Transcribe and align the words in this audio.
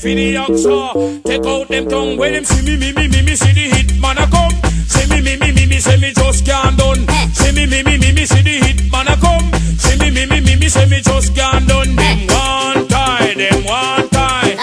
for 0.00 0.08
the 0.08 0.34
oxa. 0.34 1.22
Take 1.24 1.44
out 1.44 1.68
them 1.68 1.86
tongue 1.88 2.16
when 2.16 2.32
them 2.32 2.44
see 2.44 2.64
me, 2.64 2.76
me, 2.76 2.92
me, 2.92 3.08
me, 3.08 3.22
me, 3.22 3.34
see 3.34 3.52
the 3.52 3.76
hit 3.76 4.00
man 4.00 4.16
a 4.16 4.26
come. 4.26 4.52
See 4.88 5.06
me, 5.10 5.20
me, 5.20 5.36
me, 5.36 5.52
me, 5.52 5.66
me, 5.66 5.78
say 5.78 5.98
me 6.00 6.12
just 6.12 6.46
can't 6.46 6.76
done. 6.78 7.06
See 7.34 7.52
me, 7.52 7.66
me, 7.66 7.82
me, 7.82 7.98
me, 7.98 8.12
me, 8.12 8.24
see 8.24 8.40
the 8.40 8.64
hit 8.64 8.90
man 8.90 9.08
a 9.08 9.16
come. 9.20 9.52
See 9.76 9.98
me, 9.98 10.10
me, 10.10 10.24
me, 10.24 10.40
me, 10.40 10.56
me, 10.56 10.68
say 10.68 10.86
me 10.88 11.00
just 11.02 11.34
can't 11.34 11.68
done. 11.68 11.94
Them 11.96 12.18
one 12.28 12.88
tie, 12.88 13.34
them 13.34 13.64
one 13.64 14.08
tie. 14.08 14.56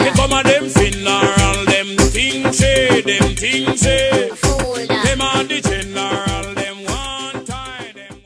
Hey, 0.00 0.12
come 0.16 0.32
on, 0.32 0.44
them 0.44 0.64
funeral, 0.70 1.64
them 1.66 1.88
things 2.08 2.56
say, 2.56 3.02
them 3.02 3.36
things 3.36 3.80
say. 3.80 4.30
Them 4.30 5.20
are 5.20 5.44
the 5.44 5.60
general, 5.60 6.54
them 6.54 6.76
one 6.84 7.44
tie, 7.44 7.92
them 7.94 8.16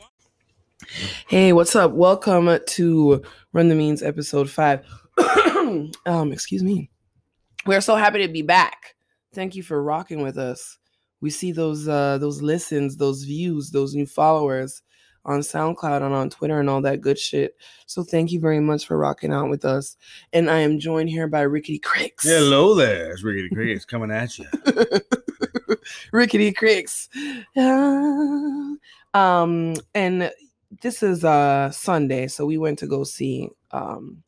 Hey, 1.27 1.51
what's 1.51 1.75
up? 1.75 1.91
Welcome 1.91 2.57
to 2.65 3.23
Run 3.51 3.67
the 3.67 3.75
Means 3.75 4.01
episode 4.01 4.49
five. 4.49 4.85
um, 6.05 6.31
excuse 6.31 6.63
me. 6.63 6.89
We're 7.65 7.81
so 7.81 7.95
happy 7.95 8.25
to 8.25 8.31
be 8.31 8.41
back. 8.41 8.95
Thank 9.33 9.55
you 9.55 9.63
for 9.63 9.81
rocking 9.81 10.21
with 10.21 10.37
us. 10.37 10.77
We 11.21 11.29
see 11.29 11.51
those 11.51 11.87
uh 11.87 12.17
those 12.19 12.41
listens, 12.41 12.97
those 12.97 13.23
views, 13.23 13.71
those 13.71 13.95
new 13.95 14.05
followers 14.05 14.81
on 15.25 15.39
SoundCloud 15.39 16.03
and 16.03 16.13
on 16.13 16.29
Twitter 16.29 16.59
and 16.59 16.69
all 16.69 16.81
that 16.81 17.01
good 17.01 17.17
shit. 17.17 17.55
So 17.87 18.03
thank 18.03 18.31
you 18.31 18.39
very 18.39 18.59
much 18.59 18.85
for 18.85 18.97
rocking 18.97 19.33
out 19.33 19.49
with 19.49 19.65
us. 19.65 19.97
And 20.33 20.49
I 20.49 20.59
am 20.59 20.79
joined 20.79 21.09
here 21.09 21.27
by 21.27 21.41
Rickety 21.41 21.79
Cricks. 21.79 22.23
Hello 22.23 22.75
there, 22.75 23.11
it's 23.11 23.23
Rickety 23.23 23.49
Crickets 23.49 23.85
coming 23.85 24.11
at 24.11 24.37
you. 24.37 24.45
Rickety 26.11 26.51
Cricks. 26.51 27.09
Ah. 27.57 28.75
um, 29.13 29.75
and 29.95 30.31
this 30.81 31.01
is 31.01 31.25
uh 31.25 31.71
Sunday, 31.71 32.27
so 32.27 32.45
we 32.45 32.57
went 32.57 32.79
to 32.79 32.87
go 32.87 33.03
see 33.03 33.49
um 33.71 34.23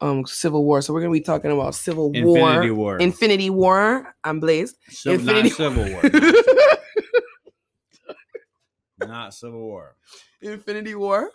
um 0.00 0.24
Civil 0.26 0.64
War. 0.64 0.82
So 0.82 0.92
we're 0.92 1.00
gonna 1.00 1.12
be 1.12 1.20
talking 1.20 1.50
about 1.50 1.74
Civil 1.74 2.10
Infinity 2.14 2.70
War. 2.70 2.76
War. 2.76 2.98
Infinity 2.98 3.50
War. 3.50 4.14
I'm 4.24 4.40
blazed. 4.40 4.76
Civ- 4.88 5.20
Infinity- 5.20 5.48
not 5.50 5.56
Civil 5.56 5.92
War. 5.92 6.02
not 9.00 9.34
Civil 9.34 9.60
War. 9.60 9.96
Infinity 10.42 10.94
War. 10.94 11.30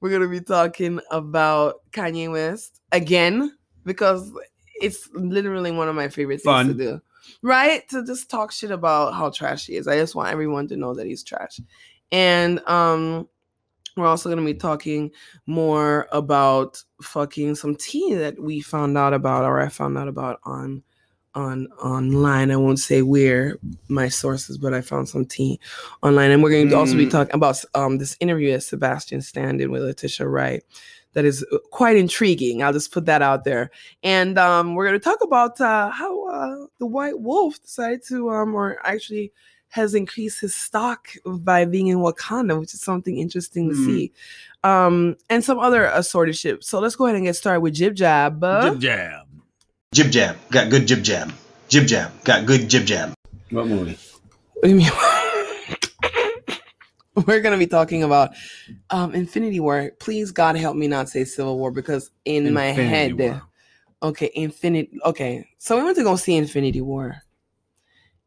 We're 0.00 0.10
gonna 0.10 0.28
be 0.28 0.40
talking 0.40 1.00
about 1.10 1.76
Kanye 1.92 2.30
West 2.30 2.80
again 2.92 3.56
because 3.84 4.30
it's 4.80 5.08
literally 5.12 5.72
one 5.72 5.88
of 5.88 5.96
my 5.96 6.08
favorite 6.08 6.40
things 6.42 6.68
to 6.68 6.74
do. 6.74 7.00
Right? 7.42 7.86
To 7.90 8.04
just 8.06 8.30
talk 8.30 8.52
shit 8.52 8.70
about 8.70 9.14
how 9.14 9.30
trash 9.30 9.66
he 9.66 9.76
is. 9.76 9.88
I 9.88 9.96
just 9.96 10.14
want 10.14 10.30
everyone 10.30 10.68
to 10.68 10.76
know 10.76 10.94
that 10.94 11.06
he's 11.06 11.24
trash. 11.24 11.58
And 12.12 12.60
um 12.66 13.28
we're 13.98 14.06
also 14.06 14.28
gonna 14.28 14.44
be 14.44 14.54
talking 14.54 15.10
more 15.46 16.08
about 16.12 16.82
fucking 17.02 17.54
some 17.54 17.74
tea 17.76 18.14
that 18.14 18.38
we 18.40 18.60
found 18.60 18.96
out 18.96 19.12
about 19.14 19.44
or 19.44 19.60
I 19.60 19.68
found 19.68 19.98
out 19.98 20.08
about 20.08 20.40
on 20.44 20.82
on 21.34 21.66
online. 21.82 22.50
I 22.50 22.56
won't 22.56 22.78
say 22.80 23.02
where 23.02 23.58
my 23.88 24.08
sources, 24.08 24.58
but 24.58 24.74
I 24.74 24.80
found 24.80 25.08
some 25.08 25.24
tea 25.24 25.60
online, 26.02 26.30
and 26.30 26.42
we're 26.42 26.50
going 26.50 26.68
to 26.70 26.76
also 26.76 26.96
be 26.96 27.06
Mm. 27.06 27.10
talking 27.10 27.34
about 27.34 27.62
um, 27.74 27.98
this 27.98 28.16
interview 28.18 28.50
that 28.52 28.62
Sebastian 28.62 29.20
Stan 29.20 29.58
did 29.58 29.68
with 29.68 29.82
Letitia 29.82 30.26
Wright. 30.26 30.64
That 31.12 31.24
is 31.24 31.44
uh, 31.52 31.58
quite 31.70 31.96
intriguing. 31.96 32.62
I'll 32.62 32.72
just 32.72 32.92
put 32.92 33.06
that 33.06 33.22
out 33.22 33.44
there, 33.44 33.70
and 34.02 34.38
um, 34.38 34.74
we're 34.74 34.86
going 34.86 34.98
to 34.98 35.04
talk 35.04 35.18
about 35.22 35.60
uh, 35.60 35.90
how 35.90 36.28
uh, 36.28 36.66
the 36.78 36.86
White 36.86 37.20
Wolf 37.20 37.60
decided 37.62 38.02
to, 38.08 38.30
um, 38.30 38.54
or 38.54 38.78
actually 38.84 39.32
has 39.70 39.94
increased 39.94 40.40
his 40.40 40.54
stock 40.54 41.08
by 41.26 41.64
being 41.64 41.88
in 41.88 41.98
Wakanda, 41.98 42.58
which 42.58 42.74
is 42.74 42.80
something 42.80 43.18
interesting 43.18 43.70
to 43.70 43.74
Hmm. 43.76 43.86
see, 43.86 44.12
um, 44.64 45.16
and 45.28 45.44
some 45.44 45.58
other 45.58 45.84
assorted 45.84 46.36
shit. 46.36 46.64
So 46.64 46.80
let's 46.80 46.96
go 46.96 47.04
ahead 47.06 47.16
and 47.16 47.26
get 47.26 47.36
started 47.36 47.60
with 47.60 47.74
Jib 47.74 47.94
Jab. 47.94 48.40
Jib 48.40 48.80
jab. 48.80 49.26
Jib 49.94 50.10
jab, 50.10 50.36
got 50.50 50.70
good 50.70 50.86
jib 50.86 51.02
jab. 51.02 51.32
Jib 51.68 51.86
jab, 51.86 52.10
got 52.24 52.46
good 52.46 52.68
jib 52.68 52.86
jab. 52.86 53.12
What 53.50 53.66
movie? 53.66 53.98
What 54.54 54.62
do 54.64 54.68
you 54.70 54.76
mean? 54.76 54.90
We're 57.26 57.40
gonna 57.40 57.58
be 57.58 57.66
talking 57.66 58.02
about 58.04 58.30
um 58.90 59.14
Infinity 59.14 59.60
War. 59.60 59.90
Please 59.98 60.30
God 60.30 60.56
help 60.56 60.76
me 60.76 60.86
not 60.88 61.08
say 61.08 61.24
Civil 61.24 61.58
War 61.58 61.70
because 61.72 62.10
in 62.24 62.52
my 62.54 62.66
head, 62.66 63.18
War. 63.18 63.42
okay, 64.02 64.30
Infinity. 64.34 64.98
Okay, 65.04 65.48
so 65.58 65.76
we 65.76 65.84
went 65.84 65.96
to 65.96 66.04
go 66.04 66.14
see 66.16 66.36
Infinity 66.36 66.80
War, 66.80 67.16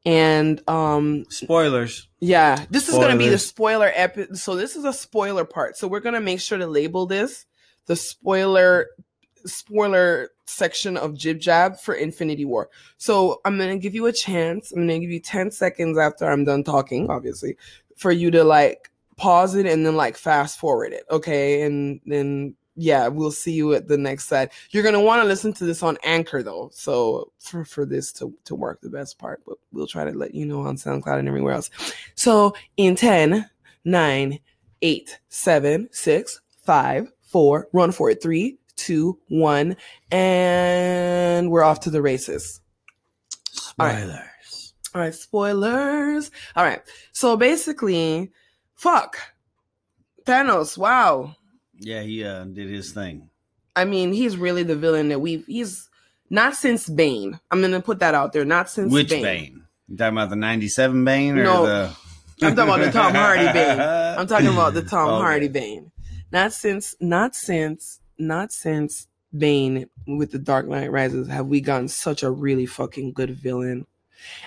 and 0.06 0.68
um 0.68 1.26
Spoilers. 1.30 2.08
yeah, 2.20 2.66
this 2.70 2.90
is 2.90 2.96
gonna 2.96 3.18
be 3.18 3.30
the 3.30 3.38
spoiler 3.38 3.92
epi- 3.94 4.34
So 4.36 4.56
this 4.56 4.76
is 4.76 4.86
a 4.86 4.94
spoiler 4.94 5.46
part. 5.46 5.78
So 5.78 5.88
we're 5.88 6.00
gonna 6.00 6.22
make 6.22 6.40
sure 6.40 6.58
to 6.58 6.68
label 6.68 7.06
this 7.06 7.46
the 7.86 7.96
spoiler 7.96 8.88
spoiler 9.46 10.30
section 10.46 10.98
of 10.98 11.16
Jib 11.16 11.40
Jab 11.40 11.80
for 11.80 11.94
Infinity 11.96 12.46
War. 12.46 12.70
So 12.98 13.42
I'm 13.46 13.58
gonna 13.58 13.78
give 13.78 13.96
you 13.96 14.06
a 14.06 14.14
chance. 14.14 14.72
I'm 14.72 14.82
gonna 14.88 15.00
give 15.00 15.10
you 15.12 15.20
10 15.20 15.52
seconds 15.52 15.98
after 15.98 16.26
I'm 16.30 16.46
done 16.46 16.64
talking, 16.64 17.10
obviously, 17.10 17.58
for 17.96 18.12
you 18.12 18.32
to 18.32 18.44
like 18.44 18.90
pause 19.18 19.56
it 19.56 19.66
and 19.66 19.86
then 19.86 19.96
like 19.96 20.18
fast 20.18 20.60
forward 20.60 20.94
it. 20.94 21.06
Okay. 21.10 21.62
And 21.62 22.02
then 22.06 22.56
yeah, 22.76 23.08
we'll 23.08 23.32
see 23.32 23.52
you 23.52 23.74
at 23.74 23.88
the 23.88 23.98
next 23.98 24.28
side. 24.28 24.52
You're 24.72 24.84
gonna 24.84 25.02
want 25.02 25.22
to 25.22 25.28
listen 25.28 25.54
to 25.54 25.66
this 25.66 25.84
on 25.84 25.98
Anchor 26.04 26.42
though. 26.44 26.70
So 26.74 27.32
for, 27.40 27.66
for 27.66 27.86
this 27.86 28.12
to, 28.14 28.34
to 28.46 28.56
work 28.56 28.82
the 28.82 28.90
best 28.90 29.20
part, 29.20 29.42
but 29.46 29.58
we'll 29.72 29.88
try 29.88 30.06
to 30.06 30.12
let 30.12 30.34
you 30.34 30.46
know 30.46 30.62
on 30.62 30.78
SoundCloud 30.78 31.20
and 31.20 31.28
everywhere 31.28 31.54
else. 31.54 31.70
So 32.16 32.54
in 32.78 32.96
10, 32.96 33.50
9, 33.86 34.40
8, 34.82 35.20
7, 35.30 35.90
6, 35.92 36.42
5, 36.58 37.12
4, 37.22 37.68
run 37.74 37.92
for 37.92 38.10
it, 38.10 38.22
3, 38.22 38.58
2, 38.78 39.20
1, 39.28 39.76
and 40.12 41.52
we're 41.52 41.64
off 41.64 41.82
to 41.82 41.90
the 41.90 42.02
races. 42.02 42.62
All 43.80 43.88
right. 43.88 43.98
Spoilers. 43.98 44.74
All 44.94 45.02
right, 45.02 45.16
spoilers. 45.16 46.32
All 46.56 46.64
right. 46.64 46.82
So 47.12 47.38
basically, 47.38 48.32
fuck. 48.76 49.18
Thanos, 50.26 50.78
wow. 50.78 51.36
Yeah, 51.82 52.02
he 52.02 52.24
uh, 52.24 52.46
did 52.46 52.70
his 52.70 52.92
thing. 52.92 53.30
I 53.76 53.86
mean, 53.86 54.14
he's 54.14 54.38
really 54.38 54.64
the 54.64 54.76
villain 54.76 55.10
that 55.10 55.20
we've 55.20 55.46
he's 55.48 55.90
not 56.30 56.56
since 56.56 56.88
Bane. 56.88 57.40
I'm 57.50 57.62
gonna 57.62 57.82
put 57.82 58.00
that 58.00 58.14
out 58.16 58.34
there. 58.34 58.46
Not 58.46 58.70
since 58.70 58.92
Which 58.94 59.10
Bane. 59.10 59.24
Bane? 59.24 59.64
You 59.88 59.98
talking 59.98 60.18
about 60.18 60.30
the 60.30 60.36
'97 60.36 61.04
Bane 61.04 61.38
or 61.40 61.44
No. 61.44 61.66
the? 61.66 61.96
I'm 62.44 62.56
talking 62.56 62.74
about 62.74 62.86
the 62.86 62.92
Tom 62.92 63.14
Hardy 63.14 63.46
Bane. 63.52 63.80
I'm 64.20 64.28
talking 64.28 64.48
about 64.48 64.74
the 64.74 64.82
Tom 64.84 65.10
Okay. 65.10 65.22
Hardy 65.22 65.48
Bane. 65.48 65.92
Not 66.32 66.54
since, 66.54 66.96
not 67.02 67.36
since, 67.36 68.00
not 68.18 68.52
since 68.52 69.08
Bane 69.38 69.88
with 70.08 70.32
the 70.32 70.40
Dark 70.40 70.68
Knight 70.68 70.92
Rises 70.92 71.28
have 71.28 71.48
we 71.48 71.62
gotten 71.62 71.88
such 71.88 72.24
a 72.24 72.32
really 72.32 72.66
fucking 72.66 73.14
good 73.14 73.32
villain. 73.32 73.86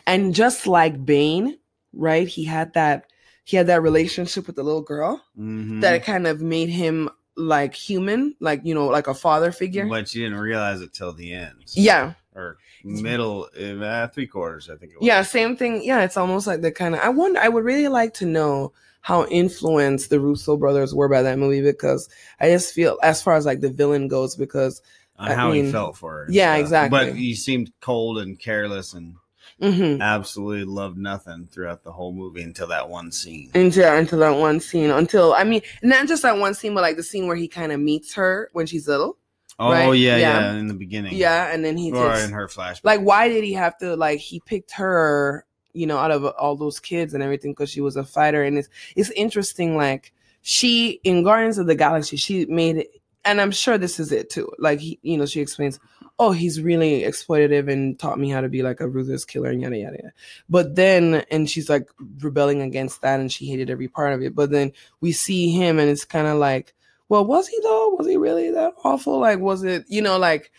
And 0.07 0.35
just 0.35 0.67
like 0.67 1.05
Bane, 1.05 1.59
right? 1.93 2.27
He 2.29 2.45
had 2.45 2.75
that 2.75 3.07
he 3.45 3.57
had 3.57 3.67
that 3.67 3.83
relationship 3.83 4.47
with 4.47 4.57
the 4.57 4.63
little 4.63 4.83
girl 4.83 5.23
Mhm. 5.39 5.81
that 5.83 6.05
kind 6.05 6.27
of 6.27 6.41
made 6.41 6.71
him 6.71 7.11
like 7.37 7.75
human, 7.75 8.35
like 8.41 8.61
you 8.65 8.75
know, 8.75 8.87
like 8.87 9.07
a 9.09 9.15
father 9.15 9.53
figure. 9.53 9.87
But 9.87 10.15
you 10.15 10.23
didn't 10.25 10.39
realize 10.39 10.81
it 10.81 10.93
till 10.93 11.13
the 11.13 11.33
end. 11.33 11.65
Yeah, 11.75 12.15
Or 12.35 12.59
middle, 12.85 13.49
uh, 13.59 14.09
three 14.09 14.27
quarters, 14.27 14.69
I 14.71 14.77
think 14.77 14.93
it 14.93 15.01
was. 15.01 15.07
yeah, 15.07 15.23
same 15.23 15.57
thing. 15.57 15.83
Yeah, 15.85 16.03
it's 16.05 16.17
almost 16.17 16.47
like 16.47 16.61
the 16.61 16.71
kind 16.73 16.95
of. 16.95 17.01
I 17.01 17.09
wonder. 17.09 17.41
I 17.41 17.49
would 17.49 17.65
really 17.65 17.89
like 17.89 18.15
to 18.15 18.27
know 18.27 18.73
how 19.01 19.27
influenced 19.27 20.09
the 20.11 20.19
Russo 20.21 20.57
brothers 20.57 20.95
were 20.95 21.09
by 21.09 21.23
that 21.23 21.39
movie 21.39 21.61
because 21.61 22.09
I 22.41 22.49
just 22.49 22.73
feel, 22.73 22.99
as 23.03 23.23
far 23.23 23.35
as 23.35 23.45
like 23.45 23.61
the 23.61 23.69
villain 23.69 24.09
goes, 24.09 24.35
because 24.37 24.81
On 25.19 25.29
I 25.31 25.35
how 25.35 25.51
mean, 25.53 25.67
he 25.67 25.73
felt 25.73 25.97
for 25.97 26.11
her. 26.13 26.27
yeah, 26.31 26.53
stuff. 26.55 26.61
exactly. 26.61 26.99
But 26.99 27.15
he 27.17 27.35
seemed 27.35 27.71
cold 27.81 28.19
and 28.19 28.39
careless 28.39 28.95
and 28.95 29.15
mhm. 29.61 30.01
absolutely 30.01 30.65
loved 30.65 30.99
nothing 30.99 31.49
throughout 31.51 31.83
the 31.83 31.93
whole 31.93 32.13
movie 32.13 32.43
until 32.43 32.67
that 32.69 32.89
one 32.89 33.13
scene. 33.13 33.51
until 33.55 33.97
until 33.97 34.19
that 34.21 34.37
one 34.37 34.61
scene, 34.61 34.91
until 34.91 35.35
I 35.35 35.45
mean, 35.45 35.63
not 35.83 36.09
just 36.09 36.23
that 36.23 36.39
one 36.39 36.55
scene, 36.55 36.75
but 36.75 36.83
like 36.83 36.97
the 36.97 37.03
scene 37.03 37.27
where 37.27 37.37
he 37.37 37.49
kind 37.49 37.73
of 37.73 37.81
meets 37.81 38.15
her 38.15 38.51
when 38.53 38.67
she's 38.67 38.89
little. 38.89 39.17
Oh 39.59 39.71
right? 39.71 39.93
yeah, 39.93 40.17
Yeah. 40.17 40.41
yeah, 40.41 40.53
in 40.55 40.67
the 40.67 40.75
beginning. 40.75 41.15
Yeah, 41.15 41.53
and 41.53 41.65
then 41.65 41.77
he 41.77 41.93
or 41.93 42.11
takes 42.11 42.25
in 42.25 42.33
her 42.33 42.49
flashback. 42.49 42.85
like 42.85 43.01
why 43.01 43.29
did 43.29 43.45
he 43.45 43.53
have 43.53 43.79
to 43.79 43.95
like 43.95 44.19
he 44.19 44.41
picked 44.41 44.73
her 44.73 45.47
you 45.75 45.87
know 45.87 45.99
out 45.99 46.11
of 46.11 46.25
all 46.25 46.57
those 46.57 46.81
kids 46.81 47.13
and 47.13 47.23
everything 47.23 47.53
because 47.53 47.69
she 47.69 47.81
was 47.81 47.97
a 47.97 48.05
fighter 48.05 48.43
and 48.43 48.57
it's 48.57 48.69
it's 48.97 49.11
interesting 49.11 49.77
like 49.77 50.13
she 50.41 51.01
in 51.05 51.23
guardians 51.23 51.59
of 51.59 51.67
the 51.67 51.75
galaxy 51.75 52.17
she 52.17 52.47
made 52.47 52.77
it 52.79 53.01
and 53.25 53.41
i'm 53.41 53.51
sure 53.51 53.77
this 53.77 54.01
is 54.01 54.13
it 54.13 54.31
too 54.31 54.51
like 54.59 54.79
he, 54.79 54.99
you 55.03 55.19
know 55.19 55.27
she 55.27 55.41
explains 55.41 55.79
oh 56.19 56.31
he's 56.31 56.61
really 56.61 57.03
exploitative 57.03 57.69
and 57.71 57.99
taught 57.99 58.19
me 58.21 58.31
how 58.31 58.41
to 58.41 58.49
be 58.49 58.63
like 58.63 58.81
a 58.81 58.89
ruthless 58.89 59.25
killer 59.25 59.51
and 59.51 59.61
yada 59.63 59.77
yada 59.77 59.97
yada. 59.97 60.13
But 60.49 60.77
then 60.77 61.25
and 61.31 61.51
she's 61.51 61.69
like 61.69 61.89
rebelling 62.21 62.63
against 62.63 63.03
that 63.03 63.19
and 63.21 63.33
she 63.33 63.47
hated 63.47 63.69
every 63.71 63.89
part 63.89 64.13
of 64.13 64.23
it. 64.23 64.35
But 64.35 64.51
then 64.51 64.73
we 65.01 65.13
see 65.13 65.51
him 65.51 65.79
and 65.79 65.91
it's 65.91 66.05
kind 66.05 66.27
of 66.29 66.37
like 66.39 66.75
well 67.09 67.25
was 67.25 67.49
he 67.49 67.59
though? 67.63 67.91
Was 67.99 68.07
he 68.07 68.17
really 68.17 68.51
that 68.53 68.75
awful? 68.85 69.19
Like 69.19 69.41
was 69.41 69.65
it 69.65 69.85
you 69.89 70.03
know 70.03 70.19
like 70.19 70.53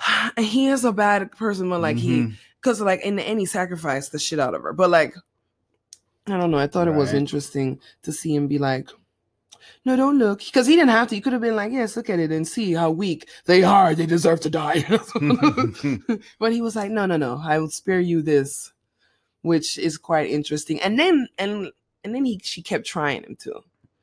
he 0.38 0.66
is 0.68 0.84
a 0.84 0.92
bad 0.92 1.30
person 1.32 1.68
but 1.70 1.80
like 1.80 1.96
he 1.96 2.22
Mhm. 2.22 2.34
because 2.60 2.80
like 2.80 3.00
in 3.02 3.18
he 3.38 3.46
sacrificed 3.46 4.12
the 4.12 4.18
shit 4.18 4.40
out 4.40 4.54
of 4.54 4.62
her. 4.62 4.72
But 4.72 4.90
like 4.90 5.14
i 6.26 6.36
don't 6.36 6.50
know. 6.50 6.58
I 6.58 6.66
thought 6.66 6.88
it 6.88 6.94
was 6.94 7.12
interesting 7.12 7.80
to 8.02 8.12
see 8.12 8.34
him 8.34 8.46
be 8.48 8.58
like 8.58 8.88
no, 9.84 9.96
don't 9.96 10.18
look. 10.18 10.40
Because 10.40 10.66
he 10.66 10.76
didn't 10.76 10.90
have 10.90 11.08
to. 11.08 11.14
He 11.14 11.20
could 11.20 11.32
have 11.32 11.42
been 11.42 11.56
like, 11.56 11.72
yes, 11.72 11.96
look 11.96 12.10
at 12.10 12.18
it 12.18 12.30
and 12.30 12.46
see 12.46 12.72
how 12.72 12.90
weak 12.90 13.28
they 13.46 13.62
are. 13.62 13.94
They 13.94 14.06
deserve 14.06 14.40
to 14.40 14.50
die. 14.50 14.84
but 16.38 16.52
he 16.52 16.60
was 16.60 16.76
like, 16.76 16.90
no, 16.90 17.06
no, 17.06 17.16
no. 17.16 17.40
I 17.42 17.58
will 17.58 17.70
spare 17.70 18.00
you 18.00 18.22
this, 18.22 18.72
which 19.42 19.78
is 19.78 19.98
quite 19.98 20.30
interesting. 20.30 20.80
And 20.80 20.98
then, 20.98 21.28
and, 21.38 21.70
and 22.04 22.14
then 22.14 22.24
he, 22.24 22.40
she 22.42 22.62
kept 22.62 22.86
trying 22.86 23.22
him 23.24 23.36
too. 23.36 23.60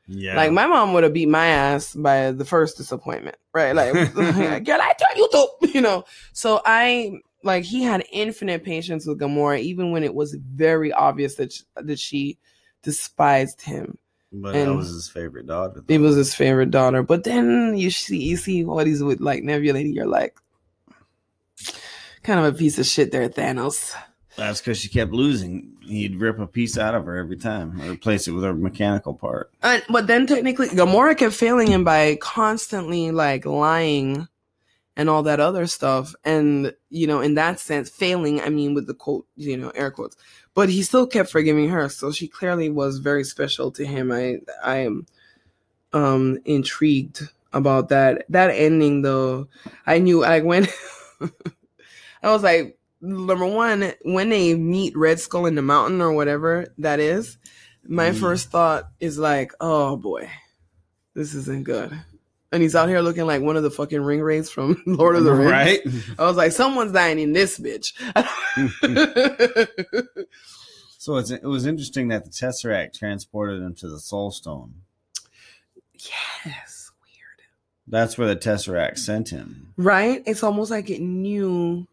yeah. 0.07 0.35
Like 0.35 0.51
my 0.51 0.67
mom 0.67 0.93
would 0.93 1.03
have 1.03 1.13
beat 1.13 1.29
my 1.29 1.47
ass 1.47 1.93
by 1.93 2.31
the 2.31 2.45
first 2.45 2.77
disappointment, 2.77 3.37
right? 3.53 3.73
Like, 3.73 3.93
girl, 4.13 4.81
I 4.81 4.93
tell 4.97 5.17
you 5.17 5.29
to, 5.31 5.47
you 5.73 5.81
know. 5.81 6.05
So 6.33 6.61
I 6.65 7.19
like 7.43 7.63
he 7.63 7.83
had 7.83 8.03
infinite 8.11 8.63
patience 8.63 9.05
with 9.05 9.19
Gamora, 9.19 9.59
even 9.59 9.91
when 9.91 10.03
it 10.03 10.13
was 10.13 10.33
very 10.35 10.91
obvious 10.91 11.35
that 11.35 11.53
she, 11.53 11.63
that 11.75 11.99
she 11.99 12.37
despised 12.83 13.61
him. 13.61 13.97
But 14.31 14.53
that 14.53 14.73
was 14.73 14.89
his 14.89 15.09
favorite 15.09 15.47
daughter. 15.47 15.83
It 15.87 15.99
was 15.99 16.15
his 16.15 16.35
favorite 16.35 16.71
daughter. 16.71 17.03
But 17.03 17.23
then 17.23 17.77
you 17.77 17.91
see 17.91 18.23
you 18.23 18.37
see 18.37 18.63
what 18.63 18.87
he's 18.87 19.03
with 19.03 19.21
like 19.21 19.43
Nebula, 19.43 19.79
and 19.79 19.93
you're 19.93 20.05
like, 20.05 20.37
kind 22.23 22.39
of 22.39 22.45
a 22.45 22.57
piece 22.57 22.77
of 22.77 22.85
shit 22.85 23.11
there, 23.11 23.29
Thanos. 23.29 23.93
That's 24.35 24.61
because 24.61 24.77
she 24.77 24.89
kept 24.89 25.11
losing. 25.11 25.73
He'd 25.81 26.19
rip 26.19 26.37
a 26.37 26.45
piece 26.45 26.77
out 26.77 26.93
of 26.93 27.05
her 27.05 27.17
every 27.17 27.37
time, 27.37 27.81
or 27.81 27.91
replace 27.91 28.27
it 28.27 28.33
with 28.33 28.43
a 28.43 28.53
mechanical 28.53 29.15
part. 29.15 29.51
And, 29.63 29.81
but 29.89 30.05
then 30.05 30.27
technically, 30.27 30.67
Gamora 30.67 31.17
kept 31.17 31.33
failing 31.33 31.67
him 31.67 31.83
by 31.83 32.17
constantly 32.21 33.09
like 33.09 33.45
lying 33.45 34.27
and 34.95 35.09
all 35.09 35.23
that 35.23 35.39
other 35.39 35.65
stuff. 35.65 36.13
And, 36.23 36.73
you 36.89 37.07
know, 37.07 37.21
in 37.21 37.35
that 37.35 37.59
sense, 37.59 37.89
failing, 37.89 38.41
I 38.41 38.49
mean, 38.49 38.73
with 38.73 38.85
the 38.85 38.93
quote, 38.93 39.25
you 39.35 39.57
know, 39.57 39.71
air 39.71 39.89
quotes, 39.89 40.17
but 40.57 40.69
he 40.69 40.81
still 40.81 41.05
kept 41.05 41.29
forgiving 41.29 41.69
her. 41.69 41.87
So 41.87 42.11
she 42.11 42.27
clearly 42.27 42.67
was 42.67 42.97
very 42.97 43.23
special 43.23 43.69
to 43.73 43.85
him. 43.85 44.11
I, 44.11 44.39
I 44.63 44.77
am, 44.77 45.05
um, 45.93 46.39
intrigued 46.45 47.21
about 47.53 47.89
that. 47.89 48.25
That 48.29 48.49
ending 48.49 49.03
though, 49.03 49.49
I 49.85 49.99
knew, 49.99 50.21
like, 50.21 50.43
when 50.43 50.67
I 52.23 52.31
was 52.31 52.41
like, 52.41 52.75
number 53.01 53.45
one, 53.45 53.93
when 54.01 54.29
they 54.29 54.55
meet 54.55 54.97
Red 54.97 55.19
Skull 55.19 55.45
in 55.45 55.53
the 55.53 55.61
mountain 55.61 56.01
or 56.01 56.11
whatever 56.13 56.73
that 56.79 56.99
is, 56.99 57.37
my 57.87 58.09
Mm. 58.09 58.19
first 58.19 58.49
thought 58.49 58.89
is 58.99 59.19
like, 59.19 59.51
oh 59.61 59.95
boy, 59.95 60.27
this 61.13 61.35
isn't 61.35 61.65
good. 61.65 61.91
And 62.51 62.61
he's 62.61 62.75
out 62.75 62.87
here 62.87 63.01
looking 63.01 63.25
like 63.25 63.41
one 63.41 63.57
of 63.57 63.63
the 63.63 63.69
fucking 63.71 64.01
ring 64.01 64.21
wraiths 64.21 64.49
from 64.49 64.81
Lord 64.85 65.15
of 65.15 65.25
the 65.25 65.33
Rings. 65.33 65.51
right? 65.51 65.79
I 66.17 66.25
was 66.25 66.37
like, 66.37 66.53
someone's 66.53 66.93
dying 66.93 67.19
in 67.19 67.33
this 67.33 67.59
bitch. 67.59 67.93
so 70.97 71.17
it's, 71.17 71.31
it 71.31 71.43
was 71.43 71.65
interesting 71.65 72.07
that 72.09 72.23
the 72.23 72.29
Tesseract 72.31 72.97
transported 72.97 73.61
him 73.61 73.75
to 73.75 73.89
the 73.89 73.99
Soul 73.99 74.31
Stone. 74.31 74.75
yes, 76.45 76.91
weird. 77.01 77.41
That's 77.87 78.17
where 78.17 78.27
the 78.27 78.35
Tesseract 78.37 78.97
sent 78.97 79.29
him. 79.29 79.73
Right? 79.77 80.23
It's 80.25 80.43
almost 80.43 80.71
like 80.71 80.89
it 80.89 81.01
knew, 81.01 81.85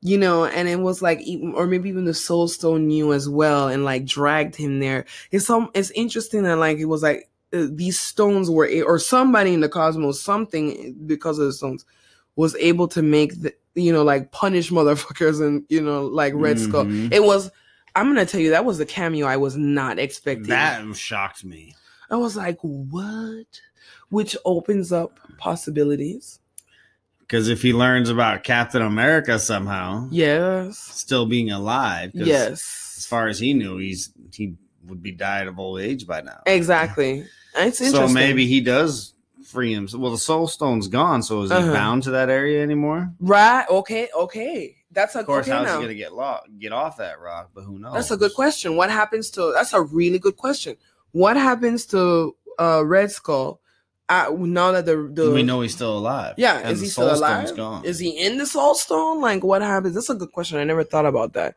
you 0.00 0.16
know, 0.18 0.46
and 0.46 0.68
it 0.68 0.80
was 0.80 1.02
like, 1.02 1.20
or 1.54 1.66
maybe 1.66 1.90
even 1.90 2.06
the 2.06 2.14
Soul 2.14 2.48
Stone 2.48 2.86
knew 2.86 3.12
as 3.12 3.28
well, 3.28 3.68
and 3.68 3.84
like 3.84 4.06
dragged 4.06 4.56
him 4.56 4.80
there. 4.80 5.04
It's 5.30 5.46
some. 5.46 5.70
It's 5.74 5.90
interesting 5.90 6.44
that 6.44 6.56
like 6.56 6.78
it 6.78 6.86
was 6.86 7.02
like 7.02 7.28
these 7.52 8.00
stones 8.00 8.50
were, 8.50 8.68
or 8.84 8.98
somebody 8.98 9.52
in 9.54 9.60
the 9.60 9.68
cosmos, 9.68 10.20
something 10.20 10.96
because 11.06 11.38
of 11.38 11.46
the 11.46 11.52
stones, 11.52 11.84
was 12.36 12.54
able 12.56 12.88
to 12.88 13.02
make 13.02 13.40
the, 13.42 13.54
you 13.74 13.92
know, 13.92 14.02
like 14.02 14.32
punish 14.32 14.70
motherfuckers 14.70 15.46
and 15.46 15.64
you 15.68 15.80
know, 15.80 16.06
like 16.06 16.32
Red 16.34 16.58
Skull. 16.58 16.84
Mhm. 16.84 17.12
It 17.12 17.22
was. 17.24 17.50
I'm 17.94 18.06
gonna 18.06 18.24
tell 18.24 18.40
you 18.40 18.50
that 18.50 18.64
was 18.64 18.80
a 18.80 18.86
cameo 18.86 19.26
I 19.26 19.36
was 19.36 19.54
not 19.56 19.98
expecting. 19.98 20.48
That 20.48 20.96
shocked 20.96 21.44
me. 21.44 21.74
I 22.10 22.16
was 22.16 22.36
like, 22.36 22.58
what? 22.62 23.60
Which 24.08 24.34
opens 24.46 24.92
up 24.92 25.18
possibilities. 25.38 26.38
Because 27.20 27.48
if 27.48 27.60
he 27.62 27.72
learns 27.72 28.08
about 28.10 28.44
Captain 28.44 28.82
America 28.82 29.38
somehow, 29.38 30.08
Yes. 30.10 30.78
still 30.78 31.26
being 31.26 31.50
alive, 31.50 32.12
'cause 32.14 32.28
as 32.28 33.06
far 33.06 33.28
as 33.28 33.38
he 33.38 33.52
knew, 33.54 33.76
he's 33.78 34.10
he 34.32 34.54
would 34.86 35.02
be 35.02 35.12
died 35.12 35.46
of 35.46 35.58
old 35.58 35.80
age 35.80 36.06
by 36.06 36.20
now. 36.22 36.40
Exactly. 36.46 37.24
Interesting. 37.56 37.90
So 37.90 38.08
maybe 38.08 38.46
he 38.46 38.60
does 38.60 39.14
free 39.44 39.72
him. 39.74 39.88
Well, 39.94 40.10
the 40.12 40.18
Soul 40.18 40.46
Stone's 40.48 40.88
gone, 40.88 41.22
so 41.22 41.42
is 41.42 41.50
he 41.50 41.56
Uh-huh. 41.56 41.72
bound 41.72 42.02
to 42.04 42.10
that 42.12 42.28
area 42.30 42.62
anymore? 42.62 43.12
Right. 43.20 43.64
Okay. 43.68 44.08
Okay. 44.14 44.76
That's 44.90 45.14
a 45.14 45.20
Of 45.20 45.26
course, 45.26 45.46
okay 45.46 45.56
how's 45.56 45.66
now. 45.66 45.76
he 45.78 45.84
gonna 45.84 45.94
get 45.94 46.12
lost, 46.12 46.46
get 46.58 46.72
off 46.72 46.98
that 46.98 47.18
rock? 47.18 47.50
But 47.54 47.62
who 47.64 47.78
knows? 47.78 47.94
That's 47.94 48.10
a 48.10 48.16
good 48.16 48.34
question. 48.34 48.76
What 48.76 48.90
happens 48.90 49.30
to? 49.30 49.52
That's 49.54 49.72
a 49.72 49.80
really 49.80 50.18
good 50.18 50.36
question. 50.36 50.76
What 51.12 51.36
happens 51.38 51.86
to 51.86 52.36
uh 52.58 52.84
Red 52.84 53.10
Skull? 53.10 53.60
Uh, 54.08 54.30
now 54.36 54.72
that 54.72 54.84
the 54.84 55.10
the 55.12 55.30
we 55.30 55.42
know 55.42 55.60
he's 55.60 55.74
still 55.74 55.96
alive. 55.96 56.34
yeah, 56.36 56.58
and 56.58 56.72
is 56.72 56.80
he 56.80 56.88
still 56.88 57.14
alive? 57.14 57.54
Gone. 57.56 57.84
Is 57.84 57.98
he 57.98 58.10
in 58.10 58.36
the 58.36 58.46
Soul 58.46 58.74
Stone? 58.74 59.20
Like, 59.20 59.42
what 59.42 59.62
happens? 59.62 59.94
That's 59.94 60.10
a 60.10 60.14
good 60.14 60.32
question. 60.32 60.58
I 60.58 60.64
never 60.64 60.84
thought 60.84 61.06
about 61.06 61.32
that. 61.34 61.54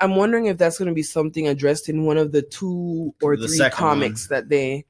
I'm 0.00 0.16
wondering 0.16 0.46
if 0.46 0.58
that's 0.58 0.78
going 0.78 0.88
to 0.88 0.94
be 0.94 1.02
something 1.02 1.48
addressed 1.48 1.88
in 1.88 2.04
one 2.04 2.18
of 2.18 2.32
the 2.32 2.42
two 2.42 3.14
or 3.22 3.36
The 3.36 3.48
three 3.48 3.70
comics 3.70 4.28
that 4.28 4.48
they. 4.48 4.84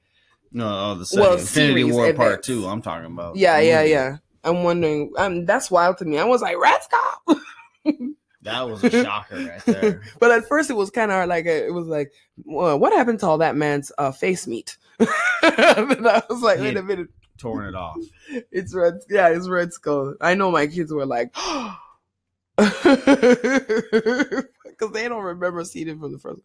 No, 0.52 0.66
oh, 0.66 0.94
the 0.96 1.06
second 1.06 1.22
Well, 1.22 1.32
Infinity 1.38 1.80
series 1.80 1.94
War 1.94 2.12
Part 2.12 2.28
events. 2.32 2.46
Two. 2.46 2.66
I'm 2.66 2.82
talking 2.82 3.06
about. 3.06 3.36
Yeah, 3.36 3.60
yeah, 3.60 3.82
yeah. 3.82 4.16
I'm 4.42 4.64
wondering. 4.64 5.12
Um, 5.16 5.46
that's 5.46 5.70
wild 5.70 5.98
to 5.98 6.04
me. 6.04 6.18
I 6.18 6.24
was 6.24 6.42
like, 6.42 6.58
Red 6.58 6.80
Skull. 6.82 7.40
That 8.42 8.62
was 8.62 8.82
a 8.82 8.90
shocker 8.90 9.36
right 9.36 9.64
there. 9.66 10.02
But 10.18 10.30
at 10.30 10.48
first, 10.48 10.70
it 10.70 10.76
was 10.76 10.90
kind 10.90 11.12
of 11.12 11.28
like 11.28 11.44
a, 11.44 11.66
it 11.66 11.74
was 11.74 11.86
like, 11.86 12.10
well, 12.44 12.78
what 12.78 12.92
happened 12.94 13.20
to 13.20 13.26
all 13.26 13.38
that 13.38 13.54
man's 13.54 13.92
uh, 13.98 14.12
face 14.12 14.46
meat? 14.46 14.78
and 15.42 16.08
I 16.08 16.22
was 16.28 16.42
like, 16.42 16.60
wait 16.60 16.76
a 16.76 16.82
minute, 16.82 17.08
Torn 17.40 17.64
it 17.64 17.74
off. 17.74 17.96
it's 18.52 18.74
red. 18.74 19.00
Yeah, 19.08 19.28
it's 19.28 19.48
Red 19.48 19.72
Skull. 19.72 20.14
I 20.20 20.34
know 20.34 20.50
my 20.50 20.66
kids 20.66 20.92
were 20.92 21.06
like, 21.06 21.32
because 22.56 22.84
they 24.92 25.08
don't 25.08 25.22
remember 25.22 25.64
seeing 25.64 25.88
it 25.88 25.98
from 25.98 26.12
the 26.12 26.18
first. 26.18 26.42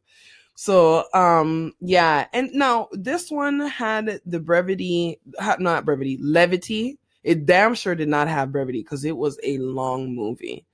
So, 0.55 1.03
um, 1.13 1.73
yeah, 1.81 2.27
and 2.31 2.49
now 2.53 2.87
this 2.93 3.29
one 3.29 3.59
had 3.59 4.21
the 4.25 4.39
brevity, 4.39 5.19
not 5.59 5.83
brevity, 5.83 6.17
levity. 6.21 6.97
It 7.23 7.45
damn 7.45 7.75
sure 7.75 7.95
did 7.95 8.07
not 8.07 8.29
have 8.29 8.53
brevity 8.53 8.81
because 8.81 9.03
it 9.03 9.17
was 9.17 9.37
a 9.43 9.57
long 9.57 10.15
movie. 10.15 10.65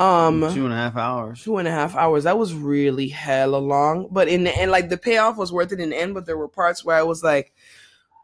Um, 0.00 0.40
two 0.54 0.64
and 0.64 0.72
a 0.72 0.76
half 0.76 0.96
hours. 0.96 1.42
two 1.42 1.58
and 1.58 1.68
a 1.68 1.70
half 1.70 1.94
hours. 1.94 2.24
That 2.24 2.38
was 2.38 2.54
really 2.54 3.08
hella 3.08 3.58
long. 3.58 4.08
But 4.10 4.28
in 4.28 4.44
the 4.44 4.56
end, 4.56 4.70
like 4.70 4.88
the 4.88 4.96
payoff 4.96 5.36
was 5.36 5.52
worth 5.52 5.72
it 5.72 5.80
in 5.80 5.90
the 5.90 6.00
end, 6.00 6.14
but 6.14 6.24
there 6.24 6.38
were 6.38 6.48
parts 6.48 6.82
where 6.82 6.96
I 6.96 7.02
was 7.02 7.22
like, 7.22 7.52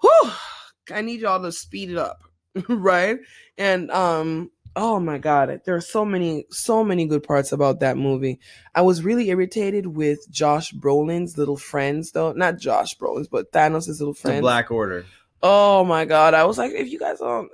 whew, 0.00 0.30
I 0.90 1.02
need 1.02 1.20
y'all 1.20 1.42
to 1.42 1.52
speed 1.52 1.90
it 1.90 1.98
up. 1.98 2.22
right? 2.68 3.18
And 3.58 3.90
um, 3.90 4.50
oh 4.74 4.98
my 4.98 5.18
god, 5.18 5.60
there 5.66 5.74
are 5.74 5.82
so 5.82 6.02
many, 6.02 6.46
so 6.50 6.82
many 6.82 7.04
good 7.04 7.22
parts 7.22 7.52
about 7.52 7.80
that 7.80 7.98
movie. 7.98 8.40
I 8.74 8.80
was 8.80 9.02
really 9.02 9.28
irritated 9.28 9.86
with 9.86 10.30
Josh 10.30 10.72
Brolin's 10.72 11.36
little 11.36 11.58
friends, 11.58 12.12
though. 12.12 12.32
Not 12.32 12.56
Josh 12.56 12.96
Brolin's, 12.96 13.28
but 13.28 13.52
Thanos' 13.52 13.88
little 13.88 14.14
The 14.14 14.20
friends. 14.20 14.40
Black 14.40 14.70
Order. 14.70 15.04
Oh 15.42 15.84
my 15.84 16.06
god. 16.06 16.32
I 16.32 16.44
was 16.44 16.56
like, 16.56 16.72
if 16.72 16.88
you 16.88 16.98
guys 16.98 17.18
don't 17.18 17.50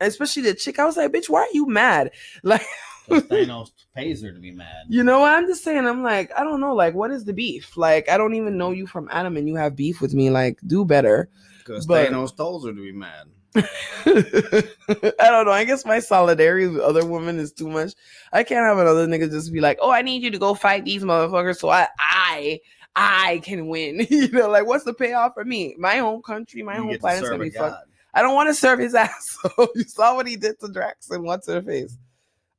especially 0.00 0.42
the 0.42 0.54
chick, 0.54 0.78
I 0.78 0.84
was 0.84 0.96
like, 0.96 1.12
bitch, 1.12 1.28
why 1.28 1.40
are 1.40 1.54
you 1.54 1.66
mad? 1.66 2.10
Like 2.42 2.66
'Cause 3.08 3.22
Thanos 3.24 3.70
pays 3.96 4.22
her 4.22 4.32
to 4.32 4.38
be 4.38 4.52
mad. 4.52 4.84
You 4.88 5.02
know 5.02 5.18
what 5.20 5.32
I'm 5.34 5.46
just 5.46 5.64
saying? 5.64 5.86
I'm 5.86 6.02
like, 6.02 6.30
I 6.38 6.44
don't 6.44 6.60
know, 6.60 6.74
like, 6.74 6.94
what 6.94 7.10
is 7.10 7.24
the 7.24 7.32
beef? 7.32 7.76
Like, 7.76 8.08
I 8.08 8.16
don't 8.16 8.34
even 8.34 8.56
know 8.56 8.70
you 8.70 8.86
from 8.86 9.08
Adam 9.10 9.36
and 9.36 9.48
you 9.48 9.56
have 9.56 9.74
beef 9.76 10.00
with 10.00 10.14
me. 10.14 10.30
Like, 10.30 10.58
do 10.66 10.84
better. 10.84 11.28
Because 11.58 11.86
But- 11.86 12.08
Thanos 12.10 12.36
told 12.36 12.64
her 12.66 12.72
to 12.72 12.80
be 12.80 12.92
mad. 12.92 13.26
I 13.54 15.12
don't 15.18 15.44
know. 15.46 15.52
I 15.52 15.64
guess 15.64 15.84
my 15.84 15.98
solidarity 15.98 16.66
with 16.68 16.80
other 16.80 17.04
women 17.04 17.38
is 17.38 17.52
too 17.52 17.68
much. 17.68 17.92
I 18.32 18.42
can't 18.44 18.64
have 18.64 18.78
another 18.78 19.06
nigga 19.06 19.30
just 19.30 19.52
be 19.52 19.60
like, 19.60 19.78
"Oh, 19.82 19.90
I 19.90 20.00
need 20.02 20.22
you 20.22 20.30
to 20.30 20.38
go 20.38 20.54
fight 20.54 20.84
these 20.86 21.02
motherfuckers 21.02 21.58
so 21.58 21.68
I 21.68 21.88
I 21.98 22.60
I 22.96 23.40
can 23.44 23.68
win." 23.68 24.06
you 24.10 24.28
know, 24.28 24.48
like 24.48 24.66
what's 24.66 24.84
the 24.84 24.94
payoff 24.94 25.34
for 25.34 25.44
me? 25.44 25.74
My 25.78 25.96
home 25.96 26.22
country, 26.22 26.62
my 26.62 26.76
You 26.76 26.82
home 26.84 26.98
planet's 26.98 27.28
gonna 27.28 27.42
be 27.42 27.50
god. 27.50 27.72
fucked. 27.72 27.88
I 28.14 28.22
don't 28.22 28.34
want 28.34 28.48
to 28.48 28.54
serve 28.54 28.78
his 28.78 28.94
ass. 29.04 29.36
So 29.42 29.68
you 29.74 29.84
saw 29.84 30.14
what 30.14 30.26
he 30.26 30.36
did 30.36 30.58
to 30.60 30.68
Drax 30.72 31.10
and 31.10 31.22
what's 31.24 31.46
her 31.48 31.60
face. 31.62 31.96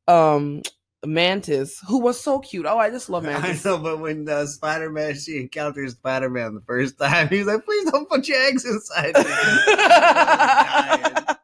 Um 0.07 0.61
Mantis, 1.05 1.81
who 1.87 1.99
was 1.99 2.19
so 2.19 2.39
cute. 2.39 2.65
Oh, 2.65 2.77
I 2.77 2.89
just 2.89 3.09
love 3.09 3.23
Mantis. 3.23 3.65
I 3.65 3.69
know, 3.69 3.77
but 3.77 3.99
when 3.99 4.27
uh, 4.29 4.45
Spider 4.45 4.89
Man 4.89 5.15
she 5.15 5.37
encounters 5.39 5.91
Spider 5.93 6.29
Man 6.29 6.55
the 6.55 6.61
first 6.61 6.97
time, 6.97 7.27
he's 7.29 7.45
like, 7.45 7.65
"Please 7.65 7.89
don't 7.91 8.07
put 8.09 8.27
your 8.27 8.41
eggs 8.45 8.65
inside." 8.65 9.15
me." 9.15 9.23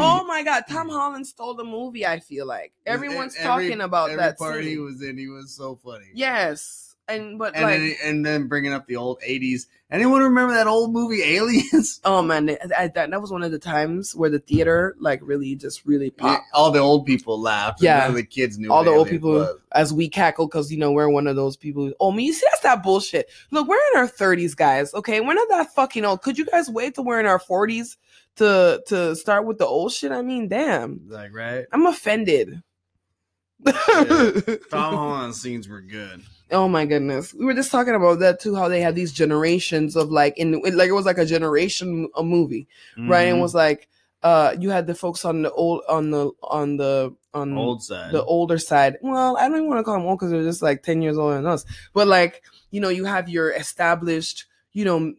Oh 0.00 0.24
my 0.28 0.44
god, 0.44 0.62
Tom 0.70 0.88
Holland 0.88 1.26
stole 1.26 1.54
the 1.54 1.64
movie. 1.64 2.06
I 2.06 2.20
feel 2.20 2.46
like 2.46 2.72
everyone's 2.86 3.34
Every- 3.34 3.64
talking 3.68 3.80
about 3.80 4.10
every 4.10 4.22
that. 4.22 4.38
part 4.38 4.60
scene. 4.62 4.68
he 4.68 4.78
was 4.78 5.02
in. 5.02 5.18
He 5.18 5.26
was 5.26 5.52
so 5.56 5.74
funny. 5.82 6.04
Yes, 6.14 6.87
and 7.08 7.38
but 7.38 7.54
and 7.54 7.64
like 7.64 7.78
then 7.78 7.94
and 8.04 8.26
then 8.26 8.46
bringing 8.46 8.72
up 8.72 8.86
the 8.86 8.96
old 8.96 9.20
'80s. 9.26 9.66
Anyone 9.90 10.22
remember 10.22 10.52
that 10.52 10.66
old 10.66 10.92
movie 10.92 11.22
Aliens? 11.22 12.00
oh 12.04 12.20
man, 12.20 12.56
I, 12.76 12.88
that 12.88 13.10
that 13.10 13.20
was 13.20 13.32
one 13.32 13.42
of 13.42 13.50
the 13.50 13.58
times 13.58 14.14
where 14.14 14.28
the 14.28 14.38
theater 14.38 14.94
like 15.00 15.20
really 15.22 15.54
just 15.54 15.86
really 15.86 16.10
popped. 16.10 16.44
All 16.52 16.70
the 16.70 16.78
old 16.78 17.06
people 17.06 17.40
laughed. 17.40 17.82
Yeah. 17.82 18.10
the 18.10 18.22
kids 18.22 18.58
knew. 18.58 18.70
all 18.70 18.84
the 18.84 18.90
old 18.90 19.08
people 19.08 19.32
was. 19.32 19.56
as 19.72 19.92
we 19.92 20.08
cackle 20.08 20.46
because 20.46 20.70
you 20.70 20.78
know 20.78 20.92
we're 20.92 21.08
one 21.08 21.26
of 21.26 21.36
those 21.36 21.56
people. 21.56 21.86
Who, 21.86 21.94
oh, 22.00 22.12
me, 22.12 22.26
you 22.26 22.32
see 22.34 22.46
that's 22.50 22.62
that 22.62 22.82
bullshit. 22.82 23.30
Look, 23.50 23.66
we're 23.66 23.80
in 23.94 23.98
our 23.98 24.06
thirties, 24.06 24.54
guys. 24.54 24.92
Okay, 24.92 25.20
we're 25.20 25.34
not 25.34 25.48
that 25.48 25.74
fucking 25.74 26.04
old. 26.04 26.22
Could 26.22 26.36
you 26.36 26.44
guys 26.44 26.68
wait 26.68 26.94
till 26.94 27.04
we're 27.04 27.20
in 27.20 27.26
our 27.26 27.38
forties 27.38 27.96
to 28.36 28.82
to 28.88 29.16
start 29.16 29.46
with 29.46 29.56
the 29.56 29.66
old 29.66 29.92
shit? 29.92 30.12
I 30.12 30.20
mean, 30.20 30.48
damn, 30.48 31.00
Like 31.08 31.34
right, 31.34 31.64
I'm 31.72 31.86
offended. 31.86 32.62
Tom 33.66 34.94
Holland 34.94 35.34
scenes 35.34 35.68
were 35.68 35.80
good. 35.80 36.22
Oh 36.50 36.68
my 36.68 36.86
goodness, 36.86 37.34
we 37.34 37.44
were 37.44 37.54
just 37.54 37.70
talking 37.70 37.94
about 37.94 38.18
that 38.20 38.40
too. 38.40 38.54
How 38.54 38.68
they 38.68 38.80
had 38.80 38.94
these 38.94 39.12
generations 39.12 39.96
of 39.96 40.10
like 40.10 40.36
in 40.38 40.54
it- 40.64 40.74
like 40.74 40.88
it 40.88 40.92
was 40.92 41.06
like 41.06 41.18
a 41.18 41.26
generation 41.26 42.08
a 42.16 42.22
movie, 42.22 42.68
right? 42.96 43.24
And 43.28 43.38
it 43.38 43.40
was 43.40 43.54
like 43.54 43.88
uh 44.22 44.54
you 44.58 44.70
had 44.70 44.86
the 44.86 44.94
folks 44.94 45.24
on 45.24 45.42
the 45.42 45.52
old 45.52 45.82
on 45.88 46.10
the 46.10 46.30
on 46.42 46.76
the 46.76 47.14
on 47.34 47.56
old 47.56 47.82
side. 47.82 48.12
the 48.12 48.24
older 48.24 48.58
side. 48.58 48.96
Well, 49.02 49.36
I 49.36 49.42
don't 49.48 49.58
even 49.58 49.68
want 49.68 49.78
to 49.78 49.84
call 49.84 49.94
them 49.94 50.06
old 50.06 50.18
because 50.18 50.32
they're 50.32 50.42
just 50.42 50.62
like 50.62 50.82
10 50.82 51.02
years 51.02 51.16
older 51.18 51.36
than 51.36 51.46
us. 51.46 51.64
But 51.92 52.08
like, 52.08 52.42
you 52.70 52.80
know, 52.80 52.88
you 52.88 53.04
have 53.04 53.28
your 53.28 53.52
established, 53.52 54.46
you 54.72 54.84
know, 54.84 55.14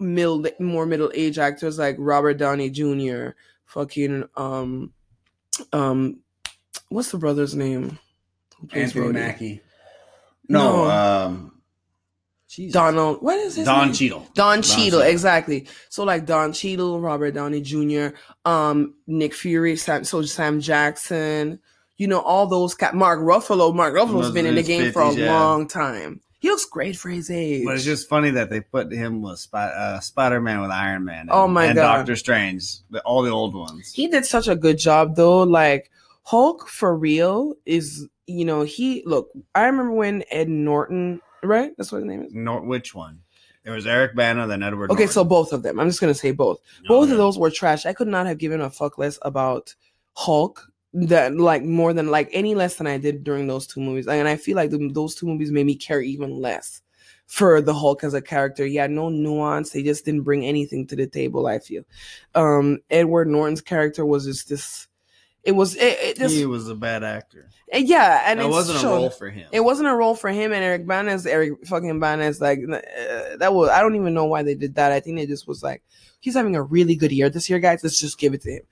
middle 0.00 0.44
more 0.58 0.86
middle 0.86 1.12
age 1.14 1.38
actors 1.38 1.78
like 1.78 1.94
Robert 1.98 2.34
Downey 2.34 2.70
Jr., 2.70 3.28
fucking 3.66 4.24
um 4.36 4.92
um 5.72 6.18
what's 6.88 7.10
the 7.12 7.18
brother's 7.18 7.54
name? 7.54 7.98
Who 8.60 8.68
Anthony 8.72 9.06
Rhodey? 9.06 9.12
Mackie. 9.12 9.60
No, 10.48 10.84
No. 10.86 10.90
um, 10.90 11.48
Jesus. 12.48 12.72
Donald. 12.74 13.22
What 13.22 13.38
is 13.38 13.56
his 13.56 13.64
Don 13.64 13.86
name? 13.86 13.94
Cheadle. 13.94 14.18
Don 14.34 14.56
Don 14.56 14.62
Cheadle, 14.62 15.00
Cheadle. 15.00 15.00
exactly. 15.02 15.66
So 15.88 16.04
like 16.04 16.26
Don 16.26 16.52
Cheadle, 16.52 17.00
Robert 17.00 17.30
Downey 17.32 17.62
Jr., 17.62 18.08
um, 18.44 18.94
Nick 19.06 19.32
Fury, 19.34 19.76
Sam, 19.76 20.04
so 20.04 20.20
Sam 20.22 20.60
Jackson, 20.60 21.60
you 21.96 22.06
know, 22.08 22.20
all 22.20 22.46
those 22.46 22.74
cat 22.74 22.94
Mark 22.94 23.20
Ruffalo. 23.20 23.74
Mark 23.74 23.94
Ruffalo's 23.94 24.26
Those 24.26 24.32
been 24.32 24.44
in 24.46 24.54
the 24.56 24.60
in 24.60 24.66
his 24.66 24.66
game 24.66 24.92
for 24.92 25.00
a 25.02 25.12
yeah. 25.14 25.32
long 25.32 25.66
time. 25.66 26.20
He 26.40 26.48
looks 26.50 26.64
great 26.66 26.96
for 26.96 27.08
his 27.08 27.30
age. 27.30 27.64
But 27.64 27.76
it's 27.76 27.84
just 27.84 28.08
funny 28.08 28.30
that 28.32 28.50
they 28.50 28.60
put 28.60 28.92
him 28.92 29.22
with 29.22 29.38
Sp- 29.38 29.54
uh, 29.54 30.00
Spider 30.00 30.40
Man 30.40 30.60
with 30.60 30.72
Iron 30.72 31.04
Man. 31.04 31.20
And, 31.20 31.30
Oh 31.30 31.46
my 31.48 31.66
and 31.66 31.76
God. 31.76 31.98
Doctor 31.98 32.16
Strange, 32.16 32.80
the, 32.90 33.00
all 33.02 33.22
the 33.22 33.30
old 33.30 33.54
ones. 33.54 33.92
he 33.94 34.08
did 34.08 34.26
such 34.26 34.48
a 34.48 34.56
good 34.56 34.76
job 34.76 35.14
though. 35.16 35.44
Like 35.44 35.90
Hulk 36.24 36.68
for 36.68 36.94
real 36.94 37.54
is, 37.64 38.08
you 38.32 38.44
know, 38.44 38.62
he 38.62 39.02
look. 39.06 39.30
I 39.54 39.66
remember 39.66 39.92
when 39.92 40.24
Ed 40.30 40.48
Norton, 40.48 41.20
right? 41.42 41.72
That's 41.76 41.92
what 41.92 41.98
his 41.98 42.06
name 42.06 42.22
is. 42.22 42.32
Nor- 42.34 42.62
which 42.62 42.94
one? 42.94 43.20
It 43.64 43.70
was 43.70 43.86
Eric 43.86 44.16
Bana, 44.16 44.46
then 44.46 44.62
Edward. 44.62 44.90
Okay, 44.90 45.02
Norton. 45.02 45.12
so 45.12 45.24
both 45.24 45.52
of 45.52 45.62
them. 45.62 45.78
I'm 45.78 45.88
just 45.88 46.00
gonna 46.00 46.14
say 46.14 46.32
both. 46.32 46.58
both 46.88 47.10
of 47.10 47.16
those 47.16 47.38
were 47.38 47.50
trash. 47.50 47.86
I 47.86 47.92
could 47.92 48.08
not 48.08 48.26
have 48.26 48.38
given 48.38 48.60
a 48.60 48.70
fuck 48.70 48.98
less 48.98 49.18
about 49.22 49.74
Hulk 50.14 50.72
that 50.94 51.36
like 51.36 51.62
more 51.62 51.92
than 51.92 52.10
like 52.10 52.28
any 52.32 52.54
less 52.54 52.76
than 52.76 52.86
I 52.86 52.98
did 52.98 53.24
during 53.24 53.46
those 53.46 53.66
two 53.66 53.80
movies. 53.80 54.06
And 54.06 54.28
I 54.28 54.36
feel 54.36 54.56
like 54.56 54.70
the, 54.70 54.90
those 54.92 55.14
two 55.14 55.26
movies 55.26 55.50
made 55.50 55.66
me 55.66 55.74
care 55.74 56.02
even 56.02 56.40
less 56.40 56.82
for 57.26 57.62
the 57.62 57.72
Hulk 57.72 58.04
as 58.04 58.14
a 58.14 58.20
character. 58.20 58.66
He 58.66 58.76
had 58.76 58.90
no 58.90 59.08
nuance. 59.08 59.70
They 59.70 59.82
just 59.82 60.04
didn't 60.04 60.22
bring 60.22 60.44
anything 60.44 60.86
to 60.88 60.96
the 60.96 61.06
table. 61.06 61.46
I 61.46 61.60
feel. 61.60 61.82
Um, 62.34 62.80
Edward 62.90 63.28
Norton's 63.28 63.62
character 63.62 64.04
was 64.04 64.26
just 64.26 64.48
this. 64.48 64.88
It 65.44 65.52
was 65.52 65.74
it, 65.74 65.98
it 66.00 66.18
just 66.18 66.34
he 66.34 66.46
was 66.46 66.68
a 66.68 66.74
bad 66.74 67.02
actor. 67.02 67.48
yeah, 67.72 68.22
and 68.26 68.38
it 68.40 68.44
it 68.44 68.48
wasn't 68.48 68.82
a 68.82 68.86
role 68.86 69.10
for 69.10 69.28
him. 69.28 69.48
it 69.50 69.60
wasn't 69.60 69.88
a 69.88 69.94
role 69.94 70.14
for 70.14 70.30
him 70.30 70.52
and 70.52 70.62
Eric 70.62 70.86
Bana 70.86 71.12
is 71.12 71.26
Eric 71.26 71.66
fucking 71.66 71.98
Bana 71.98 72.24
is 72.24 72.40
like 72.40 72.60
uh, 72.60 72.80
that 73.38 73.52
was 73.52 73.68
I 73.70 73.80
don't 73.80 73.96
even 73.96 74.14
know 74.14 74.26
why 74.26 74.42
they 74.44 74.54
did 74.54 74.76
that. 74.76 74.92
I 74.92 75.00
think 75.00 75.16
they 75.18 75.26
just 75.26 75.48
was 75.48 75.62
like 75.62 75.82
he's 76.20 76.34
having 76.34 76.54
a 76.54 76.62
really 76.62 76.94
good 76.94 77.10
year 77.10 77.28
this 77.28 77.50
year, 77.50 77.58
guys. 77.58 77.82
Let's 77.82 77.98
just 77.98 78.18
give 78.18 78.34
it 78.34 78.42
to 78.42 78.52
him. 78.52 78.62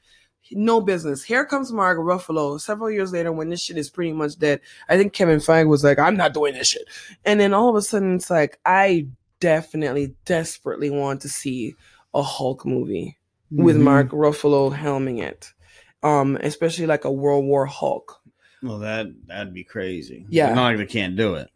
No 0.52 0.80
business. 0.80 1.22
Here 1.24 1.44
comes 1.44 1.72
Mark 1.72 1.98
Ruffalo. 1.98 2.60
Several 2.60 2.90
years 2.90 3.12
later, 3.12 3.30
when 3.32 3.50
this 3.50 3.62
shit 3.62 3.76
is 3.76 3.88
pretty 3.90 4.12
much 4.12 4.36
dead, 4.38 4.60
I 4.88 4.96
think 4.96 5.12
Kevin 5.12 5.38
Feige 5.38 5.68
was 5.68 5.84
like, 5.84 5.98
"I'm 5.98 6.16
not 6.16 6.34
doing 6.34 6.54
this 6.54 6.68
shit," 6.68 6.88
and 7.24 7.38
then 7.40 7.52
all 7.54 7.68
of 7.68 7.76
a 7.76 7.82
sudden, 7.82 8.16
it's 8.16 8.30
like 8.30 8.58
I 8.66 9.06
definitely, 9.40 10.14
desperately 10.24 10.90
want 10.90 11.22
to 11.22 11.28
see 11.28 11.74
a 12.14 12.22
Hulk 12.22 12.66
movie 12.66 13.16
with 13.50 13.76
Mhm. 13.76 13.82
Mark 13.82 14.08
Ruffalo 14.10 14.74
helming 14.76 15.22
it, 15.22 15.52
um, 16.02 16.36
especially 16.42 16.86
like 16.86 17.04
a 17.04 17.12
World 17.12 17.44
War 17.44 17.66
Hulk. 17.66 18.20
Well, 18.62 18.78
that 18.80 19.06
that'd 19.26 19.54
be 19.54 19.64
crazy. 19.64 20.26
Yeah. 20.28 20.48
It's 20.48 20.56
not 20.56 20.64
like 20.68 20.76
they 20.78 20.86
can't 20.92 21.16
do 21.16 21.34
it. 21.34 21.48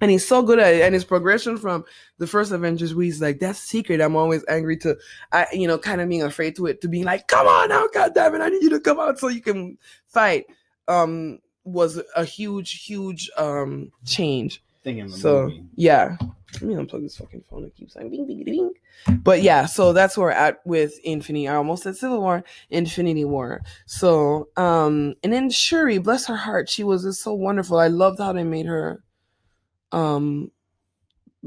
and 0.00 0.10
he's 0.10 0.26
so 0.26 0.42
good 0.42 0.58
at 0.58 0.74
it 0.74 0.82
and 0.82 0.94
his 0.94 1.04
progression 1.04 1.56
from 1.56 1.84
the 2.18 2.26
first 2.26 2.52
avengers 2.52 2.94
where 2.94 3.04
he's 3.04 3.20
like 3.20 3.40
that's 3.40 3.58
secret 3.58 4.00
i'm 4.00 4.14
always 4.14 4.44
angry 4.48 4.76
to 4.76 4.96
i 5.32 5.46
you 5.52 5.66
know 5.66 5.76
kind 5.76 6.00
of 6.00 6.08
being 6.08 6.22
afraid 6.22 6.54
to 6.54 6.66
it 6.66 6.80
to 6.80 6.86
being 6.88 7.04
like 7.04 7.26
come 7.26 7.48
on 7.48 7.68
now 7.68 7.84
god 7.92 8.14
damn 8.14 8.32
it 8.34 8.40
i 8.40 8.48
need 8.48 8.62
you 8.62 8.70
to 8.70 8.78
come 8.78 9.00
out 9.00 9.18
so 9.18 9.26
you 9.26 9.40
can 9.40 9.76
fight 10.06 10.46
um 10.86 11.38
was 11.64 12.00
a 12.14 12.24
huge 12.24 12.84
huge 12.84 13.28
um 13.36 13.90
change 14.04 14.62
Thinking 14.88 15.04
of 15.04 15.12
the 15.12 15.18
so 15.18 15.42
movie. 15.42 15.64
yeah 15.76 16.16
let 16.54 16.62
me 16.62 16.74
unplug 16.74 17.02
this 17.02 17.16
fucking 17.16 17.42
phone 17.50 17.64
it 17.64 17.74
keeps 17.76 17.92
saying 17.94 18.08
bing 18.10 18.26
bing 18.26 18.42
bing 18.42 18.72
but 19.22 19.42
yeah 19.42 19.66
so 19.66 19.92
that's 19.92 20.16
where 20.16 20.28
we're 20.28 20.32
at 20.32 20.60
with 20.64 20.98
infinity 21.04 21.46
i 21.46 21.54
almost 21.54 21.82
said 21.82 21.94
civil 21.94 22.20
war 22.22 22.42
infinity 22.70 23.24
war 23.24 23.60
so 23.84 24.48
um 24.56 25.14
and 25.22 25.30
then 25.32 25.50
shuri 25.50 25.98
bless 25.98 26.26
her 26.26 26.36
heart 26.36 26.68
she 26.70 26.82
was 26.82 27.02
just 27.04 27.22
so 27.22 27.34
wonderful 27.34 27.78
i 27.78 27.88
loved 27.88 28.18
how 28.18 28.32
they 28.32 28.44
made 28.44 28.64
her 28.64 29.02
um 29.92 30.50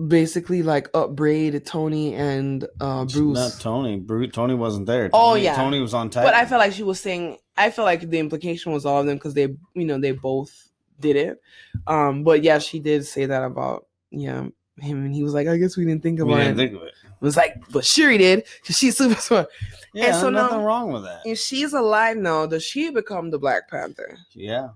basically 0.08 0.62
like 0.64 0.88
upbraid 0.94 1.66
tony 1.66 2.14
and 2.14 2.68
uh 2.80 3.04
bruce 3.06 3.38
Not 3.38 3.60
Tony. 3.60 3.98
Bruce 3.98 4.32
Tony 4.34 4.54
wasn't 4.54 4.86
there. 4.86 5.10
Oh, 5.14 5.34
yeah. 5.36 5.56
Tony 5.56 5.80
was 5.82 5.94
on 5.94 6.10
time. 6.10 6.24
but 6.24 6.34
i 6.34 6.46
felt 6.46 6.60
like 6.60 6.74
she 6.74 6.84
was 6.84 7.00
saying 7.00 7.38
i 7.58 7.70
felt 7.72 7.86
like 7.86 8.10
the 8.10 8.20
implication 8.20 8.72
was 8.72 8.86
all 8.86 9.02
of 9.02 9.06
them 9.06 9.18
because 9.18 9.34
they 9.34 9.48
you 9.74 9.86
know 9.86 10.00
they 10.00 10.12
both 10.12 10.70
did 11.02 11.16
it 11.16 11.42
um 11.88 12.24
but 12.24 12.44
yeah 12.44 12.60
she 12.60 12.80
did 12.80 13.06
say 13.06 13.26
that 13.26 13.44
about 13.44 13.88
yeah 14.12 14.46
him 14.80 15.06
and 15.06 15.14
he 15.14 15.24
was 15.24 15.34
like 15.34 15.48
i 15.48 15.58
guess 15.58 15.76
we 15.78 15.86
didn't 15.86 16.02
think 16.04 16.20
we 16.20 16.24
about 16.24 16.38
didn't 16.38 16.54
it 16.54 16.58
think 16.70 16.76
of 16.82 16.88
it. 16.88 16.94
It 17.22 17.26
was 17.26 17.38
like, 17.38 17.62
but 17.70 17.86
Shuri 17.86 18.18
did 18.18 18.46
because 18.64 18.80
she's 18.80 18.98
super 18.98 19.14
smart. 19.22 19.48
Yeah, 19.94 20.14
so 20.20 20.32
now- 20.32 20.42
nothing 20.48 20.62
wrong 20.64 20.92
with 20.92 21.04
that. 21.04 21.22
If 21.24 21.38
she's 21.38 21.72
alive 21.72 22.18
now, 22.18 22.48
does 22.48 22.64
she 22.64 22.90
become 22.90 23.30
the 23.30 23.38
Black 23.38 23.70
Panther? 23.70 24.18
Yeah. 24.34 24.70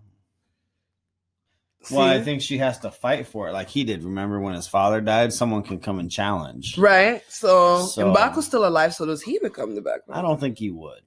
Well, 1.92 2.02
I 2.02 2.22
think 2.22 2.42
she 2.44 2.58
has 2.60 2.80
to 2.80 2.92
fight 2.92 3.26
for 3.26 3.48
it, 3.48 3.54
like 3.54 3.70
he 3.70 3.84
did. 3.84 4.04
Remember 4.04 4.40
when 4.40 4.54
his 4.56 4.68
father 4.68 5.02
died? 5.02 5.34
Someone 5.34 5.62
can 5.64 5.80
come 5.80 5.98
and 6.00 6.12
challenge. 6.12 6.78
right. 6.78 7.24
So, 7.30 7.86
So- 7.86 8.14
M'Baku's 8.14 8.46
still 8.46 8.68
alive. 8.68 8.94
So 8.94 9.06
does 9.08 9.22
he 9.24 9.40
become 9.40 9.74
the 9.76 9.82
Black 9.82 10.06
Panther? 10.06 10.20
I 10.20 10.22
don't 10.22 10.40
think 10.40 10.58
he 10.60 10.70
would. 10.72 11.02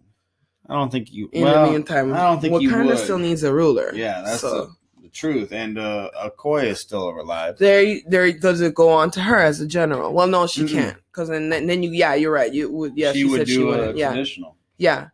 I 0.69 0.75
don't 0.75 0.91
think 0.91 1.13
you. 1.13 1.29
In 1.33 1.43
well, 1.45 1.67
the 1.67 1.73
meantime, 1.73 2.13
I 2.15 2.19
don't 2.25 2.41
think 2.41 2.61
he 2.61 2.67
Wakanda 2.67 2.87
would. 2.87 2.99
still 2.99 3.19
needs 3.19 3.43
a 3.43 3.53
ruler. 3.55 3.91
Yeah, 3.95 4.23
that's 4.25 4.41
so. 4.41 4.71
The, 5.09 5.13
truth. 5.15 5.53
And 5.53 5.79
uh, 5.79 6.11
Okoye 6.25 6.65
is 6.65 6.81
still 6.81 7.09
alive. 7.11 7.59
there 7.59 7.99
there 8.07 8.33
does 8.33 8.61
it 8.61 8.75
go 8.75 8.89
on 8.91 9.11
to 9.13 9.21
her 9.21 9.39
as 9.39 9.61
a 9.61 9.67
general 9.67 10.13
well 10.13 10.27
no 10.27 10.47
she 10.47 10.63
Mm-mm. 10.63 10.73
can't 10.73 10.97
because 11.11 11.29
then 11.29 11.49
then 11.51 11.83
you 11.83 11.91
yeah 11.91 12.15
you're 12.15 12.33
right 12.33 12.53
you 12.53 12.71
would 12.73 12.93
yeah 12.97 13.13
she, 13.13 13.21
she, 13.21 13.25
would 13.25 13.39
said 13.41 13.47
do 13.47 13.53
she 13.55 13.63
a 13.63 13.67
wouldn't 13.67 13.97
yeah 13.97 14.09
traditional. 14.13 14.57
yeah 14.77 15.09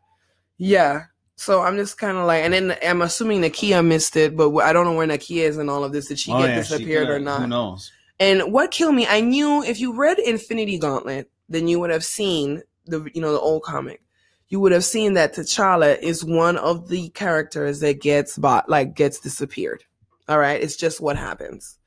yeah 0.59 1.05
so 1.37 1.63
i'm 1.63 1.77
just 1.77 1.99
kind 1.99 2.17
of 2.17 2.27
like 2.27 2.45
and 2.45 2.53
then 2.55 2.77
i'm 2.87 3.03
assuming 3.03 3.41
nakia 3.43 3.85
missed 3.85 4.17
it 4.17 4.37
but 4.37 4.55
i 4.59 4.73
don't 4.73 4.85
know 4.87 4.95
where 4.95 5.07
nakia 5.07 5.43
is 5.43 5.59
in 5.59 5.69
all 5.69 5.83
of 5.85 5.93
this 5.93 6.07
did 6.07 6.19
she 6.19 6.31
Oh, 6.33 6.39
get 6.39 6.51
yeah, 6.51 6.63
she 6.63 6.75
disappeared 6.77 7.09
or 7.11 7.19
not 7.19 7.41
Who 7.43 7.47
knows? 7.49 7.91
and 8.21 8.53
what 8.53 8.71
killed 8.71 8.95
me 8.95 9.07
i 9.09 9.21
knew 9.21 9.63
if 9.65 9.81
you 9.81 9.95
read 9.97 10.19
infinity 10.21 10.79
gauntlet 10.79 11.31
then 11.49 11.67
you 11.69 11.81
would 11.81 11.91
have 11.91 12.05
seen 12.05 12.63
the 12.87 13.09
you 13.15 13.21
know 13.21 13.33
the 13.33 13.41
old 13.41 13.63
comic 13.65 14.01
you 14.49 14.61
would 14.61 14.73
have 14.73 14.85
seen 14.85 15.15
that 15.15 15.35
T'Challa 15.35 15.99
is 16.01 16.25
one 16.25 16.57
of 16.57 16.89
the 16.89 17.09
characters 17.11 17.81
that 17.81 18.01
gets 18.01 18.37
bought, 18.39 18.69
like 18.69 18.95
gets 18.95 19.21
disappeared. 19.21 19.85
All 20.29 20.39
right, 20.39 20.61
it's 20.63 20.77
just 20.77 21.01
what 21.01 21.17
happens. 21.17 21.79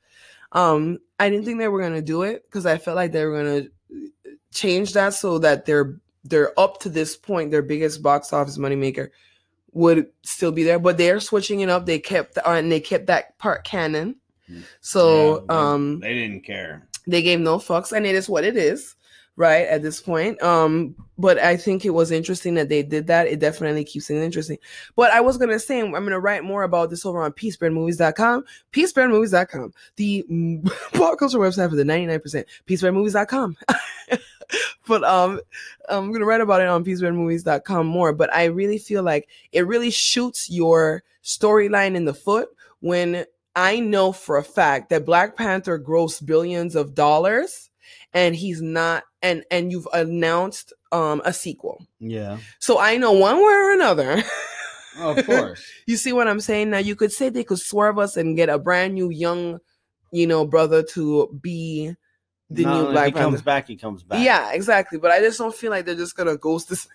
Um, 0.52 0.98
I 1.18 1.28
didn't 1.30 1.44
think 1.44 1.58
they 1.58 1.68
were 1.68 1.80
gonna 1.82 2.02
do 2.02 2.22
it 2.22 2.44
because 2.44 2.66
I 2.66 2.78
felt 2.78 2.96
like 2.96 3.12
they 3.12 3.24
were 3.24 3.36
gonna 3.42 3.68
change 4.52 4.92
that 4.94 5.14
so 5.14 5.38
that 5.38 5.66
they're 5.66 5.96
they're 6.24 6.58
up 6.58 6.80
to 6.80 6.88
this 6.88 7.16
point, 7.16 7.50
their 7.50 7.62
biggest 7.62 8.02
box 8.02 8.32
office 8.32 8.58
moneymaker 8.58 9.08
would 9.72 10.08
still 10.22 10.52
be 10.52 10.62
there, 10.64 10.78
but 10.78 10.98
they're 10.98 11.20
switching 11.20 11.60
it 11.60 11.68
up. 11.68 11.86
They 11.86 11.98
kept 11.98 12.38
uh, 12.38 12.42
and 12.46 12.70
they 12.72 12.80
kept 12.80 13.06
that 13.06 13.38
part 13.38 13.64
canon. 13.64 14.16
Hmm. 14.46 14.60
So 14.80 15.36
Yeah, 15.36 15.40
they- 15.48 15.54
um, 15.54 16.00
they 16.00 16.14
didn't 16.14 16.44
care. 16.44 16.86
they 17.06 17.22
gave 17.22 17.40
no 17.40 17.58
fucks 17.58 17.92
and 17.92 18.06
it 18.06 18.14
is 18.14 18.28
what 18.28 18.44
it 18.44 18.56
is 18.56 18.94
right 19.38 19.66
at 19.68 19.82
this 19.82 20.00
point. 20.00 20.42
Um 20.42 20.94
but 21.20 21.36
i 21.38 21.56
think 21.56 21.84
it 21.84 21.90
was 21.90 22.12
interesting 22.12 22.54
that 22.54 22.68
they 22.68 22.82
did 22.82 23.06
that. 23.06 23.26
It 23.26 23.40
definitely 23.40 23.84
keeps 23.84 24.10
it 24.10 24.16
interesting. 24.16 24.58
But 24.96 25.12
i 25.12 25.20
was 25.20 25.38
gonna 25.38 25.58
say 25.58 25.80
i'm 25.80 25.92
gonna 25.92 26.20
write 26.20 26.44
more 26.44 26.64
about 26.64 26.90
this 26.90 27.06
over 27.06 27.22
on 27.22 27.32
peacebrandmovies.com 27.32 28.44
peacebrandmovies.com 28.72 29.72
the 29.96 30.24
pop 30.92 31.18
culture 31.18 31.38
website 31.38 31.70
for 31.70 31.76
the 31.76 31.84
99% 31.84 32.44
peacebrandmovies.com 32.66 33.56
but 34.88 35.04
um 35.04 35.40
i'm 35.88 36.12
gonna 36.12 36.24
write 36.24 36.40
about 36.40 36.60
it 36.60 36.68
on 36.68 36.84
peacebrandmovies.com 36.84 37.86
more 37.86 38.12
but 38.12 38.32
i 38.34 38.44
really 38.44 38.78
feel 38.78 39.02
like 39.02 39.28
it 39.52 39.66
really 39.66 39.90
shoots 39.90 40.50
your 40.50 41.02
storyline 41.22 41.94
in 41.94 42.04
the 42.04 42.14
foot 42.14 42.48
when 42.80 43.24
I 43.56 43.80
know 43.80 44.12
for 44.12 44.36
a 44.36 44.44
fact 44.44 44.90
that 44.90 45.04
Black 45.04 45.36
Panther 45.36 45.80
grossed 45.80 46.24
billions 46.24 46.76
of 46.76 46.94
dollars 46.94 47.67
and 48.14 48.34
he's 48.34 48.62
not 48.62 49.04
and 49.22 49.44
and 49.50 49.70
you've 49.70 49.88
announced 49.92 50.72
um 50.92 51.20
a 51.24 51.32
sequel. 51.32 51.84
Yeah. 52.00 52.38
So 52.58 52.78
I 52.78 52.96
know 52.96 53.12
one 53.12 53.36
way 53.36 53.42
or 53.52 53.72
another. 53.72 54.22
Oh, 54.98 55.10
of 55.16 55.26
course. 55.26 55.64
you 55.86 55.96
see 55.96 56.12
what 56.12 56.26
I'm 56.28 56.40
saying? 56.40 56.70
Now 56.70 56.78
you 56.78 56.96
could 56.96 57.12
say 57.12 57.28
they 57.28 57.44
could 57.44 57.60
swerve 57.60 57.98
us 57.98 58.16
and 58.16 58.36
get 58.36 58.48
a 58.48 58.58
brand 58.58 58.94
new 58.94 59.10
young, 59.10 59.58
you 60.10 60.26
know, 60.26 60.44
brother 60.46 60.82
to 60.94 61.28
be 61.40 61.94
the 62.50 62.64
No, 62.64 62.84
new 62.86 62.92
Black 62.92 63.06
he 63.06 63.12
comes 63.12 63.34
Panther. 63.34 63.44
back, 63.44 63.66
he 63.68 63.76
comes 63.76 64.02
back. 64.02 64.24
Yeah, 64.24 64.52
exactly. 64.52 64.98
But 64.98 65.10
I 65.10 65.20
just 65.20 65.38
don't 65.38 65.54
feel 65.54 65.70
like 65.70 65.84
they're 65.84 65.94
just 65.94 66.16
gonna 66.16 66.36
ghost 66.36 66.68
this. 66.68 66.88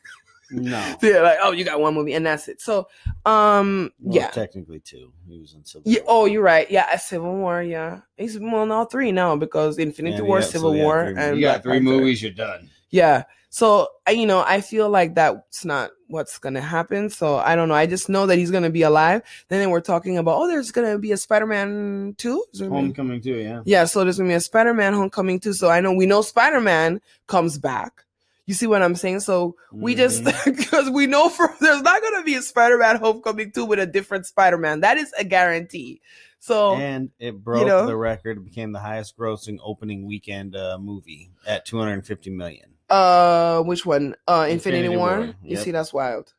No. 0.54 0.96
They're 1.02 1.24
like, 1.24 1.38
oh, 1.42 1.52
you 1.52 1.66
got 1.66 1.80
one 1.82 1.94
movie 1.94 2.14
and 2.14 2.26
that's 2.26 2.48
it. 2.48 2.62
So, 2.62 2.88
um, 3.26 3.92
Well, 4.00 4.16
yeah. 4.18 4.28
Technically 4.30 4.80
two. 4.80 5.12
He 5.28 5.40
was 5.40 5.54
in 5.54 5.66
Civil 5.66 5.92
Yeah, 5.92 6.02
War. 6.02 6.10
oh, 6.10 6.26
you're 6.26 6.42
right. 6.44 6.70
Yeah, 6.70 6.88
a 6.94 7.00
Civil 7.00 7.36
War. 7.36 7.62
Yeah, 7.64 8.02
he's 8.18 8.38
well, 8.40 8.72
all 8.72 8.86
three 8.86 9.12
now 9.12 9.36
because 9.36 9.78
Infinity 9.80 10.18
Yeah, 10.18 10.24
War, 10.24 10.40
yeah, 10.40 10.46
Civil 10.46 10.76
yeah, 10.76 10.84
War, 10.84 11.06
three- 11.14 11.24
and 11.24 11.36
you 11.38 11.42
got 11.44 11.64
three 11.64 11.74
Panther. 11.74 11.84
movies. 11.84 12.22
You're 12.22 12.32
done. 12.32 12.70
Yeah. 12.90 13.24
So 13.50 13.88
you 14.10 14.26
know, 14.26 14.44
I 14.46 14.62
feel 14.62 14.90
like 14.90 15.14
that's 15.16 15.64
not 15.64 15.92
what's 16.08 16.40
gonna 16.40 16.60
happen. 16.62 17.10
So 17.12 17.38
I 17.38 17.56
don't 17.56 17.68
know. 17.70 17.76
I 17.76 17.86
just 17.86 18.10
know 18.10 18.26
that 18.26 18.38
he's 18.38 18.50
gonna 18.52 18.72
be 18.72 18.82
alive. 18.82 19.22
Then 19.48 19.70
we're 19.70 19.80
talking 19.82 20.18
about, 20.18 20.40
oh, 20.40 20.48
there's 20.48 20.72
gonna 20.72 20.98
be 20.98 21.12
a 21.12 21.18
Spider-Man 21.18 22.16
two. 22.18 22.44
Is 22.54 22.62
be- 22.62 22.68
Homecoming 22.68 23.22
too. 23.22 23.36
Yeah. 23.36 23.62
Yeah. 23.66 23.86
So 23.86 24.04
there's 24.04 24.18
gonna 24.18 24.30
be 24.30 24.34
a 24.36 24.40
Spider-Man 24.40 24.94
Homecoming 24.94 25.40
two. 25.40 25.54
So 25.54 25.70
I 25.70 25.82
know 25.82 25.94
we 25.94 26.08
know 26.08 26.22
Spider-Man 26.24 27.00
comes 27.28 27.58
back. 27.60 28.03
You 28.46 28.54
see 28.54 28.68
what 28.68 28.82
I'm 28.82 28.96
saying? 28.96 29.22
So 29.22 29.56
we 29.72 29.96
just 29.96 30.24
Mhm. 30.24 30.58
because 30.58 30.90
we 30.90 31.06
know 31.08 31.30
for 31.30 31.50
there's 31.62 31.82
not 31.82 32.02
gonna 32.02 32.24
be 32.24 32.36
a 32.36 32.42
Spider-Man 32.42 32.98
Homecoming 32.98 33.52
two 33.52 33.66
with 33.66 33.80
a 33.80 33.86
different 33.86 34.26
Spider-Man. 34.26 34.82
That 34.82 34.98
is 34.98 35.14
a 35.18 35.24
guarantee. 35.24 36.02
So 36.40 36.76
and 36.76 37.10
it 37.20 37.42
broke 37.42 37.68
know? 37.68 37.86
the 37.88 37.96
record. 37.96 38.38
It 38.38 38.44
became 38.44 38.74
the 38.74 38.80
highest 38.80 39.18
grossing 39.18 39.60
opening 39.64 40.06
weekend 40.06 40.56
uh, 40.58 40.78
movie 40.78 41.32
at 41.48 41.66
250 41.66 42.32
million, 42.32 42.72
uh, 42.90 43.62
which 43.62 43.86
one? 43.86 44.16
Uh, 44.28 44.48
Infinity, 44.50 44.88
Infinity 44.88 44.98
War. 44.98 45.18
War, 45.20 45.34
You 45.42 45.56
see, 45.56 45.72
that's 45.72 45.94
wild. 45.94 46.34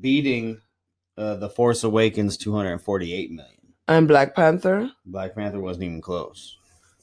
beating 0.00 0.60
uh, 1.18 1.34
The 1.36 1.48
Force 1.48 1.82
Awakens 1.82 2.36
248 2.36 3.30
million. 3.32 3.52
And 3.88 4.06
Black 4.06 4.34
Panther. 4.36 4.90
Black 5.04 5.34
Panther 5.34 5.58
wasn't 5.60 5.84
even 5.86 6.00
close. 6.00 6.56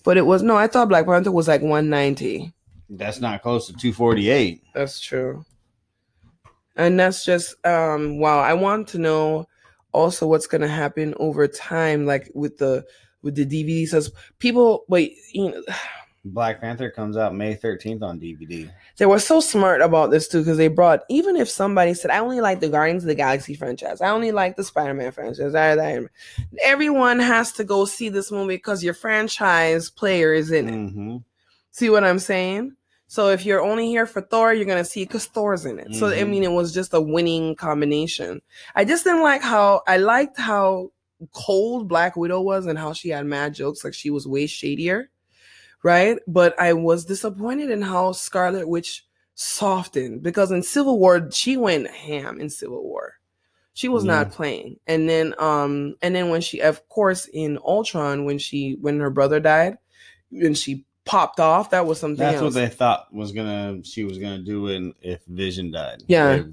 But 0.05 0.15
it 0.17 0.25
was 0.25 0.43
no, 0.43 0.55
I 0.55 0.67
thought 0.67 0.87
Black 0.89 1.05
Panther 1.05 1.31
was 1.31 1.47
like 1.49 1.61
190. 1.61 2.53
That's 2.89 3.19
not 3.19 3.41
close 3.41 3.67
to 3.67 3.73
248. 3.73 4.61
That's 4.73 4.99
true. 4.99 5.45
And 6.75 6.99
that's 6.99 7.23
just 7.25 7.55
um 7.65 8.19
wow. 8.19 8.39
I 8.39 8.53
want 8.53 8.87
to 8.89 8.97
know 8.97 9.47
also 9.91 10.27
what's 10.27 10.47
gonna 10.47 10.67
happen 10.67 11.13
over 11.17 11.47
time, 11.47 12.05
like 12.05 12.31
with 12.33 12.57
the 12.57 12.85
with 13.21 13.35
the 13.35 13.45
DVD 13.45 13.87
says 13.87 14.11
people 14.39 14.85
wait, 14.87 15.15
you 15.31 15.51
know, 15.51 15.63
Black 16.25 16.61
Panther 16.61 16.89
comes 16.89 17.17
out 17.17 17.35
May 17.35 17.53
13th 17.53 18.01
on 18.01 18.17
DVD. 18.17 18.71
they 18.95 19.05
were 19.05 19.19
so 19.19 19.41
smart 19.41 19.81
about 19.81 20.09
this 20.09 20.29
too 20.29 20.39
because 20.39 20.57
they 20.57 20.69
brought 20.69 21.01
even 21.09 21.35
if 21.35 21.49
somebody 21.49 21.93
said 21.93 22.11
I 22.11 22.19
only 22.19 22.39
like 22.39 22.61
the 22.61 22.69
Guardians 22.69 23.03
of 23.03 23.07
the 23.07 23.15
Galaxy 23.15 23.55
franchise, 23.55 23.99
I 24.01 24.09
only 24.09 24.31
like 24.31 24.55
the 24.55 24.63
Spider 24.63 24.93
Man 24.93 25.11
franchise, 25.11 25.53
everyone 26.63 27.19
has 27.19 27.51
to 27.53 27.63
go 27.63 27.85
see 27.85 28.09
this 28.09 28.31
movie 28.31 28.55
because 28.55 28.83
your 28.83 28.93
franchise 28.93 29.89
player 29.89 30.33
is 30.33 30.51
in 30.51 30.69
it. 30.69 30.71
Mm-hmm. 30.71 31.17
See 31.73 31.89
what 31.89 32.03
I'm 32.03 32.19
saying? 32.19 32.75
So 33.07 33.29
if 33.29 33.45
you're 33.45 33.61
only 33.63 33.87
here 33.87 34.05
for 34.05 34.21
Thor, 34.21 34.53
you're 34.53 34.65
gonna 34.65 34.85
see 34.85 35.03
because 35.05 35.25
Thor's 35.25 35.65
in 35.65 35.79
it. 35.79 35.93
So 35.95 36.07
I 36.07 36.17
Mhm. 36.17 36.29
mean, 36.29 36.43
it 36.43 36.51
was 36.51 36.71
just 36.71 36.93
a 36.93 37.01
winning 37.01 37.55
combination. 37.55 38.41
I 38.75 38.85
just 38.85 39.03
didn't 39.03 39.23
like 39.23 39.41
how 39.41 39.81
I 39.87 39.97
liked 39.97 40.37
how 40.39 40.91
cold 41.33 41.87
Black 41.87 42.15
Widow 42.15 42.41
was 42.41 42.67
and 42.67 42.77
how 42.77 42.93
she 42.93 43.09
had 43.09 43.25
mad 43.25 43.55
jokes, 43.55 43.83
like 43.83 43.95
she 43.95 44.11
was 44.11 44.27
way 44.27 44.45
shadier, 44.45 45.09
right? 45.83 46.19
But 46.27 46.59
I 46.59 46.73
was 46.73 47.05
disappointed 47.05 47.71
in 47.71 47.81
how 47.81 48.11
Scarlet 48.13 48.67
Witch 48.69 49.05
softened 49.35 50.21
because 50.23 50.51
in 50.51 50.63
Civil 50.63 50.99
War 50.99 51.29
she 51.31 51.57
went 51.57 51.89
ham 51.89 52.39
in 52.39 52.49
Civil 52.51 52.83
War. 52.83 53.15
She 53.73 53.89
was 53.89 54.03
not 54.05 54.31
playing. 54.31 54.79
And 54.87 55.09
then 55.09 55.33
um 55.39 55.95
and 56.03 56.15
then 56.15 56.29
when 56.29 56.41
she 56.41 56.61
of 56.61 56.87
course 56.89 57.25
in 57.33 57.57
Ultron 57.65 58.25
when 58.25 58.37
she 58.39 58.77
when 58.81 58.99
her 58.99 59.09
brother 59.09 59.39
died 59.39 59.77
and 60.31 60.57
she 60.57 60.85
popped 61.05 61.39
off, 61.39 61.69
that 61.71 61.85
was 61.85 61.99
something 61.99 62.17
That's 62.17 62.35
else. 62.41 62.53
what 62.53 62.53
they 62.53 62.69
thought 62.69 63.13
was 63.13 63.31
gonna 63.31 63.83
she 63.83 64.03
was 64.03 64.17
gonna 64.17 64.39
do 64.39 64.67
in 64.67 64.93
if 65.01 65.21
Vision 65.27 65.71
died. 65.71 66.03
Yeah. 66.07 66.37
They- 66.37 66.45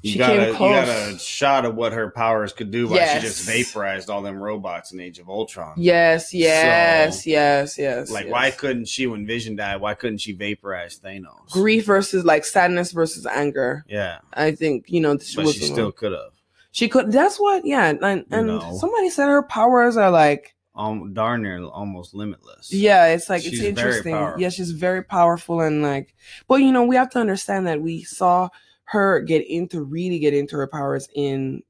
you 0.00 0.12
She 0.12 0.18
got 0.18 0.28
came 0.30 0.40
a, 0.42 0.46
you 0.52 0.52
got 0.58 0.88
a 0.88 1.18
shot 1.18 1.64
of 1.64 1.74
what 1.74 1.92
her 1.92 2.08
powers 2.12 2.52
could 2.52 2.70
do, 2.70 2.86
but 2.86 2.94
Yes. 2.94 3.20
she 3.20 3.26
just 3.26 3.44
vaporized 3.48 4.08
all 4.08 4.22
them 4.22 4.38
robots 4.40 4.92
in 4.92 5.00
Age 5.00 5.18
of 5.18 5.28
Ultron. 5.28 5.74
yes, 5.76 6.32
yes, 6.32 7.24
So, 7.24 7.30
yes, 7.30 7.76
yes. 7.78 8.08
Like, 8.08 8.26
yes. 8.26 8.32
why 8.32 8.52
couldn't 8.52 8.86
she, 8.86 9.08
when 9.08 9.26
Vision 9.26 9.56
died, 9.56 9.80
why 9.80 9.94
couldn't 9.94 10.18
she 10.18 10.34
vaporize 10.34 11.00
Thanos? 11.00 11.50
grief 11.50 11.84
versus 11.86 12.24
like 12.24 12.44
sadness 12.44 12.92
versus 12.92 13.26
anger? 13.26 13.84
Yeah, 13.88 14.18
I 14.32 14.52
think 14.52 14.84
you 14.86 15.00
know 15.00 15.18
she 15.18 15.34
but 15.34 15.46
was 15.46 15.56
she 15.56 15.64
still 15.64 15.90
could 15.90 16.12
have. 16.12 16.30
she 16.70 16.88
could. 16.88 17.10
That's 17.10 17.38
what. 17.40 17.66
Yeah, 17.66 17.88
and, 17.88 18.24
and 18.30 18.46
know. 18.46 18.76
somebody 18.78 19.10
said 19.10 19.26
her 19.26 19.42
powers 19.42 19.96
are 19.96 20.12
like 20.12 20.54
Um, 20.78 21.12
darn 21.12 21.42
near 21.42 21.62
almost 21.64 22.14
limitless. 22.14 22.72
Yeah, 22.72 23.06
it's 23.06 23.28
like 23.28 23.42
She's 23.42 23.54
it's 23.60 23.68
interesting. 23.68 24.14
Yeah, 24.38 24.48
she's 24.48 24.70
very 24.70 25.02
powerful 25.02 25.60
and 25.60 25.82
like 25.82 26.14
but 26.46 26.56
you 26.56 26.70
know, 26.72 26.84
we 26.84 26.94
have 26.96 27.10
to 27.10 27.18
understand 27.18 27.66
that 27.66 27.82
we 27.82 28.04
saw 28.04 28.48
her 28.84 29.20
get 29.20 29.46
into 29.48 29.82
really 29.82 30.18
get 30.20 30.34
into 30.34 30.56
her 30.56 30.68
powers 30.68 31.08
in 31.14 31.62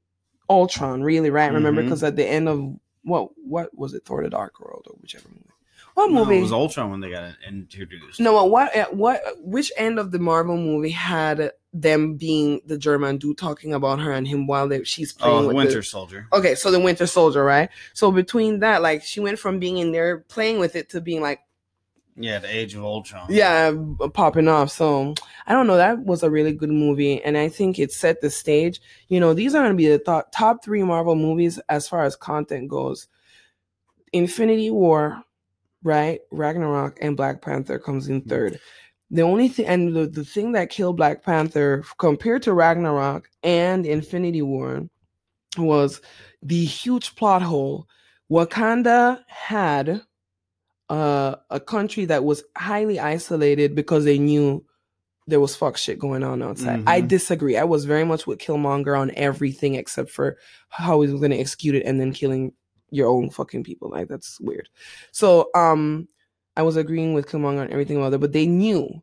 Ultron, 0.49 1.01
really, 1.03 1.29
right? 1.31 1.51
Remember 1.51 1.81
Mhm. 1.81 1.85
because 1.85 2.03
at 2.03 2.15
the 2.15 2.25
end 2.25 2.47
of 2.47 2.75
what 3.03 3.31
what 3.43 3.75
was 3.77 3.93
it, 3.93 4.05
Thor 4.05 4.23
the 4.23 4.29
Dark 4.29 4.59
World 4.59 4.85
or 4.87 4.95
whichever 5.01 5.27
movie. 5.29 5.48
What 5.99 6.11
No, 6.11 6.23
movie? 6.25 6.37
it 6.37 6.41
was 6.41 6.51
Ultron 6.53 6.91
when 6.91 6.99
they 7.01 7.09
got 7.11 7.33
introduced. 7.47 8.19
no, 8.19 8.45
what 8.45 8.95
what 8.95 9.21
which 9.41 9.71
end 9.77 9.99
of 9.99 10.11
the 10.11 10.19
Marvel 10.19 10.55
movie 10.57 10.89
had 10.91 11.51
them 11.73 12.15
being 12.15 12.61
the 12.65 12.77
German 12.77 13.17
dude 13.17 13.37
talking 13.37 13.73
about 13.73 13.99
her 13.99 14.11
and 14.11 14.27
him 14.27 14.47
while 14.47 14.67
they, 14.67 14.83
she's 14.83 15.13
oh, 15.19 15.21
playing 15.21 15.35
oh, 15.37 15.41
the 15.41 15.47
with 15.49 15.55
Winter 15.57 15.79
the, 15.79 15.83
Soldier. 15.83 16.27
Okay, 16.33 16.55
so 16.55 16.71
the 16.71 16.79
Winter 16.79 17.05
Soldier, 17.05 17.43
right? 17.43 17.69
So 17.93 18.11
between 18.11 18.59
that, 18.61 18.81
like 18.81 19.03
she 19.03 19.19
went 19.19 19.37
from 19.39 19.59
being 19.59 19.77
in 19.77 19.91
there 19.91 20.19
playing 20.29 20.57
with 20.59 20.75
it 20.75 20.89
to 20.91 21.01
being 21.01 21.21
like 21.21 21.41
Yeah, 22.15 22.39
the 22.39 22.49
Age 22.53 22.75
of 22.75 22.83
Ultron. 22.83 23.27
yeah 23.29 23.71
popping 24.13 24.47
off 24.49 24.69
so 24.71 25.13
i 25.47 25.53
don't 25.53 25.67
know 25.67 25.77
that 25.77 25.99
was 26.03 26.21
a 26.23 26.29
really 26.29 26.51
good 26.51 26.69
movie 26.71 27.21
and 27.23 27.37
i 27.37 27.47
think 27.47 27.77
it 27.79 27.91
set 27.93 28.19
the 28.19 28.29
stage 28.29 28.81
you 29.07 29.19
know 29.21 29.33
these 29.33 29.53
are 29.55 29.61
going 29.63 29.71
to 29.71 29.77
be 29.83 29.87
the 29.87 29.99
th- 29.99 30.25
top 30.33 30.63
three 30.63 30.83
marvel 30.83 31.15
movies 31.15 31.59
as 31.69 31.87
far 31.87 32.03
as 32.03 32.15
content 32.17 32.67
goes 32.67 33.07
infinity 34.11 34.69
war 34.71 35.23
right 35.83 36.21
ragnarok 36.31 36.97
and 37.01 37.15
black 37.17 37.41
panther 37.41 37.79
comes 37.79 38.07
in 38.09 38.21
third 38.21 38.59
the 39.11 39.21
only 39.21 39.47
thing 39.47 39.65
and 39.65 39.95
the, 39.95 40.07
the 40.07 40.25
thing 40.25 40.51
that 40.51 40.69
killed 40.69 40.97
black 40.97 41.23
panther 41.23 41.83
compared 41.97 42.43
to 42.43 42.53
ragnarok 42.53 43.29
and 43.43 43.85
infinity 43.85 44.41
war 44.41 44.87
was 45.57 46.01
the 46.43 46.65
huge 46.65 47.15
plot 47.15 47.41
hole 47.41 47.87
wakanda 48.31 49.23
had 49.27 50.01
uh, 50.89 51.35
a 51.49 51.59
country 51.59 52.05
that 52.05 52.23
was 52.23 52.43
highly 52.57 52.99
isolated 52.99 53.75
because 53.75 54.05
they 54.05 54.17
knew 54.17 54.65
there 55.27 55.39
was 55.39 55.55
fuck 55.55 55.77
shit 55.77 55.99
going 55.99 56.23
on 56.23 56.41
outside. 56.41 56.81
I 56.87 57.01
Mhm. 57.01 57.07
disagree. 57.07 57.55
I 57.57 57.63
was 57.63 57.85
very 57.85 58.03
much 58.03 58.25
with 58.25 58.39
Killmonger 58.39 58.99
on 58.99 59.11
everything 59.11 59.75
except 59.75 60.09
for 60.09 60.37
how 60.69 61.01
he 61.01 61.11
was 61.11 61.19
going 61.19 61.31
to 61.31 61.37
execute 61.37 61.75
it 61.75 61.83
and 61.85 61.99
then 61.99 62.11
killing 62.11 62.53
your 62.91 63.07
own 63.07 63.29
fucking 63.29 63.63
people. 63.63 63.89
Like 63.89 64.07
that's 64.07 64.39
weird. 64.39 64.69
So 65.11 65.49
um, 65.55 66.07
I 66.55 66.61
was 66.63 66.75
agreeing 66.77 67.13
with 67.13 67.27
Killmonger 67.27 67.61
on 67.61 67.71
everything 67.71 67.97
about 67.97 68.13
it, 68.13 68.19
but 68.19 68.33
they 68.33 68.45
knew. 68.45 69.01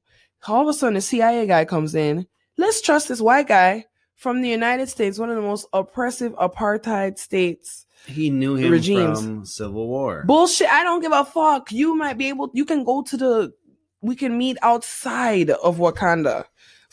All 0.48 0.62
of 0.62 0.68
a 0.68 0.72
sudden, 0.72 0.94
the 0.94 1.00
CIA 1.00 1.46
guy 1.46 1.64
comes 1.64 1.94
in. 1.94 2.26
Let's 2.56 2.80
trust 2.80 3.08
this 3.08 3.20
white 3.20 3.48
guy 3.48 3.86
from 4.14 4.40
the 4.40 4.48
United 4.48 4.88
States, 4.88 5.18
one 5.18 5.30
of 5.30 5.36
the 5.36 5.42
most 5.42 5.66
oppressive 5.72 6.32
apartheid 6.34 7.18
states 7.18 7.86
He 8.06 8.30
knew 8.30 8.54
him 8.54 8.72
Regimes. 8.72 9.20
from 9.20 9.44
Civil 9.44 9.88
War. 9.88 10.24
Bullshit. 10.26 10.68
I 10.68 10.82
don't 10.84 11.00
give 11.02 11.12
a 11.12 11.24
fuck. 11.24 11.72
You 11.72 11.94
might 11.96 12.16
be 12.16 12.28
able, 12.28 12.50
you 12.54 12.64
can 12.64 12.84
go 12.84 13.02
to 13.02 13.16
the, 13.16 13.52
we 14.00 14.14
can 14.16 14.38
meet 14.38 14.56
outside 14.62 15.50
of 15.50 15.78
Wakanda 15.78 16.44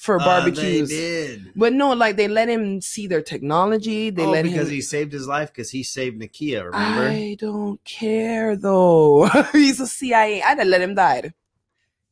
for 0.04 0.20
Uh, 0.20 0.26
barbecues. 0.26 0.90
they 0.90 0.96
did. 0.96 1.54
But 1.56 1.72
no, 1.72 1.94
like 1.94 2.18
they 2.18 2.28
let 2.28 2.50
him 2.50 2.82
see 2.82 3.08
their 3.08 3.22
technology. 3.22 4.10
They 4.10 4.26
oh, 4.26 4.32
let 4.32 4.44
because 4.44 4.68
him. 4.68 4.76
he 4.76 4.82
saved 4.82 5.14
his 5.14 5.28
life 5.28 5.50
because 5.54 5.72
he 5.72 5.82
saved 5.82 6.22
Nakia. 6.22 6.66
Remember? 6.66 7.08
I 7.08 7.38
don't 7.40 7.82
care 7.86 8.58
though. 8.58 9.28
He's 9.54 9.80
a 9.80 9.88
CIA. 9.88 10.42
I'd 10.44 10.60
have 10.60 10.68
let 10.68 10.82
him 10.82 10.96
die. 10.96 11.34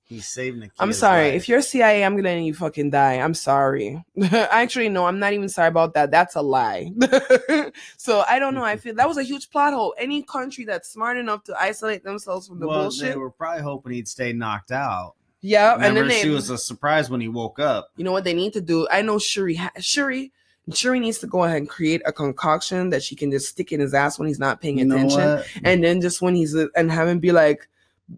He 0.05 0.19
saved 0.21 0.61
Nakia. 0.61 0.71
I'm 0.79 0.93
sorry. 0.93 1.27
If 1.29 1.49
you're 1.49 1.61
CIA, 1.61 2.03
I'm 2.05 2.17
letting 2.17 2.45
you 2.45 2.53
fucking 2.53 2.91
die. 2.91 3.15
I'm 3.15 3.33
sorry. 3.33 4.03
Actually, 4.31 4.89
no, 4.89 5.05
I'm 5.05 5.19
not 5.19 5.33
even 5.33 5.49
sorry 5.49 5.67
about 5.67 5.93
that. 5.93 6.11
That's 6.11 6.35
a 6.35 6.41
lie. 6.41 6.91
so 7.97 8.23
I 8.27 8.39
don't 8.39 8.53
know. 8.53 8.63
I 8.63 8.77
feel 8.77 8.95
that 8.95 9.07
was 9.07 9.17
a 9.17 9.23
huge 9.23 9.49
plot 9.49 9.73
hole. 9.73 9.93
Any 9.97 10.23
country 10.23 10.63
that's 10.63 10.89
smart 10.89 11.17
enough 11.17 11.43
to 11.45 11.55
isolate 11.59 12.03
themselves 12.03 12.47
from 12.47 12.59
the 12.59 12.67
well, 12.67 12.83
bullshit. 12.83 13.09
they 13.11 13.17
were 13.17 13.31
probably 13.31 13.63
hoping 13.63 13.93
he'd 13.93 14.07
stay 14.07 14.31
knocked 14.31 14.71
out. 14.71 15.15
Yeah, 15.41 15.75
and 15.79 15.97
then 15.97 16.07
they, 16.07 16.21
she 16.21 16.29
was 16.29 16.49
a 16.49 16.57
surprise 16.57 17.09
when 17.09 17.21
he 17.21 17.27
woke 17.27 17.59
up. 17.59 17.89
you 17.97 18.03
know 18.03 18.11
what 18.11 18.23
they 18.23 18.33
need 18.33 18.53
to 18.53 18.61
do? 18.61 18.87
I 18.91 19.01
know 19.01 19.19
Shuri. 19.19 19.55
Ha- 19.55 19.71
Shuri 19.79 20.31
Shuri 20.73 20.99
needs 20.99 21.17
to 21.19 21.27
go 21.27 21.43
ahead 21.43 21.57
and 21.57 21.67
create 21.69 22.01
a 22.05 22.13
concoction 22.13 22.91
that 22.91 23.01
she 23.03 23.15
can 23.15 23.31
just 23.31 23.49
stick 23.49 23.71
in 23.71 23.79
his 23.79 23.93
ass 23.93 24.19
when 24.19 24.27
he's 24.27 24.39
not 24.39 24.61
paying 24.61 24.77
You 24.77 24.85
attention, 24.85 25.43
and 25.63 25.83
then 25.83 25.99
just 26.01 26.21
when 26.21 26.35
he's 26.35 26.55
uh, 26.55 26.67
and 26.75 26.91
have 26.91 27.07
him 27.07 27.19
be 27.19 27.31
like. 27.31 27.67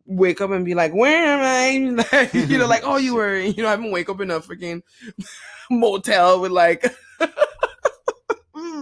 Wake 0.07 0.41
up 0.41 0.49
and 0.49 0.65
be 0.65 0.73
like, 0.73 0.91
where 0.91 1.23
am 1.23 1.99
I? 2.01 2.27
You 2.33 2.57
know, 2.57 2.65
like, 2.65 2.81
oh, 2.83 2.97
you 2.97 3.13
were, 3.19 3.37
you 3.37 3.61
know, 3.61 3.67
I 3.67 3.71
haven't 3.71 3.91
wake 3.91 4.09
up 4.09 4.21
in 4.21 4.31
a 4.31 4.39
freaking 4.39 4.81
motel 5.69 6.41
with 6.41 6.51
like 6.51 6.83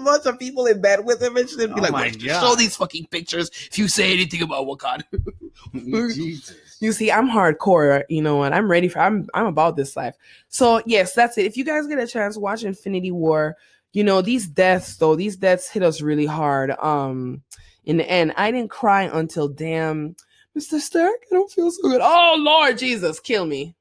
bunch 0.04 0.26
of 0.26 0.38
people 0.40 0.66
in 0.66 0.82
bed 0.82 1.06
with 1.06 1.22
him 1.22 1.38
and 1.38 1.50
shit. 1.50 1.60
And 1.60 1.76
be 1.76 1.82
Oh 1.82 1.84
like, 1.84 1.94
"Wait, 1.94 2.24
God. 2.26 2.40
show 2.42 2.56
these 2.56 2.76
fucking 2.76 3.08
pictures 3.08 3.50
if 3.72 3.78
you 3.78 3.88
say 3.88 4.12
anything 4.14 4.42
about 4.42 4.66
Wakanda. 4.68 5.04
Jesus. 6.14 6.78
You 6.80 6.92
see, 6.94 7.12
I'm 7.12 7.30
hardcore, 7.30 8.04
you 8.10 8.22
know, 8.22 8.44
and 8.44 8.56
I'm 8.56 8.70
ready 8.70 8.88
for 8.88 9.00
I'm 9.00 9.28
I'm 9.34 9.46
about 9.46 9.76
this 9.76 9.96
life. 9.96 10.16
So 10.50 10.82
yes, 10.86 11.14
that's 11.14 11.38
it. 11.38 11.46
If 11.46 11.58
you 11.58 11.64
guys 11.64 11.88
get 11.88 12.00
a 12.00 12.08
chance, 12.08 12.38
watch 12.38 12.64
Infinity 12.64 13.12
War. 13.12 13.56
You 13.94 14.04
know, 14.04 14.22
these 14.22 14.48
deaths 14.48 14.98
though, 14.98 15.16
these 15.16 15.36
deaths 15.36 15.70
hit 15.70 15.84
us 15.84 16.02
really 16.02 16.26
hard. 16.26 16.72
Um 16.72 17.44
in 17.86 17.98
the 17.98 18.10
end, 18.10 18.34
I 18.38 18.52
didn't 18.52 18.72
cry 18.72 19.04
until 19.04 19.48
damn 19.48 20.16
Mr. 20.58 20.80
Stark, 20.80 21.12
I 21.32 21.36
don't 21.36 21.52
feel 21.52 21.72
so 21.72 21.82
good. 21.84 22.02
Oh 22.04 22.36
Lord 22.38 22.78
Jesus, 22.78 23.20
kill 23.20 23.46
me. 23.46 23.76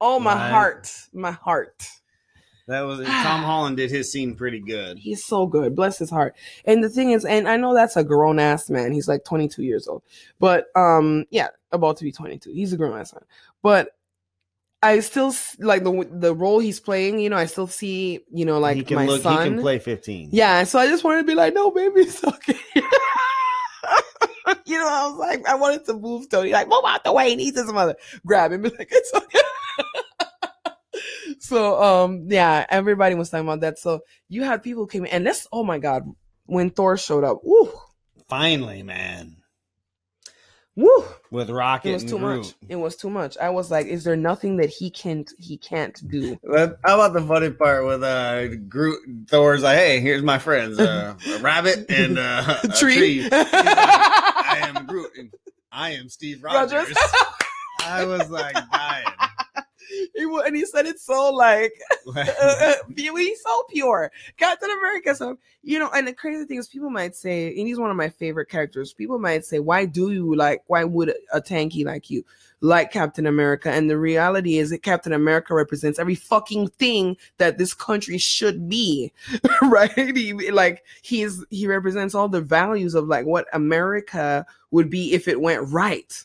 Oh 0.00 0.18
my 0.18 0.34
Right. 0.34 0.50
heart. 0.50 0.92
My 1.12 1.32
heart. 1.32 1.86
That 2.66 2.82
was 2.82 3.00
Tom 3.06 3.42
Holland 3.42 3.76
did 3.76 3.90
his 3.90 4.10
scene 4.10 4.34
pretty 4.34 4.60
good. 4.60 4.98
He's 4.98 5.24
so 5.24 5.46
good. 5.46 5.74
Bless 5.74 5.98
his 5.98 6.10
heart. 6.10 6.36
And 6.64 6.82
the 6.82 6.88
thing 6.88 7.10
is, 7.10 7.24
and 7.24 7.48
I 7.48 7.56
know 7.56 7.74
that's 7.74 7.96
a 7.96 8.04
grown 8.04 8.38
ass 8.38 8.70
man. 8.70 8.92
He's 8.92 9.08
like 9.08 9.24
22 9.24 9.62
years 9.62 9.88
old. 9.88 10.02
But 10.38 10.66
um, 10.76 11.26
yeah, 11.30 11.48
about 11.72 11.96
to 11.98 12.04
be 12.04 12.12
22. 12.12 12.50
He's 12.52 12.72
a 12.72 12.76
grown 12.76 12.98
ass 12.98 13.12
man. 13.12 13.24
But 13.62 13.90
I 14.82 15.00
still 15.00 15.34
like 15.58 15.84
the 15.84 16.08
the 16.10 16.34
role 16.34 16.58
he's 16.58 16.80
playing. 16.80 17.20
You 17.20 17.28
know, 17.28 17.36
I 17.36 17.46
still 17.46 17.66
see 17.66 18.20
you 18.32 18.46
know 18.46 18.58
like 18.58 18.76
he 18.76 18.82
can 18.82 18.96
my 18.96 19.06
look. 19.06 19.22
son. 19.22 19.42
He 19.42 19.50
can 19.50 19.60
play 19.60 19.78
fifteen. 19.78 20.30
Yeah, 20.32 20.64
so 20.64 20.78
I 20.78 20.86
just 20.86 21.04
wanted 21.04 21.18
to 21.18 21.26
be 21.26 21.34
like, 21.34 21.52
no, 21.52 21.70
baby, 21.70 22.00
it's 22.00 22.24
okay. 22.24 22.56
you 24.64 24.78
know, 24.78 24.88
I 24.88 25.08
was 25.08 25.18
like, 25.18 25.46
I 25.46 25.54
wanted 25.54 25.84
to 25.86 25.94
move 25.94 26.28
Tony, 26.28 26.52
like, 26.52 26.68
move 26.68 26.84
out 26.86 27.04
the 27.04 27.12
way, 27.12 27.30
he 27.30 27.36
needs 27.36 27.58
his 27.58 27.72
mother. 27.72 27.96
Grab 28.24 28.52
him, 28.52 28.62
be 28.62 28.70
like, 28.70 28.88
it's 28.90 29.12
okay. 29.14 29.40
so, 31.38 31.82
um, 31.82 32.26
yeah, 32.28 32.66
everybody 32.70 33.14
was 33.14 33.30
talking 33.30 33.46
about 33.46 33.60
that. 33.60 33.78
So 33.78 34.00
you 34.28 34.42
had 34.44 34.62
people 34.62 34.86
came 34.86 35.04
in, 35.04 35.10
and 35.12 35.26
this, 35.26 35.46
oh 35.52 35.64
my 35.64 35.78
god, 35.78 36.04
when 36.46 36.70
Thor 36.70 36.96
showed 36.96 37.24
up, 37.24 37.40
woo, 37.44 37.70
Finally, 38.28 38.82
man. 38.82 39.36
woo, 40.76 41.04
With 41.30 41.50
Rocket 41.50 41.90
it 41.90 41.92
was 41.94 42.02
and 42.02 42.10
too 42.10 42.18
Groot. 42.18 42.38
much. 42.38 42.54
It 42.68 42.76
was 42.76 42.96
too 42.96 43.10
much. 43.10 43.36
I 43.38 43.50
was 43.50 43.70
like, 43.70 43.86
is 43.86 44.04
there 44.04 44.16
nothing 44.16 44.56
that 44.58 44.70
he 44.70 44.90
can't 44.90 45.30
he 45.38 45.56
can't 45.58 46.00
do? 46.08 46.38
But 46.44 46.78
How 46.84 46.94
about 47.00 47.12
the 47.12 47.26
funny 47.26 47.50
part 47.50 47.84
with 47.86 48.02
uh 48.02 48.46
Groot? 48.68 49.00
Thor's 49.28 49.62
like, 49.62 49.76
"Hey, 49.78 50.00
here's 50.00 50.22
my 50.22 50.38
friends, 50.38 50.78
uh, 50.78 51.14
a 51.28 51.38
rabbit 51.40 51.86
and 51.90 52.18
uh, 52.18 52.58
a 52.64 52.68
Tree. 52.78 52.94
tree." 52.94 53.22
Like, 53.28 53.48
I 53.52 54.72
am 54.74 54.86
Groot. 54.86 55.10
And 55.18 55.30
I 55.72 55.90
am 55.90 56.08
Steve 56.08 56.42
Rogers. 56.42 56.72
Rogers. 56.72 56.96
I 57.82 58.04
was 58.04 58.30
like 58.30 58.54
dying. 58.70 59.06
He 60.14 60.22
and 60.22 60.56
he 60.56 60.64
said 60.64 60.86
it 60.86 60.98
so 61.00 61.32
like 61.32 61.72
uh, 62.16 62.74
he's 62.96 63.42
so 63.42 63.62
pure. 63.70 64.10
Captain 64.36 64.70
America. 64.70 65.14
So 65.14 65.38
you 65.62 65.78
know, 65.78 65.90
and 65.94 66.06
the 66.06 66.14
crazy 66.14 66.44
thing 66.44 66.58
is, 66.58 66.68
people 66.68 66.90
might 66.90 67.14
say, 67.14 67.48
and 67.48 67.66
he's 67.66 67.78
one 67.78 67.90
of 67.90 67.96
my 67.96 68.08
favorite 68.08 68.48
characters. 68.48 68.94
People 68.94 69.18
might 69.18 69.44
say, 69.44 69.58
why 69.58 69.84
do 69.84 70.10
you 70.10 70.34
like? 70.34 70.62
Why 70.66 70.84
would 70.84 71.14
a 71.32 71.40
tanky 71.40 71.84
like 71.84 72.10
you 72.10 72.24
like 72.60 72.90
Captain 72.90 73.26
America? 73.26 73.70
And 73.70 73.90
the 73.90 73.98
reality 73.98 74.58
is 74.58 74.70
that 74.70 74.82
Captain 74.82 75.12
America 75.12 75.54
represents 75.54 75.98
every 75.98 76.14
fucking 76.14 76.68
thing 76.68 77.16
that 77.38 77.58
this 77.58 77.74
country 77.74 78.18
should 78.18 78.68
be, 78.68 79.12
right? 79.62 79.92
He, 80.16 80.50
like 80.50 80.84
he's 81.02 81.44
he 81.50 81.66
represents 81.66 82.14
all 82.14 82.28
the 82.28 82.40
values 82.40 82.94
of 82.94 83.06
like 83.06 83.26
what 83.26 83.46
America 83.52 84.46
would 84.70 84.88
be 84.88 85.12
if 85.12 85.28
it 85.28 85.40
went 85.40 85.68
right. 85.68 86.24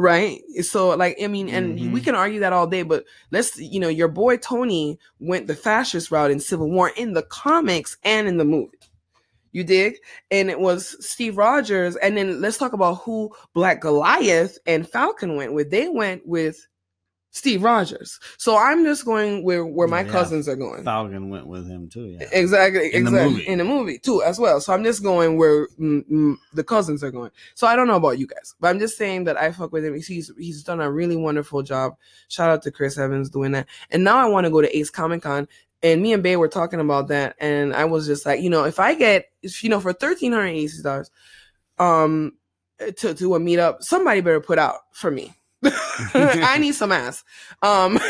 Right. 0.00 0.42
So, 0.62 0.90
like, 0.96 1.16
I 1.20 1.26
mean, 1.26 1.48
and 1.48 1.76
Mhm. 1.76 1.92
we 1.92 2.00
can 2.00 2.14
argue 2.14 2.38
that 2.40 2.52
all 2.52 2.68
day, 2.68 2.82
but 2.84 3.04
let's 3.32 3.58
you 3.58 3.80
know 3.80 3.88
your 3.88 4.06
boy 4.08 4.36
tony 4.36 4.96
went 5.18 5.48
the 5.48 5.56
fascist 5.56 6.12
route 6.12 6.30
in 6.30 6.38
civil 6.38 6.70
war 6.70 6.90
in 6.96 7.14
the 7.14 7.22
comics 7.24 7.96
and 8.04 8.28
in 8.28 8.36
the 8.36 8.44
movie 8.44 8.78
you 9.52 9.64
dig 9.64 9.96
and 10.30 10.50
it 10.50 10.60
was 10.60 10.96
steve 11.04 11.36
rogers 11.38 11.96
and 11.96 12.16
then 12.16 12.40
let's 12.40 12.58
talk 12.58 12.72
about 12.74 12.94
who 13.02 13.30
black 13.54 13.80
goliath 13.80 14.58
and 14.66 14.88
falcon 14.88 15.36
went 15.36 15.52
with 15.54 15.70
they 15.70 15.88
went 15.88 16.26
with 16.26 16.66
steve 17.38 17.62
rogers 17.62 18.18
so 18.36 18.56
i'm 18.56 18.84
just 18.84 19.04
going 19.04 19.42
where 19.44 19.64
where 19.64 19.86
my 19.88 20.00
Yeah. 20.02 20.10
cousins 20.10 20.48
are 20.48 20.56
going 20.56 20.82
Falcon 20.84 21.30
went 21.30 21.46
with 21.46 21.66
him 21.68 21.88
too. 21.88 22.16
Yeah. 22.18 22.26
Exactly, 22.32 22.86
In 22.94 23.04
the 23.04 23.10
exactly. 23.10 23.32
movie. 23.32 23.46
In 23.46 23.58
the 23.58 23.64
movie 23.64 23.98
too, 23.98 24.22
as 24.22 24.38
well. 24.38 24.60
So 24.60 24.72
I'm 24.72 24.82
just 24.84 25.02
going 25.02 25.36
where 25.38 25.68
mm, 25.80 26.02
mm, 26.10 26.36
the 26.54 26.64
cousins 26.64 27.02
are 27.04 27.10
going. 27.10 27.30
So 27.54 27.66
I 27.66 27.76
don't 27.76 27.86
know 27.86 27.96
about 27.96 28.18
you 28.18 28.26
guys, 28.26 28.54
but 28.60 28.68
I'm 28.68 28.78
just 28.78 28.96
saying 28.96 29.24
that 29.24 29.36
I 29.36 29.52
fuck 29.52 29.72
with 29.72 29.84
him. 29.84 29.94
He's 29.94 30.30
he's 30.38 30.62
done 30.62 30.80
a 30.80 30.90
really 30.90 31.16
wonderful 31.16 31.62
job. 31.62 31.94
Shout 32.28 32.50
out 32.50 32.62
to 32.62 32.70
Chris 32.70 32.96
Evans 32.98 33.30
doing 33.30 33.52
that. 33.52 33.66
And 33.90 34.02
now 34.04 34.16
I 34.18 34.26
want 34.26 34.44
to 34.46 34.50
go 34.50 34.60
to 34.62 34.76
Ace 34.76 34.90
Comic 34.90 35.22
Con. 35.22 35.46
And 35.82 36.02
me 36.02 36.12
and 36.12 36.22
Bay 36.22 36.36
were 36.36 36.48
talking 36.48 36.80
about 36.80 37.08
that, 37.08 37.36
and 37.38 37.74
I 37.74 37.84
was 37.84 38.06
just 38.06 38.26
like, 38.26 38.40
you 38.40 38.50
know, 38.50 38.64
if 38.64 38.80
I 38.80 38.94
get, 38.94 39.26
if, 39.42 39.62
you 39.62 39.70
know, 39.70 39.80
for 39.80 39.92
thirteen 39.92 40.32
hundred 40.32 40.48
eighty 40.48 40.82
dollars, 40.82 41.10
um, 41.78 42.32
to 42.96 43.14
to 43.14 43.34
a 43.34 43.40
meetup, 43.40 43.82
somebody 43.82 44.20
better 44.20 44.40
put 44.40 44.58
out 44.58 44.76
for 44.92 45.10
me. 45.10 45.34
I 45.64 46.58
need 46.58 46.74
some 46.74 46.92
ass. 46.92 47.24
Um, 47.62 47.98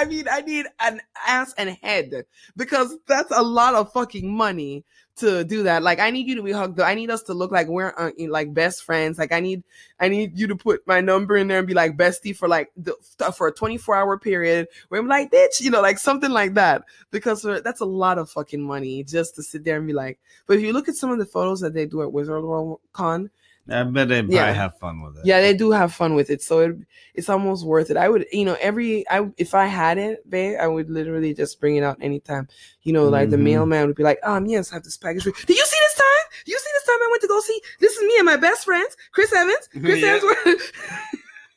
I 0.00 0.06
mean, 0.06 0.26
I 0.30 0.40
need 0.40 0.66
an 0.80 1.00
ass 1.26 1.52
and 1.58 1.76
head 1.82 2.24
because 2.56 2.96
that's 3.06 3.30
a 3.30 3.42
lot 3.42 3.74
of 3.74 3.92
fucking 3.92 4.34
money 4.34 4.84
to 5.16 5.44
do 5.44 5.64
that. 5.64 5.82
Like, 5.82 5.98
I 5.98 6.10
need 6.10 6.26
you 6.26 6.36
to 6.36 6.42
be 6.42 6.52
hugged. 6.52 6.80
I 6.80 6.94
need 6.94 7.10
us 7.10 7.22
to 7.24 7.34
look 7.34 7.52
like 7.52 7.68
we're 7.68 7.92
uh, 7.96 8.10
like 8.28 8.54
best 8.54 8.82
friends. 8.82 9.18
Like, 9.18 9.32
I 9.32 9.40
need, 9.40 9.62
I 9.98 10.08
need 10.08 10.38
you 10.38 10.46
to 10.46 10.56
put 10.56 10.86
my 10.86 11.02
number 11.02 11.36
in 11.36 11.48
there 11.48 11.58
and 11.58 11.66
be 11.66 11.74
like 11.74 11.98
bestie 11.98 12.34
for 12.34 12.48
like 12.48 12.70
the, 12.78 12.94
for 13.36 13.48
a 13.48 13.52
24 13.52 13.94
hour 13.94 14.18
period 14.18 14.68
where 14.88 14.98
I'm 15.00 15.08
like, 15.08 15.30
bitch, 15.30 15.60
you 15.60 15.70
know, 15.70 15.82
like 15.82 15.98
something 15.98 16.30
like 16.30 16.54
that. 16.54 16.84
Because 17.10 17.42
that's 17.42 17.80
a 17.80 17.86
lot 17.86 18.16
of 18.16 18.30
fucking 18.30 18.62
money 18.62 19.04
just 19.04 19.34
to 19.36 19.42
sit 19.42 19.64
there 19.64 19.76
and 19.76 19.86
be 19.86 19.92
like. 19.92 20.18
But 20.46 20.56
if 20.56 20.62
you 20.62 20.72
look 20.72 20.88
at 20.88 20.94
some 20.94 21.10
of 21.10 21.18
the 21.18 21.26
photos 21.26 21.60
that 21.60 21.74
they 21.74 21.84
do 21.84 22.00
at 22.02 22.12
Wizard 22.12 22.42
World 22.42 22.80
Con, 22.94 23.30
I 23.68 23.82
bet 23.84 24.08
they 24.08 24.20
probably 24.22 24.34
Yeah. 24.36 24.52
have 24.52 24.78
fun 24.78 25.00
with 25.02 25.16
it. 25.18 25.26
yeah, 25.26 25.40
they 25.40 25.54
do 25.54 25.70
have 25.70 25.92
fun 25.92 26.14
with 26.14 26.28
it, 26.30 26.42
so 26.42 26.58
it, 26.60 26.76
it's 27.14 27.28
almost 27.28 27.64
worth 27.64 27.90
it. 27.90 27.96
I 27.96 28.08
would, 28.08 28.26
you 28.32 28.44
know, 28.44 28.56
every 28.60 29.08
I 29.08 29.28
if 29.36 29.54
I 29.54 29.66
had 29.66 29.96
it, 29.98 30.28
babe, 30.28 30.56
I 30.60 30.66
would 30.66 30.90
literally 30.90 31.34
just 31.34 31.60
bring 31.60 31.76
it 31.76 31.82
out 31.84 31.98
anytime. 32.00 32.48
You 32.82 32.92
know, 32.92 33.08
like 33.08 33.30
the 33.30 33.36
Mhm. 33.36 33.42
mailman 33.42 33.86
would 33.86 33.96
be 33.96 34.02
like, 34.02 34.18
um, 34.24 34.46
yes, 34.46 34.72
I 34.72 34.76
have 34.76 34.82
this 34.84 34.96
package. 34.96 35.22
for- 35.24 35.30
Did 35.46 35.56
you 35.56 35.64
see 35.64 35.78
this 35.80 35.94
time? 35.94 36.26
Did 36.46 36.52
you 36.52 36.58
see 36.58 36.70
this 36.74 36.84
time 36.84 36.96
I 37.00 37.08
went 37.10 37.22
to 37.22 37.28
go 37.28 37.40
see? 37.40 37.60
This 37.80 37.92
is 37.96 38.02
me 38.02 38.14
and 38.16 38.26
my 38.26 38.36
best 38.36 38.64
friends, 38.64 38.96
Chris 39.12 39.32
Evans, 39.32 39.68
Chris. 39.78 40.02
Evans, 40.04 40.72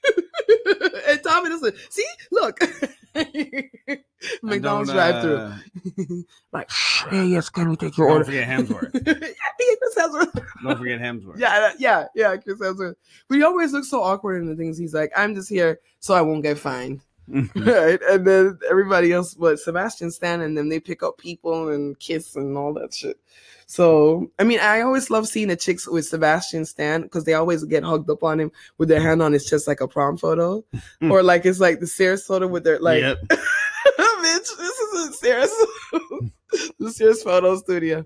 and 1.07 1.23
Tom 1.23 1.45
Hiddleston. 1.45 1.75
See, 1.89 2.05
look, 2.31 2.59
McDonald's 4.43 4.91
drive 4.91 5.21
through. 5.21 5.37
uh, 5.37 5.55
like, 6.51 6.69
hey, 7.09 7.25
yes, 7.25 7.49
can 7.49 7.69
we 7.69 7.75
take 7.75 7.97
your 7.97 8.09
order? 8.09 8.23
Don't 8.23 8.49
order? 8.49 8.89
forget 8.89 8.93
Hemsworth. 8.93 9.07
yeah, 9.59 9.75
Chris 9.79 9.95
Hemsworth. 9.97 10.45
Don't 10.63 10.77
forget 10.77 10.99
Hemsworth. 10.99 11.37
Yeah, 11.37 11.71
yeah, 11.77 12.05
yeah, 12.15 12.37
Chris 12.37 12.59
Hemsworth. 12.59 12.95
But 13.27 13.35
he 13.35 13.43
always 13.43 13.73
looks 13.73 13.89
so 13.89 14.01
awkward 14.01 14.41
in 14.41 14.47
the 14.47 14.55
things. 14.55 14.77
He's 14.77 14.93
like, 14.93 15.11
I'm 15.15 15.35
just 15.35 15.49
here 15.49 15.79
so 15.99 16.13
I 16.13 16.21
won't 16.21 16.43
get 16.43 16.57
fined. 16.57 17.01
right? 17.55 17.99
And 18.09 18.25
then 18.27 18.59
everybody 18.69 19.11
else, 19.11 19.33
but 19.33 19.59
Sebastian 19.59 20.11
Stan 20.11 20.41
and 20.41 20.57
then 20.57 20.69
they 20.69 20.79
pick 20.79 21.03
up 21.03 21.17
people 21.17 21.69
and 21.69 21.97
kiss 21.99 22.35
and 22.35 22.57
all 22.57 22.73
that 22.73 22.93
shit. 22.93 23.17
So, 23.65 24.29
I 24.39 24.43
mean, 24.43 24.59
I 24.59 24.81
always 24.81 25.09
love 25.09 25.27
seeing 25.27 25.47
the 25.47 25.55
chicks 25.55 25.87
with 25.87 26.05
Sebastian 26.05 26.65
Stan 26.65 27.03
because 27.03 27.23
they 27.23 27.33
always 27.33 27.63
get 27.63 27.83
hugged 27.83 28.09
up 28.09 28.23
on 28.23 28.39
him 28.39 28.51
with 28.77 28.89
their 28.89 29.01
hand 29.01 29.21
on 29.21 29.31
his 29.31 29.45
chest 29.45 29.67
like 29.67 29.81
a 29.81 29.87
prom 29.87 30.17
photo. 30.17 30.63
or 31.01 31.23
like 31.23 31.45
it's 31.45 31.59
like 31.59 31.79
the 31.79 31.87
Sears 31.87 32.25
photo 32.25 32.47
with 32.47 32.63
their, 32.65 32.79
like, 32.79 32.99
Yep. 33.01 33.17
bitch, 33.29 34.57
this 34.57 34.79
is 34.79 35.09
a 35.09 35.13
Sears, 35.13 35.51
the 36.79 36.91
Sears 36.91 37.23
photo 37.23 37.55
studio. 37.57 38.05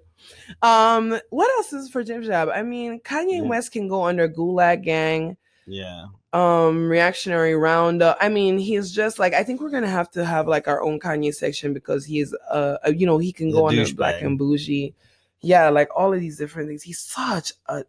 Um, 0.61 1.19
what 1.29 1.49
else 1.57 1.73
is 1.73 1.89
for 1.89 2.03
Jib 2.03 2.23
Jab? 2.23 2.49
I 2.49 2.61
mean, 2.63 2.99
Kanye 3.01 3.37
Yeah. 3.37 3.41
West 3.41 3.71
can 3.71 3.87
go 3.87 4.03
under 4.03 4.27
Gulag 4.29 4.83
Gang 4.83 5.37
Yeah. 5.67 6.05
um 6.33 6.87
reactionary 6.89 7.55
roundup. 7.55 8.17
I 8.21 8.29
mean 8.29 8.57
he's 8.57 8.91
just 8.91 9.19
like 9.19 9.33
i 9.33 9.43
think 9.43 9.59
we're 9.61 9.69
gonna 9.69 9.89
have 9.89 10.09
to 10.11 10.23
have 10.25 10.47
like 10.47 10.67
our 10.67 10.81
own 10.81 10.99
kanye 10.99 11.33
section 11.35 11.73
because 11.73 12.05
he's 12.05 12.33
uh 12.49 12.77
you 12.95 13.05
know 13.05 13.17
he 13.17 13.31
can 13.33 13.49
The 13.49 13.57
go 13.57 13.67
under 13.67 13.83
douchebag. 13.83 13.95
black 13.97 14.21
and 14.21 14.37
bougie. 14.39 14.93
Yeah 15.41 15.69
like 15.69 15.89
all 15.95 16.13
of 16.13 16.19
these 16.21 16.37
different 16.37 16.69
things. 16.69 16.83
He's 16.83 16.99
such 16.99 17.51
a 17.67 17.83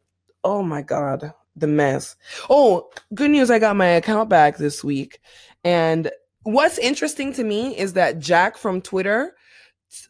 oh 0.45 0.63
my 0.63 0.83
god 0.83 1.33
the 1.57 1.67
mess. 1.67 2.17
Oh 2.51 2.91
good 3.15 3.31
news 3.31 3.51
i 3.51 3.59
got 3.59 3.77
my 3.77 3.87
account 3.87 4.29
back 4.29 4.57
this 4.59 4.83
week. 4.85 5.21
And 5.65 6.11
what's 6.43 6.79
interesting 6.79 7.33
to 7.35 7.45
me 7.45 7.77
is 7.77 7.93
that 7.95 8.19
jack 8.19 8.57
from 8.57 8.81
twitter 8.81 9.35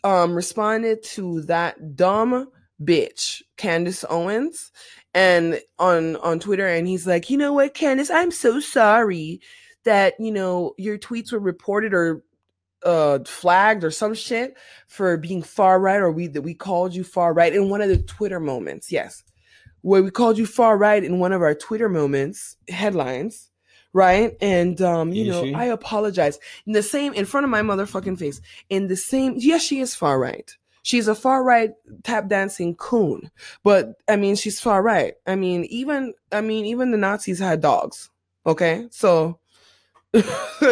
um 0.04 0.34
responded 0.34 1.02
to 1.02 1.40
that 1.42 1.96
dumb 1.96 2.48
bitch 2.82 3.42
candace 3.56 4.04
owens 4.08 4.70
and 5.18 5.60
on 5.80 6.14
on 6.16 6.38
Twitter, 6.38 6.68
and 6.68 6.86
he's 6.86 7.04
like, 7.04 7.28
you 7.28 7.36
know 7.36 7.52
what, 7.52 7.74
Candace, 7.74 8.08
I'm 8.08 8.30
so 8.30 8.60
sorry 8.60 9.40
that 9.82 10.14
you 10.20 10.30
know 10.30 10.74
your 10.78 10.96
tweets 10.96 11.32
were 11.32 11.40
reported 11.40 11.92
or 11.92 12.22
uh 12.84 13.18
flagged 13.26 13.82
or 13.82 13.90
some 13.90 14.14
shit 14.14 14.56
for 14.86 15.16
being 15.16 15.42
far 15.42 15.80
right 15.80 15.96
or 15.96 16.12
we 16.12 16.28
that 16.28 16.42
we 16.42 16.54
called 16.54 16.94
you 16.94 17.02
far 17.02 17.34
right 17.34 17.52
in 17.52 17.68
one 17.68 17.80
of 17.80 17.88
the 17.88 17.98
Twitter 17.98 18.38
moments. 18.38 18.92
Yes. 18.92 19.24
Where 19.80 20.04
we 20.04 20.12
called 20.12 20.38
you 20.38 20.46
far 20.46 20.78
right 20.78 21.02
in 21.02 21.18
one 21.18 21.32
of 21.32 21.42
our 21.42 21.54
Twitter 21.54 21.88
moments 21.88 22.56
headlines, 22.68 23.50
right? 23.92 24.36
And 24.40 24.80
um, 24.80 25.12
you 25.12 25.22
Is 25.24 25.28
know, 25.30 25.44
she? 25.44 25.54
I 25.54 25.64
apologize. 25.64 26.38
In 26.64 26.74
the 26.74 26.82
same 26.82 27.12
in 27.12 27.24
front 27.24 27.42
of 27.42 27.50
my 27.50 27.62
motherfucking 27.62 28.20
face. 28.20 28.40
In 28.68 28.86
the 28.86 28.96
same 28.96 29.34
yes, 29.36 29.62
she 29.62 29.80
is 29.80 29.96
far 29.96 30.20
right. 30.20 30.56
She's 30.82 31.08
a 31.08 31.14
far 31.14 31.42
right 31.44 31.72
tap 32.04 32.28
dancing 32.28 32.74
coon. 32.76 33.30
But 33.62 33.94
I 34.08 34.16
mean, 34.16 34.36
she's 34.36 34.60
far 34.60 34.82
right. 34.82 35.14
I 35.26 35.34
mean, 35.36 35.64
even 35.66 36.14
I 36.32 36.40
mean, 36.40 36.64
even 36.66 36.90
the 36.90 36.96
Nazis 36.98 37.38
had 37.38 37.60
dogs. 37.60 38.10
Okay, 38.46 38.86
so. 38.90 39.38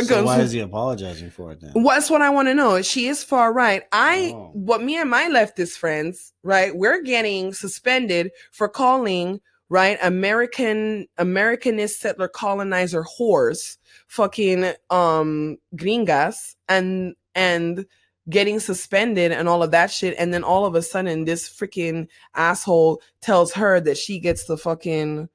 So 0.03 0.25
why 0.25 0.41
is 0.41 0.51
he 0.53 0.61
apologizing 0.61 1.31
for 1.31 1.53
it 1.53 1.61
then? 1.61 1.71
What's 1.75 2.11
what 2.11 2.21
I 2.23 2.31
want 2.31 2.49
to 2.49 2.55
know? 2.55 2.83
She 2.83 3.07
is 3.07 3.23
far 3.23 3.53
right. 3.53 3.83
I, 3.93 4.33
Oh. 4.35 4.51
what 4.53 4.83
me 4.83 4.97
and 4.97 5.09
my 5.09 5.25
leftist 5.29 5.77
friends, 5.79 6.33
right? 6.43 6.75
We're 6.75 7.03
getting 7.03 7.53
suspended 7.55 8.33
for 8.51 8.69
calling 8.69 9.41
right 9.69 9.99
American 10.03 11.07
Americanist 11.19 11.99
settler 11.99 12.29
colonizer 12.29 13.05
whores, 13.05 13.77
fucking 14.09 14.73
um 14.91 15.59
gringas, 15.77 16.57
and 16.69 17.15
and 17.35 17.87
getting 18.29 18.59
suspended 18.61 19.33
and 19.33 19.49
all 19.49 19.63
of 19.63 19.71
that 19.71 19.91
shit. 19.91 20.15
And 20.19 20.33
then 20.33 20.45
all 20.45 20.65
of 20.67 20.75
a 20.75 20.83
sudden, 20.83 21.25
this 21.25 21.49
freaking 21.49 22.09
asshole 22.35 23.01
tells 23.21 23.53
her 23.53 23.81
that 23.81 23.97
she 23.97 24.19
gets 24.19 24.45
to 24.47 24.57
fucking 24.57 25.29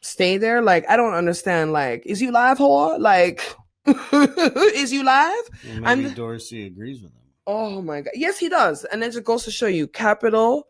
stay 0.00 0.38
there. 0.38 0.62
Like 0.62 0.84
I 0.88 0.96
don't 0.96 1.14
understand. 1.14 1.72
Like, 1.72 2.02
is 2.06 2.20
you 2.20 2.32
live, 2.32 2.58
whore? 2.58 2.98
Like. 2.98 3.42
is 3.86 4.92
you 4.92 5.04
live? 5.04 5.44
Well, 5.66 5.80
maybe 5.80 6.06
I'm- 6.06 6.14
Dorsey 6.14 6.66
agrees 6.66 7.02
with 7.02 7.12
him. 7.12 7.20
Oh 7.46 7.82
my 7.82 8.00
god. 8.00 8.12
Yes, 8.14 8.38
he 8.38 8.48
does. 8.48 8.84
And 8.86 9.04
it 9.04 9.12
just 9.12 9.24
goes 9.24 9.44
to 9.44 9.50
show 9.50 9.66
you 9.66 9.86
capital 9.86 10.68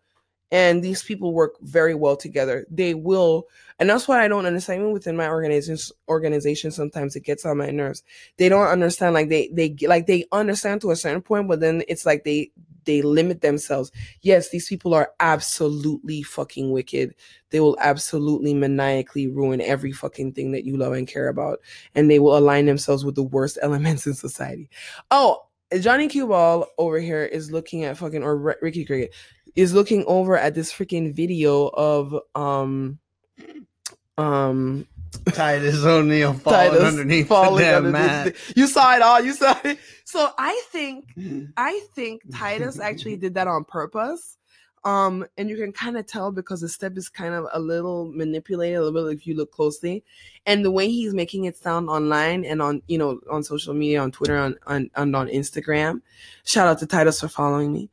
and 0.55 0.85
these 0.85 1.03
people 1.03 1.35
work 1.35 1.57
very 1.63 1.97
well 1.97 2.15
together. 2.17 2.65
They 2.71 2.95
will 2.95 3.49
and 3.81 3.91
that's 3.91 4.07
why 4.07 4.25
I 4.25 4.29
don't 4.29 4.47
understand 4.47 4.83
even 4.83 4.93
within 4.93 5.17
my 5.17 5.29
organization 5.29 5.77
organization 6.09 6.71
sometimes 6.71 7.17
it 7.17 7.25
gets 7.25 7.45
on 7.45 7.59
my 7.59 7.71
nerves. 7.71 8.05
They 8.37 8.49
don't 8.49 8.69
understand 8.69 9.15
like 9.15 9.29
they 9.29 9.51
they 9.53 9.75
like 9.89 10.07
they 10.07 10.27
understand 10.31 10.81
to 10.83 10.93
a 10.93 10.97
certain 10.97 11.23
point 11.23 11.49
but 11.49 11.59
then 11.59 11.83
it's 11.89 12.07
like 12.07 12.23
they 12.23 12.53
they 12.85 13.03
limit 13.03 13.41
themselves. 13.41 13.91
Yes, 14.21 14.51
these 14.51 14.69
people 14.69 14.95
are 14.95 15.11
absolutely 15.19 16.23
fucking 16.23 16.71
wicked. 16.71 17.17
They 17.51 17.59
will 17.59 17.77
absolutely 17.81 18.55
maniacally 18.55 19.27
ruin 19.27 19.61
every 19.61 19.91
fucking 19.91 20.35
thing 20.35 20.53
that 20.53 20.65
you 20.65 20.77
love 20.77 20.93
and 20.93 21.09
care 21.09 21.27
about 21.27 21.59
and 21.97 22.09
they 22.09 22.21
will 22.21 22.39
align 22.39 22.67
themselves 22.67 23.05
with 23.05 23.17
the 23.17 23.25
worst 23.25 23.59
elements 23.63 24.07
in 24.07 24.15
society. 24.15 24.71
Oh, 25.11 25.41
Johnny 25.81 26.07
Q 26.07 26.29
Ball 26.29 26.67
over 26.79 27.01
here 27.01 27.25
is 27.25 27.51
looking 27.51 27.83
at 27.83 27.97
fucking 27.97 28.23
or 28.23 28.37
Ricky 28.37 28.85
Cricket 28.85 29.13
is 29.57 29.75
looking 29.75 30.05
over 30.07 30.37
at 30.37 30.55
this 30.55 30.73
freaking 30.73 31.13
video 31.13 31.69
of 31.69 32.17
um 32.35 32.99
um 34.19 34.87
Titus 35.27 35.85
O'Neil 35.85 36.33
falling 36.35 36.71
Titus 36.71 36.85
underneath 36.85 37.29
falling 37.29 37.57
the 37.57 37.63
damn 37.63 37.93
mat. 37.93 38.37
You 38.57 38.67
saw 38.67 38.97
it 38.97 39.03
all. 39.03 39.21
You 39.21 39.33
saw 39.33 39.59
it. 39.65 39.79
So 40.07 40.31
I 40.39 40.63
think 40.71 41.07
I 41.57 41.81
think 41.95 42.23
Titus 42.33 42.79
actually 42.79 43.17
did 43.17 43.35
that 43.35 43.49
on 43.49 43.65
purpose. 43.65 44.37
Um, 44.85 45.27
and 45.39 45.49
you 45.49 45.57
can 45.57 45.73
kind 45.73 45.97
of 45.97 46.07
tell 46.07 46.31
because 46.31 46.61
the 46.61 46.69
step 46.69 46.97
is 46.99 47.09
kind 47.09 47.35
of 47.35 47.47
a 47.53 47.59
little 47.59 48.13
manipulated 48.13 48.77
a 48.77 48.85
little 48.85 49.09
bit 49.09 49.17
if 49.17 49.27
you 49.27 49.35
look 49.35 49.51
closely. 49.51 50.05
And 50.45 50.65
the 50.65 50.71
way 50.71 50.89
he's 50.91 51.15
making 51.15 51.47
it 51.47 51.57
sound 51.57 51.89
online 51.89 52.45
and 52.45 52.61
on, 52.61 52.83
you 52.87 52.99
know, 52.99 53.19
on 53.31 53.43
social 53.43 53.73
media, 53.73 54.03
on 54.03 54.13
Twitter, 54.13 54.37
on, 54.37 54.57
on 54.67 54.91
and 54.95 55.17
on 55.17 55.29
Instagram. 55.29 56.03
Shout 56.45 56.69
out 56.69 56.79
to 56.81 56.87
Titus 56.87 57.21
for 57.21 57.29
following 57.29 57.73
me. 57.73 57.91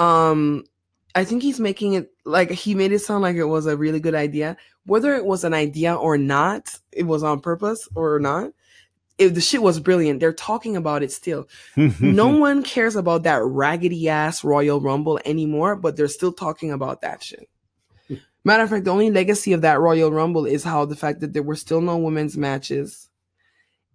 Um, 0.00 0.64
I 1.14 1.24
think 1.24 1.42
he's 1.42 1.60
making 1.60 1.94
it 1.94 2.10
like 2.24 2.50
he 2.50 2.74
made 2.74 2.92
it 2.92 3.00
sound 3.00 3.22
like 3.22 3.36
it 3.36 3.44
was 3.44 3.66
a 3.66 3.76
really 3.76 4.00
good 4.00 4.14
idea. 4.14 4.56
Whether 4.86 5.14
it 5.14 5.24
was 5.24 5.44
an 5.44 5.54
idea 5.54 5.94
or 5.94 6.16
not, 6.16 6.74
it 6.90 7.04
was 7.04 7.22
on 7.22 7.40
purpose 7.40 7.88
or 7.94 8.18
not. 8.18 8.52
If 9.18 9.34
the 9.34 9.40
shit 9.40 9.62
was 9.62 9.78
brilliant, 9.78 10.20
they're 10.20 10.32
talking 10.32 10.76
about 10.76 11.02
it 11.02 11.12
still 11.12 11.46
no 11.76 12.28
one 12.38 12.62
cares 12.62 12.96
about 12.96 13.24
that 13.24 13.42
raggedy 13.42 14.08
ass 14.08 14.42
Royal 14.42 14.80
Rumble 14.80 15.20
anymore, 15.24 15.76
but 15.76 15.96
they're 15.96 16.08
still 16.08 16.32
talking 16.32 16.72
about 16.72 17.02
that 17.02 17.22
shit. 17.22 17.48
Matter 18.44 18.64
of 18.64 18.70
fact, 18.70 18.84
the 18.84 18.90
only 18.90 19.10
legacy 19.10 19.52
of 19.52 19.60
that 19.60 19.78
Royal 19.78 20.10
Rumble 20.10 20.46
is 20.46 20.64
how 20.64 20.84
the 20.84 20.96
fact 20.96 21.20
that 21.20 21.32
there 21.32 21.44
were 21.44 21.54
still 21.54 21.80
no 21.80 21.96
women's 21.98 22.36
matches 22.36 23.08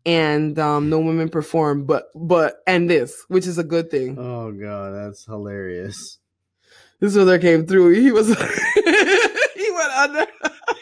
and 0.06 0.58
um, 0.58 0.90
no 0.90 1.00
women 1.00 1.28
performed, 1.28 1.86
but 1.86 2.06
but 2.16 2.60
and 2.66 2.90
this, 2.90 3.26
which 3.28 3.46
is 3.46 3.58
a 3.58 3.64
good 3.64 3.92
thing. 3.92 4.18
Oh 4.18 4.54
god, 4.54 4.94
that's 4.94 5.26
hilarious. 5.26 6.20
This 7.00 7.14
brother 7.14 7.38
came 7.40 7.66
through. 7.66 7.94
He 7.94 8.12
was 8.12 8.28
he 8.76 9.72
went 9.72 9.92
under. 9.98 10.26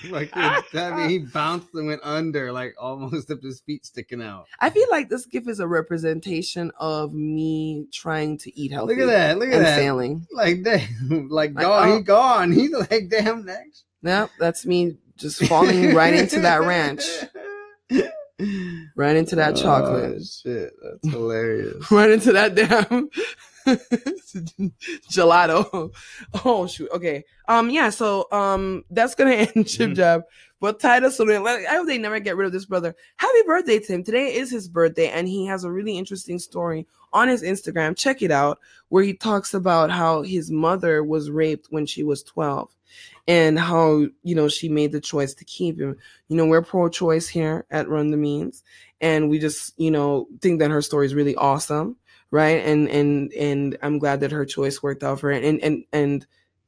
Like 0.10 0.30
it- 0.36 0.76
I 0.76 0.96
mean, 0.96 1.10
he 1.10 1.18
bounced 1.20 1.74
and 1.74 1.88
went 1.88 2.02
under, 2.04 2.52
like 2.52 2.76
almost 2.80 3.30
up 3.32 3.42
his 3.42 3.62
feet 3.62 3.86
sticking 3.86 4.22
out. 4.22 4.46
I 4.60 4.70
feel 4.70 4.88
like 4.92 5.10
this 5.10 5.26
gift 5.26 5.50
is 5.50 5.60
a 5.60 5.68
representation 5.68 6.72
of 6.80 7.14
me 7.14 7.88
trying 7.92 8.38
to 8.40 8.60
eat 8.60 8.72
healthy. 8.72 8.96
Look 8.96 9.04
at 9.04 9.08
that! 9.12 9.40
Look 9.40 9.50
at 9.50 9.60
that! 9.64 9.78
failing. 9.78 10.26
Like 10.32 10.64
damn, 10.64 11.28
like, 11.30 11.54
Like, 11.54 11.64
gone. 11.64 11.90
oh. 11.90 11.96
He 11.98 12.02
gone. 12.04 12.52
He's 12.52 12.72
like 12.72 13.10
damn 13.10 13.46
next. 13.46 13.84
Yep, 14.04 14.30
that's 14.40 14.66
me 14.66 14.98
just 15.18 15.44
falling 15.46 15.94
right 15.96 16.14
into 16.14 16.40
that 16.42 16.62
ranch. 16.62 17.04
Right 18.98 19.16
into 19.16 19.38
that 19.38 19.54
oh, 19.58 19.62
chocolate. 19.62 20.16
Oh, 20.18 20.24
shit, 20.24 20.74
that's 20.84 21.14
hilarious. 21.14 21.90
Right 21.90 22.10
into 22.12 22.34
that 22.34 22.54
damn 22.54 23.10
gelato. 25.12 25.94
Oh 26.46 26.68
shoot. 26.68 26.90
Okay. 26.92 27.24
Um. 27.48 27.70
Yeah. 27.70 27.90
So 27.90 28.28
um. 28.32 28.84
That's 28.90 29.16
gonna 29.16 29.32
end 29.56 29.68
Chip 29.68 29.92
Mhm. 29.92 29.96
Jab. 29.96 30.24
But 30.62 30.80
Titus 30.80 31.20
O'Neil, 31.20 31.46
I 31.46 31.66
hope 31.76 31.86
they 31.86 31.98
never 31.98 32.20
get 32.20 32.38
rid 32.38 32.48
of 32.48 32.54
this 32.54 32.66
brother. 32.66 32.96
Happy 33.18 33.40
birthday 33.46 33.78
to 33.78 33.94
him. 33.94 34.04
Today 34.04 34.34
is 34.34 34.50
his 34.50 34.68
birthday, 34.70 35.10
and 35.10 35.28
he 35.28 35.46
has 35.46 35.64
a 35.64 35.72
really 35.72 35.98
interesting 35.98 36.40
story 36.40 36.88
on 37.14 37.28
his 37.28 37.44
Instagram. 37.44 37.96
Check 37.96 38.22
it 38.22 38.32
out, 38.32 38.60
where 38.90 39.04
he 39.04 39.14
talks 39.14 39.54
about 39.54 39.92
how 39.92 40.22
his 40.24 40.50
mother 40.50 41.04
was 41.04 41.30
raped 41.30 41.68
when 41.72 41.86
she 41.86 42.04
was 42.04 42.24
12 42.24 42.74
and 43.28 43.60
how, 43.60 44.06
you 44.24 44.34
know, 44.34 44.48
she 44.48 44.70
made 44.70 44.92
the 44.94 45.02
choice 45.02 45.34
to 45.36 45.46
keep 45.46 45.80
him. 45.80 45.98
You 46.30 46.38
know, 46.38 46.46
we're 46.46 46.62
pro 46.62 46.88
choice 46.90 47.28
here 47.28 47.66
at 47.70 47.90
Run 47.90 48.10
the 48.12 48.18
Means, 48.18 48.64
and 49.02 49.30
we 49.30 49.40
just, 49.40 49.74
you 49.78 49.92
know, 49.92 50.28
think 50.42 50.60
that 50.60 50.72
her 50.72 50.82
story 50.82 51.06
is 51.06 51.14
really 51.14 51.36
awesome. 51.36 51.98
Right. 52.32 52.66
And, 52.66 52.90
and, 52.90 53.32
and 53.34 53.78
I'm 53.82 54.00
glad 54.00 54.20
that 54.22 54.32
her 54.32 54.46
choice 54.46 54.82
worked 54.84 55.04
out 55.04 55.20
for 55.20 55.28
her. 55.28 55.34
And, 55.40 55.62
and, 55.62 55.86
and, 55.94 56.28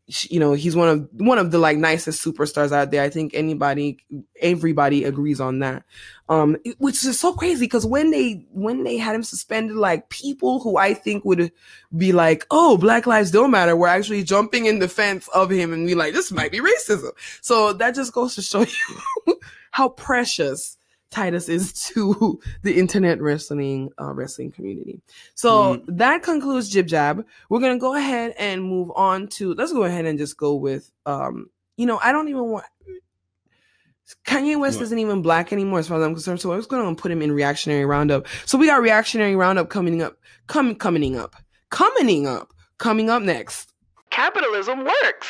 she- 0.09 0.33
you 0.33 0.39
know 0.39 0.53
he's 0.53 0.75
one 0.75 0.87
of 0.87 1.09
one 1.19 1.37
of 1.37 1.51
the 1.51 1.57
like 1.57 1.77
nicest 1.77 2.23
superstars 2.23 2.71
out 2.71 2.91
there 2.91 3.03
i 3.03 3.09
think 3.09 3.33
anybody 3.33 3.97
everybody 4.41 5.03
agrees 5.03 5.41
on 5.41 5.59
that 5.59 5.83
um 6.29 6.55
which 6.77 7.03
is 7.05 7.19
so 7.19 7.33
crazy 7.33 7.65
because 7.65 7.85
when 7.85 8.11
they 8.11 8.45
when 8.51 8.83
they 8.85 8.95
had 8.97 9.15
him 9.15 9.23
suspended 9.23 9.75
like 9.75 10.07
people 10.07 10.61
who 10.61 10.77
i 10.77 10.93
think 10.93 11.25
would 11.25 11.51
be 11.97 12.13
like 12.13 12.45
oh 12.51 12.77
black 12.77 13.05
lives 13.05 13.31
don't 13.31 13.51
matter 13.51 13.75
were 13.75 13.87
actually 13.87 14.23
jumping 14.23 14.65
in 14.65 14.79
defense 14.79 15.27
of 15.35 15.49
him 15.49 15.73
and 15.73 15.85
be 15.85 15.95
like 15.95 16.13
this 16.13 16.31
might 16.31 16.51
be 16.53 16.59
racism 16.61 17.11
so 17.41 17.73
that 17.73 17.93
just 17.93 18.13
goes 18.13 18.33
to 18.35 18.41
show 18.41 18.61
you 19.27 19.39
how 19.71 19.89
precious 19.89 20.77
titus 21.09 21.49
is 21.49 21.73
to 21.87 22.39
the 22.63 22.77
internet 22.77 23.21
wrestling 23.21 23.89
uh, 23.99 24.13
wrestling 24.13 24.51
community 24.51 24.99
so 25.35 25.81
that 25.87 26.23
concludes 26.23 26.69
jib 26.69 26.87
jab 26.87 27.25
we're 27.49 27.59
gonna 27.59 27.77
go 27.77 27.95
ahead 27.95 28.33
and 28.37 28.63
move 28.63 28.91
on 28.95 29.27
to 29.27 29.53
let's 29.53 29.73
go 29.73 29.83
ahead 29.83 30.05
and 30.05 30.19
just 30.19 30.37
go 30.37 30.55
with 30.55 30.91
um 31.05 31.49
you 31.77 31.85
know 31.85 31.99
i 32.03 32.11
don't 32.11 32.27
even 32.27 32.45
want 32.45 32.65
Kanye 34.25 34.59
West 34.59 34.77
What? 34.77 34.83
isn't 34.83 34.99
even 34.99 35.21
black 35.21 35.51
anymore 35.51 35.79
as 35.79 35.87
far 35.87 35.97
as 35.97 36.03
I'm 36.05 36.13
concerned. 36.13 36.39
So 36.39 36.53
I 36.53 36.55
was 36.55 36.65
gonna 36.65 36.95
put 36.95 37.11
him 37.11 37.21
in 37.21 37.31
reactionary 37.31 37.85
roundup. 37.85 38.27
So 38.45 38.57
we 38.57 38.67
got 38.67 38.81
reactionary 38.81 39.35
roundup 39.35 39.69
coming 39.69 40.01
up, 40.01 40.17
coming 40.47 40.75
coming 40.75 41.17
up, 41.17 41.35
coming 41.69 42.25
up, 42.25 42.53
coming 42.77 43.09
up 43.09 43.21
next. 43.21 43.73
Capitalism 44.09 44.85
works. 44.85 45.27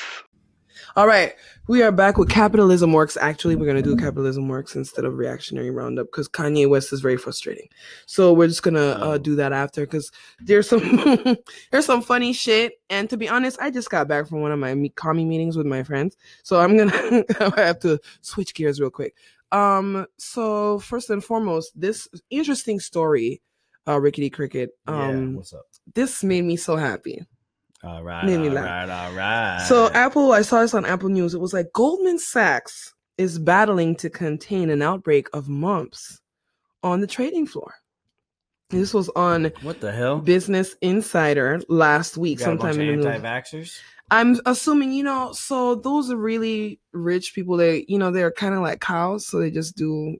All 0.97 1.05
right, 1.05 1.35
we 1.67 1.83
are 1.83 1.91
back 1.91 2.17
with 2.17 2.27
capitalism 2.27 2.91
works. 2.91 3.17
Actually, 3.21 3.55
we're 3.55 3.67
gonna 3.67 3.83
do 3.83 3.95
capitalism 3.95 4.47
works 4.47 4.75
instead 4.75 5.05
of 5.05 5.15
reactionary 5.19 5.69
roundup 5.69 6.07
because 6.07 6.27
Kanye 6.27 6.67
West 6.67 6.91
is 6.91 7.01
very 7.01 7.17
frustrating. 7.17 7.67
So 8.07 8.33
we're 8.33 8.47
just 8.47 8.63
gonna 8.63 8.79
uh, 8.79 8.97
Oh. 9.01 9.17
do 9.19 9.35
that 9.35 9.53
after 9.53 9.81
because 9.81 10.11
there's 10.39 10.67
some 10.67 10.81
there's 11.71 11.85
some 11.85 12.01
funny 12.01 12.33
shit. 12.33 12.81
And 12.89 13.07
to 13.11 13.17
be 13.17 13.29
honest, 13.29 13.59
I 13.61 13.69
just 13.69 13.91
got 13.91 14.07
back 14.07 14.27
from 14.27 14.41
one 14.41 14.51
of 14.51 14.57
my 14.57 14.73
commie 14.95 15.23
meetings 15.23 15.55
with 15.55 15.67
my 15.67 15.83
friends, 15.83 16.17
so 16.41 16.59
I'm 16.59 16.75
gonna 16.75 17.23
I 17.55 17.61
have 17.61 17.79
to 17.81 17.99
switch 18.21 18.55
gears 18.55 18.81
real 18.81 18.89
quick. 18.89 19.13
Um, 19.51 20.07
so 20.17 20.79
first 20.79 21.11
and 21.11 21.23
foremost, 21.23 21.79
this 21.79 22.07
interesting 22.31 22.79
story, 22.79 23.39
uh, 23.87 23.99
Rickety 23.99 24.31
Cricket. 24.31 24.71
yeah, 24.87 25.09
Um, 25.09 25.35
what's 25.35 25.53
up? 25.53 25.67
this 25.93 26.23
made 26.23 26.43
me 26.43 26.55
so 26.57 26.75
happy. 26.75 27.23
All 27.87 28.03
right, 28.03 28.25
made 28.25 28.39
me 28.39 28.49
all 28.49 28.55
laugh. 28.55 28.89
right, 28.89 28.89
all 28.89 29.13
right. 29.13 29.65
So 29.67 29.89
Apple, 29.93 30.33
I 30.33 30.41
saw 30.41 30.61
this 30.61 30.73
on 30.73 30.85
Apple 30.85 31.09
News. 31.09 31.33
It 31.33 31.39
was 31.39 31.53
like 31.53 31.71
Goldman 31.73 32.19
Sachs 32.19 32.93
is 33.17 33.39
battling 33.39 33.95
to 33.95 34.09
contain 34.09 34.69
an 34.69 34.81
outbreak 34.81 35.27
of 35.33 35.47
mumps 35.47 36.19
on 36.83 37.01
the 37.01 37.07
trading 37.07 37.47
floor. 37.47 37.73
This 38.69 38.93
was 38.93 39.07
on 39.15 39.51
What 39.61 39.79
the 39.79 39.91
hell? 39.93 40.19
Business 40.19 40.75
Insider 40.81 41.61
last 41.69 42.17
week, 42.17 42.39
Got 42.39 42.45
a 42.45 42.55
bunch 42.57 42.61
sometime 42.75 42.89
in 42.89 42.99
the 42.99 43.09
anti-vaxxers. 43.09 43.79
I'm 44.11 44.39
assuming, 44.45 44.91
you 44.91 45.03
know, 45.03 45.31
so 45.33 45.75
those 45.75 46.11
are 46.11 46.17
really 46.17 46.79
rich 46.91 47.33
people. 47.33 47.57
They, 47.57 47.85
you 47.87 47.97
know, 47.97 48.11
they're 48.11 48.31
kind 48.31 48.53
of 48.53 48.61
like 48.61 48.81
cows, 48.81 49.25
so 49.25 49.39
they 49.39 49.51
just 49.51 49.75
do 49.77 50.17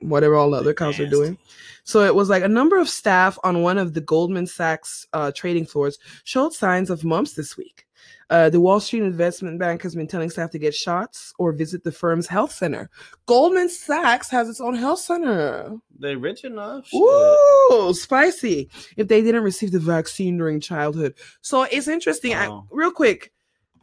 whatever 0.00 0.34
all 0.34 0.50
the 0.50 0.58
other 0.58 0.74
cows 0.74 0.98
are 1.00 1.06
doing. 1.06 1.38
So 1.84 2.02
it 2.02 2.14
was 2.14 2.28
like 2.28 2.42
a 2.42 2.48
number 2.48 2.78
of 2.78 2.88
staff 2.88 3.38
on 3.44 3.62
one 3.62 3.78
of 3.78 3.94
the 3.94 4.00
Goldman 4.00 4.46
Sachs 4.46 5.06
uh, 5.12 5.32
trading 5.34 5.66
floors 5.66 5.98
showed 6.24 6.52
signs 6.52 6.90
of 6.90 7.04
mumps 7.04 7.32
this 7.32 7.56
week. 7.56 7.86
Uh, 8.30 8.50
the 8.50 8.60
Wall 8.60 8.78
Street 8.78 9.02
Investment 9.02 9.58
Bank 9.58 9.82
has 9.82 9.94
been 9.94 10.06
telling 10.06 10.28
staff 10.28 10.50
to 10.50 10.58
get 10.58 10.74
shots 10.74 11.32
or 11.38 11.50
visit 11.52 11.82
the 11.82 11.92
firm's 11.92 12.26
health 12.26 12.52
center. 12.52 12.90
Goldman 13.24 13.70
Sachs 13.70 14.28
has 14.30 14.50
its 14.50 14.60
own 14.60 14.74
health 14.74 15.00
center. 15.00 15.76
They 15.98 16.14
rich 16.14 16.44
enough. 16.44 16.88
Shit. 16.88 17.00
Ooh, 17.00 17.94
spicy. 17.94 18.68
If 18.98 19.08
they 19.08 19.22
didn't 19.22 19.44
receive 19.44 19.72
the 19.72 19.78
vaccine 19.78 20.36
during 20.36 20.60
childhood. 20.60 21.14
So 21.40 21.62
it's 21.62 21.88
interesting. 21.88 22.34
I, 22.34 22.60
real 22.70 22.90
quick, 22.90 23.32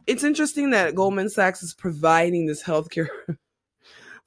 it's 0.06 0.22
interesting 0.22 0.70
that 0.70 0.94
Goldman 0.94 1.28
Sachs 1.28 1.64
is 1.64 1.74
providing 1.74 2.46
this 2.46 2.62
healthcare 2.62 3.08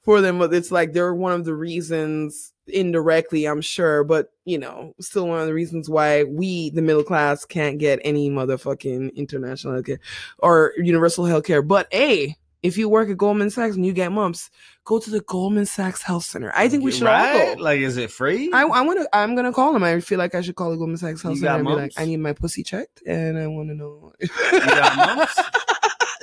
for 0.02 0.20
them, 0.20 0.38
but 0.38 0.52
it's 0.54 0.70
like 0.70 0.92
they're 0.92 1.14
one 1.14 1.32
of 1.32 1.44
the 1.44 1.54
reasons 1.54 2.52
indirectly, 2.66 3.46
I'm 3.46 3.60
sure, 3.60 4.04
but 4.04 4.32
you 4.44 4.58
know, 4.58 4.94
still 5.00 5.28
one 5.28 5.40
of 5.40 5.46
the 5.46 5.54
reasons 5.54 5.90
why 5.90 6.24
we, 6.24 6.70
the 6.70 6.82
middle 6.82 7.02
class, 7.02 7.44
can't 7.44 7.78
get 7.78 8.00
any 8.04 8.30
motherfucking 8.30 9.14
international 9.14 9.74
healthcare 9.74 9.98
or 10.38 10.72
universal 10.76 11.24
healthcare. 11.24 11.66
But 11.66 11.88
hey, 11.92 12.36
if 12.62 12.76
you 12.76 12.88
work 12.88 13.08
at 13.08 13.16
Goldman 13.16 13.50
Sachs 13.50 13.76
and 13.76 13.86
you 13.86 13.92
get 13.92 14.12
mumps, 14.12 14.50
go 14.84 14.98
to 14.98 15.10
the 15.10 15.20
Goldman 15.20 15.66
Sachs 15.66 16.02
Health 16.02 16.24
Center. 16.24 16.52
I 16.54 16.68
think 16.68 16.84
we 16.84 16.92
should 16.92 17.06
all 17.06 17.14
right? 17.14 17.56
go. 17.56 17.62
Like, 17.62 17.80
is 17.80 17.96
it 17.96 18.10
free? 18.10 18.50
I, 18.52 18.62
I 18.62 18.80
want 18.82 19.00
to. 19.00 19.08
I'm 19.16 19.34
gonna 19.34 19.52
call 19.52 19.74
him. 19.74 19.82
I 19.82 20.00
feel 20.00 20.18
like 20.18 20.34
I 20.34 20.40
should 20.40 20.56
call 20.56 20.70
the 20.70 20.76
Goldman 20.76 20.98
Sachs 20.98 21.22
Health 21.22 21.36
You 21.36 21.42
Center 21.42 21.58
and 21.58 21.66
be 21.66 21.72
like? 21.72 21.92
I 21.96 22.04
need 22.04 22.18
my 22.18 22.32
pussy 22.32 22.62
checked, 22.62 23.02
and 23.06 23.38
I 23.38 23.46
want 23.46 23.68
to 23.68 23.74
know. 23.74 24.12
you 24.20 24.28
got 24.60 25.16
mumps? 25.16 25.40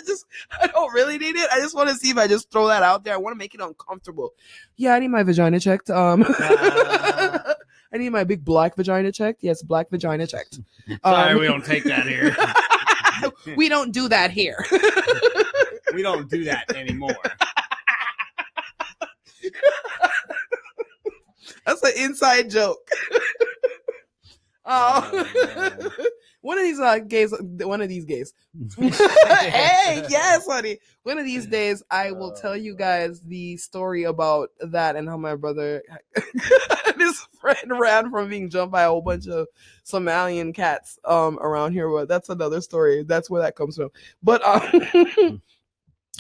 I 0.08 0.12
just, 0.12 0.26
I 0.62 0.68
don't 0.68 0.94
really 0.94 1.18
need 1.18 1.36
it. 1.36 1.50
I 1.52 1.60
just 1.60 1.76
want 1.76 1.90
to 1.90 1.96
see 1.96 2.10
if 2.10 2.18
I 2.18 2.28
just 2.28 2.50
throw 2.52 2.68
that 2.68 2.84
out 2.84 3.04
there. 3.04 3.14
I 3.14 3.18
want 3.18 3.34
to 3.34 3.38
make 3.38 3.54
it 3.54 3.62
uncomfortable. 3.62 4.34
Yeah, 4.76 4.94
I 4.94 5.00
need 5.00 5.10
my 5.10 5.24
vagina 5.24 5.60
checked. 5.60 5.90
Um, 5.90 6.26
Ah. 6.40 7.54
I 7.94 7.98
need 7.98 8.10
my 8.10 8.26
big 8.26 8.44
black 8.44 8.76
vagina 8.76 9.14
checked. 9.14 9.44
Yes, 9.44 9.62
black 9.64 9.90
vagina 9.90 10.28
checked. 10.28 10.60
Sorry, 11.06 11.34
Um, 11.34 11.40
we 11.40 11.48
don't 11.48 11.64
take 11.64 11.86
that 11.86 12.06
here. 12.06 12.36
we 13.56 13.70
don't 13.70 13.92
do 13.94 14.10
that 14.10 14.30
here. 14.32 14.66
we 15.94 16.02
don't 16.04 16.30
do 16.30 16.44
that 16.44 16.76
anymore. 16.76 17.16
That's 21.66 21.82
an 21.84 21.92
inside 21.98 22.50
joke. 22.50 22.90
oh, 24.66 25.10
Oh. 25.14 25.90
One 26.48 26.58
of 26.58 26.64
these 26.64 26.80
uh, 26.80 27.00
gays, 27.00 27.34
one 27.42 27.82
of 27.82 27.90
these 27.90 28.06
gays. 28.06 28.34
hey, 28.78 30.02
yes, 30.08 30.48
honey. 30.48 30.80
One 31.04 31.18
of 31.20 31.26
these 31.26 31.46
days, 31.46 31.84
I 31.92 32.12
will 32.12 32.32
Oh, 32.32 32.42
tell 32.42 32.56
you 32.56 32.74
guys 32.74 33.20
the 33.20 33.58
story 33.58 34.04
about 34.06 34.52
that 34.62 34.96
and 34.96 35.10
how 35.10 35.18
my 35.18 35.36
brother, 35.36 35.84
his 36.98 37.28
friend, 37.42 37.78
ran 37.78 38.10
from 38.10 38.30
being 38.30 38.50
jumped 38.50 38.72
by 38.72 38.84
a 38.84 38.88
whole 38.88 39.02
bunch 39.02 39.28
of 39.28 39.48
Somalian 39.84 40.56
cats 40.56 40.98
um 41.04 41.38
around 41.40 41.74
here. 41.74 41.90
But 41.90 42.08
that's 42.08 42.30
another 42.30 42.62
story. 42.62 43.04
That's 43.04 43.30
where 43.30 43.42
that 43.42 43.58
comes 43.58 43.76
from. 43.76 43.90
But 44.24 44.42
um. 44.46 45.42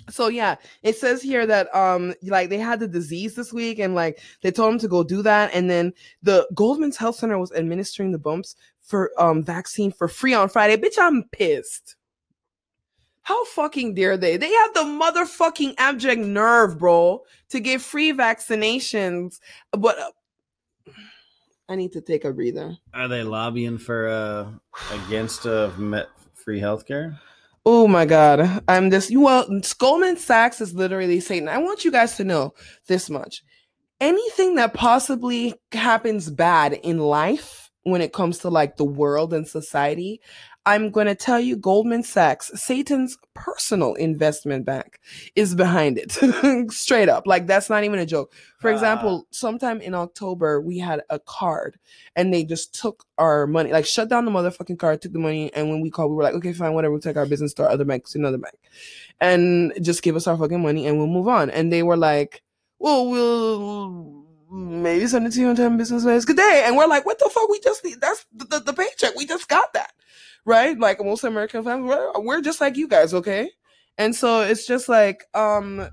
So 0.09 0.27
yeah, 0.29 0.55
it 0.83 0.95
says 0.95 1.21
here 1.21 1.45
that 1.47 1.73
um 1.75 2.13
like 2.23 2.49
they 2.49 2.59
had 2.59 2.79
the 2.79 2.87
disease 2.87 3.35
this 3.35 3.51
week 3.51 3.79
and 3.79 3.93
like 3.95 4.19
they 4.41 4.51
told 4.51 4.73
him 4.73 4.79
to 4.79 4.87
go 4.87 5.03
do 5.03 5.21
that 5.23 5.53
and 5.53 5.69
then 5.69 5.91
the 6.23 6.47
Goldman's 6.53 6.95
Health 6.97 7.15
Center 7.17 7.37
was 7.37 7.51
administering 7.51 8.11
the 8.11 8.19
bumps 8.19 8.55
for 8.87 9.11
um 9.21 9.43
vaccine 9.43 9.91
for 9.91 10.07
free 10.07 10.33
on 10.33 10.49
Friday. 10.49 10.77
Bitch, 10.77 10.97
I'm 10.97 11.23
pissed. 11.31 11.95
How 13.21 13.43
fucking 13.45 13.93
dare 13.93 14.15
they? 14.15 14.37
They 14.37 14.51
have 14.51 14.73
the 14.73 14.83
motherfucking 14.83 15.75
abject 15.77 16.21
nerve, 16.21 16.79
bro, 16.79 17.23
to 17.49 17.59
give 17.59 17.81
free 17.81 18.13
vaccinations. 18.13 19.39
But 19.71 19.99
uh, 19.99 20.11
I 21.67 21.75
need 21.75 21.91
to 21.91 22.01
take 22.01 22.23
a 22.23 22.31
breather. 22.31 22.77
Are 22.93 23.09
they 23.09 23.23
lobbying 23.23 23.77
for 23.77 24.07
uh 24.07 24.47
against 24.91 25.45
uh 25.45 25.71
met 25.77 26.07
free 26.33 26.61
healthcare? 26.61 27.19
Oh 27.65 27.85
my 27.85 28.05
god, 28.05 28.63
I'm 28.69 28.89
this. 28.89 29.11
You 29.11 29.19
well, 29.19 29.45
Goldman 29.77 30.15
Sachs 30.15 30.61
is 30.61 30.73
literally 30.73 31.19
saying, 31.19 31.49
I 31.49 31.57
want 31.57 31.83
you 31.83 31.91
guys 31.91 32.15
to 32.15 32.23
know 32.23 32.53
this 32.87 33.09
much. 33.09 33.43
Anything 33.99 34.55
that 34.55 34.73
possibly 34.73 35.53
happens 35.73 36.29
bad 36.29 36.71
in 36.71 36.99
life 36.99 37.66
when 37.89 38.01
it 38.01 38.13
comes 38.13 38.39
to 38.39 38.49
like 38.49 38.77
the 38.77 38.85
world 38.85 39.33
and 39.33 39.47
society, 39.47 40.19
I'm 40.65 40.91
going 40.91 41.07
to 41.07 41.15
tell 41.15 41.39
you 41.39 41.55
Goldman 41.55 42.03
Sachs, 42.03 42.51
Satan's 42.53 43.17
personal 43.33 43.93
investment 43.93 44.65
bank, 44.65 44.99
is 45.33 45.55
behind 45.55 45.97
it. 45.97 46.11
Straight 46.73 47.07
up. 47.07 47.25
Like, 47.25 47.47
that's 47.47 47.69
not 47.69 47.85
even 47.85 47.99
a 47.99 48.05
joke. 48.05 48.33
For 48.59 48.69
Ah. 48.69 48.73
example, 48.73 49.27
sometime 49.31 49.79
in 49.79 49.95
October, 49.95 50.59
we 50.59 50.77
had 50.77 51.03
a 51.09 51.19
card 51.19 51.79
and 52.17 52.33
they 52.33 52.43
just 52.43 52.73
took 52.75 53.05
our 53.17 53.47
money, 53.47 53.71
like 53.71 53.85
shut 53.85 54.09
down 54.09 54.25
the 54.25 54.31
motherfucking 54.31 54.77
card, 54.77 55.01
took 55.01 55.13
the 55.13 55.19
money, 55.19 55.53
and 55.53 55.69
when 55.69 55.79
we 55.79 55.89
called, 55.89 56.11
we 56.11 56.17
were 56.17 56.23
like, 56.23 56.33
okay, 56.35 56.51
fine, 56.51 56.73
whatever, 56.73 56.91
we'll 56.91 56.99
take 56.99 57.15
our 57.15 57.25
business 57.25 57.53
to 57.53 57.63
our 57.63 57.69
other 57.69 57.85
bank, 57.85 58.05
to 58.09 58.19
another 58.19 58.37
bank, 58.37 58.55
and 59.21 59.71
just 59.81 60.03
give 60.03 60.17
us 60.17 60.27
our 60.27 60.35
fucking 60.37 60.61
money 60.61 60.85
and 60.85 60.97
we'll 60.97 61.07
move 61.07 61.29
on. 61.29 61.49
And 61.49 61.71
they 61.71 61.81
were 61.81 61.95
like, 61.97 62.43
well, 62.77 63.09
we'll 63.09 64.26
maybe 64.51 65.07
send 65.07 65.27
it 65.27 65.31
to 65.31 65.39
you 65.39 65.49
in 65.49 65.55
10 65.55 65.77
business 65.77 66.03
days. 66.03 66.25
Good 66.25 66.37
day. 66.37 66.63
And 66.65 66.75
we're 66.75 66.87
like, 66.87 67.05
what 67.05 67.19
the 67.19 67.29
fuck? 67.29 67.49
We 67.49 67.59
just 67.59 67.83
need, 67.83 68.01
that's 68.01 68.25
the, 68.33 68.45
the, 68.45 68.59
the 68.59 68.73
paycheck. 68.73 69.15
We 69.15 69.25
just 69.25 69.47
got 69.47 69.73
that. 69.73 69.91
Right? 70.45 70.77
Like 70.79 71.03
most 71.03 71.23
American 71.23 71.63
families, 71.63 71.89
we're, 71.89 72.21
we're 72.21 72.41
just 72.41 72.61
like 72.61 72.77
you 72.77 72.87
guys, 72.87 73.13
okay? 73.13 73.51
And 73.97 74.15
so 74.15 74.41
it's 74.41 74.65
just 74.65 74.87
like, 74.87 75.25
um, 75.33 75.89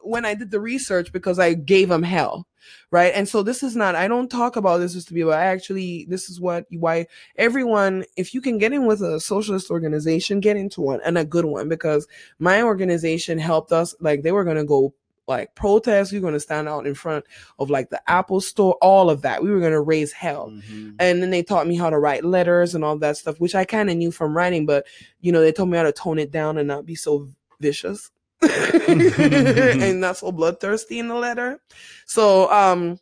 when 0.00 0.24
I 0.24 0.34
did 0.34 0.50
the 0.50 0.60
research 0.60 1.12
because 1.12 1.38
I 1.38 1.54
gave 1.54 1.88
them 1.88 2.02
hell, 2.02 2.46
right? 2.90 3.12
And 3.14 3.28
so 3.28 3.42
this 3.42 3.62
is 3.62 3.76
not, 3.76 3.94
I 3.94 4.08
don't 4.08 4.30
talk 4.30 4.56
about 4.56 4.78
this 4.78 4.94
just 4.94 5.08
to 5.08 5.14
be 5.14 5.20
about, 5.20 5.34
I 5.34 5.46
actually, 5.46 6.06
this 6.08 6.28
is 6.28 6.40
what, 6.40 6.66
why 6.70 7.06
everyone, 7.36 8.04
if 8.16 8.34
you 8.34 8.40
can 8.40 8.58
get 8.58 8.72
in 8.72 8.86
with 8.86 9.02
a 9.02 9.20
socialist 9.20 9.70
organization, 9.70 10.40
get 10.40 10.56
into 10.56 10.80
one 10.80 11.00
and 11.04 11.18
a 11.18 11.24
good 11.24 11.44
one 11.44 11.68
because 11.68 12.06
my 12.38 12.62
organization 12.62 13.38
helped 13.38 13.72
us, 13.72 13.94
like 14.00 14.22
they 14.22 14.32
were 14.32 14.44
going 14.44 14.56
to 14.56 14.64
go 14.64 14.94
like 15.32 15.54
protest. 15.54 16.12
We 16.12 16.18
were 16.18 16.22
going 16.22 16.34
to 16.34 16.40
stand 16.40 16.68
out 16.68 16.86
in 16.86 16.94
front 16.94 17.24
of 17.58 17.70
like 17.70 17.90
the 17.90 18.00
Apple 18.10 18.40
store, 18.40 18.76
all 18.80 19.10
of 19.10 19.22
that. 19.22 19.42
We 19.42 19.50
were 19.50 19.60
going 19.60 19.72
to 19.72 19.80
raise 19.80 20.12
hell. 20.12 20.50
Mhm. 20.50 20.96
And 20.98 21.22
then 21.22 21.30
they 21.30 21.42
taught 21.42 21.66
me 21.66 21.76
how 21.76 21.90
to 21.90 21.98
write 21.98 22.24
letters 22.24 22.74
and 22.74 22.84
all 22.84 22.98
that 22.98 23.16
stuff, 23.16 23.40
which 23.40 23.54
I 23.54 23.64
kind 23.64 23.90
of 23.90 23.96
knew 23.96 24.12
from 24.12 24.36
writing, 24.36 24.66
but 24.66 24.86
you 25.20 25.32
know, 25.32 25.40
they 25.40 25.52
told 25.52 25.70
me 25.70 25.76
how 25.76 25.84
to 25.84 25.92
tone 25.92 26.18
it 26.18 26.30
down 26.30 26.58
and 26.58 26.68
not 26.68 26.86
be 26.86 26.94
so 26.94 27.28
vicious 27.60 28.10
and 28.42 30.00
not 30.00 30.16
so 30.16 30.32
bloodthirsty 30.32 30.98
in 30.98 31.08
the 31.08 31.14
letter. 31.14 31.60
So, 32.06 32.50
um, 32.52 32.98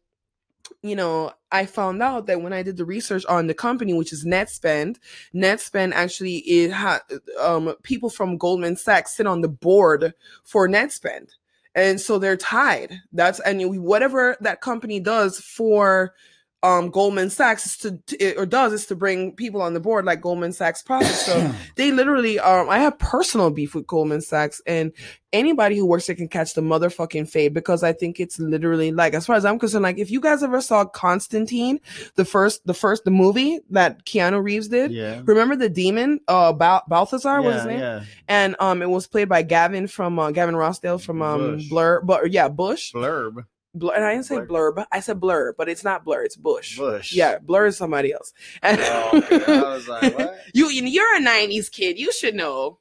you 0.82 0.96
know, 0.96 1.32
I 1.52 1.66
found 1.66 2.02
out 2.02 2.26
that 2.26 2.40
when 2.42 2.52
I 2.52 2.62
did 2.62 2.76
the 2.76 2.84
research 2.84 3.24
on 3.26 3.46
the 3.46 3.54
company, 3.54 3.92
which 3.92 4.12
is 4.12 4.24
NetSpend, 4.24 4.96
NetSpend 5.34 5.92
actually 5.92 6.36
it 6.38 6.70
had 6.72 7.00
um 7.40 7.74
people 7.82 8.08
from 8.08 8.38
Goldman 8.38 8.76
Sachs 8.76 9.16
sit 9.16 9.26
on 9.26 9.40
the 9.40 9.48
board 9.48 10.14
for 10.44 10.68
NetSpend. 10.68 11.30
And 11.74 12.00
so 12.00 12.18
they're 12.18 12.36
tied. 12.36 13.00
That's 13.12 13.40
and 13.40 13.82
whatever 13.82 14.36
that 14.40 14.60
company 14.60 15.00
does 15.00 15.38
for 15.38 16.14
um 16.62 16.90
Goldman 16.90 17.30
Sachs 17.30 17.66
is 17.66 17.76
to, 17.78 17.98
to 18.06 18.34
or 18.36 18.46
does 18.46 18.72
is 18.72 18.86
to 18.86 18.96
bring 18.96 19.32
people 19.32 19.62
on 19.62 19.74
the 19.74 19.80
board 19.80 20.04
like 20.04 20.20
Goldman 20.20 20.52
Sachs 20.52 20.82
profits. 20.82 21.24
So 21.24 21.52
they 21.76 21.90
literally 21.90 22.38
um 22.38 22.68
I 22.68 22.78
have 22.78 22.98
personal 22.98 23.50
beef 23.50 23.74
with 23.74 23.86
Goldman 23.86 24.20
Sachs 24.20 24.60
and 24.66 24.92
anybody 25.32 25.76
who 25.76 25.86
works 25.86 26.06
there 26.06 26.16
can 26.16 26.28
catch 26.28 26.54
the 26.54 26.60
motherfucking 26.60 27.28
fade 27.28 27.54
because 27.54 27.82
I 27.82 27.92
think 27.92 28.20
it's 28.20 28.38
literally 28.38 28.92
like 28.92 29.14
as 29.14 29.26
far 29.26 29.36
as 29.36 29.44
I'm 29.44 29.58
concerned, 29.58 29.84
like 29.84 29.98
if 29.98 30.10
you 30.10 30.20
guys 30.20 30.42
ever 30.42 30.60
saw 30.60 30.84
Constantine, 30.84 31.80
the 32.16 32.24
first 32.24 32.66
the 32.66 32.74
first 32.74 33.04
the 33.04 33.10
movie 33.10 33.60
that 33.70 34.04
Keanu 34.04 34.42
Reeves 34.42 34.68
did. 34.68 34.92
yeah. 34.92 35.22
Remember 35.24 35.56
the 35.56 35.68
demon, 35.68 36.20
uh, 36.28 36.52
Bal- 36.52 36.82
Balthazar 36.88 37.40
was 37.42 37.54
his 37.56 37.66
name, 37.66 37.80
yeah. 37.80 38.04
and 38.28 38.56
um, 38.58 38.82
it 38.82 38.90
was 38.90 39.06
played 39.06 39.28
by 39.28 39.42
Gavin 39.42 39.86
from 39.86 40.18
uh, 40.18 40.30
Gavin 40.30 40.54
Rossdale 40.54 41.00
from 41.00 41.22
um 41.22 41.56
Bush. 41.56 41.68
Blur, 41.68 42.00
but 42.02 42.30
yeah, 42.30 42.48
Bush. 42.48 42.92
Blurb. 42.92 43.44
Blur, 43.74 43.94
and 43.94 44.04
I 44.04 44.12
didn't 44.12 44.26
say 44.26 44.40
Blur. 44.40 44.72
Blurb, 44.72 44.86
I 44.90 45.00
said 45.00 45.20
Blur, 45.20 45.54
but 45.56 45.68
it's 45.68 45.84
not 45.84 46.04
Blur, 46.04 46.22
it's 46.24 46.36
Bush. 46.36 46.76
Bush. 46.76 47.12
Yeah, 47.12 47.38
Blur 47.38 47.66
is 47.66 47.76
somebody 47.76 48.12
else. 48.12 48.32
And 48.62 48.78
Oh. 48.80 49.10
I 49.30 49.74
was 49.74 49.86
like, 49.88 50.16
what? 50.18 50.38
you, 50.54 50.68
you're 50.70 51.16
a 51.16 51.20
'90s 51.20 51.70
kid, 51.70 51.98
you 51.98 52.12
should 52.12 52.34
know. 52.34 52.78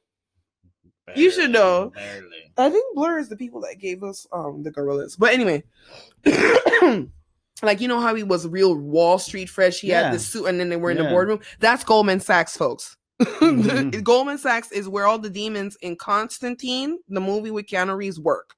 You 1.16 1.30
should 1.30 1.50
know. 1.50 1.90
Barely. 1.94 2.52
I 2.56 2.70
think 2.70 2.84
Blur 2.94 3.18
is 3.18 3.28
the 3.28 3.36
people 3.36 3.60
that 3.62 3.78
gave 3.80 4.02
us 4.02 4.26
um 4.32 4.62
the 4.62 4.70
Gorillaz. 4.70 5.16
But 5.18 5.32
anyway, 5.34 5.64
like 7.62 7.80
you 7.80 7.88
know 7.88 8.00
how 8.00 8.14
he 8.14 8.22
was 8.22 8.46
real 8.48 8.74
Wall 8.76 9.18
Street 9.18 9.48
fresh. 9.48 9.80
He 9.80 9.88
Yeah. 9.88 10.04
had 10.04 10.14
the 10.14 10.18
suit, 10.18 10.46
and 10.46 10.58
then 10.60 10.68
they 10.68 10.76
were 10.76 10.90
in 10.90 10.98
the 10.98 11.04
boardroom. 11.04 11.40
That's 11.58 11.84
Goldman 11.84 12.20
Sachs, 12.20 12.56
folks. 12.56 12.96
Mhm. 13.20 14.02
Goldman 14.04 14.38
Sachs 14.38 14.70
is 14.72 14.88
where 14.88 15.06
all 15.06 15.18
the 15.18 15.30
demons 15.30 15.76
in 15.82 15.96
Constantine, 15.96 16.98
the 17.08 17.20
movie 17.20 17.50
with 17.50 17.66
Keanu 17.66 17.96
Reeves, 17.96 18.18
work. 18.20 18.54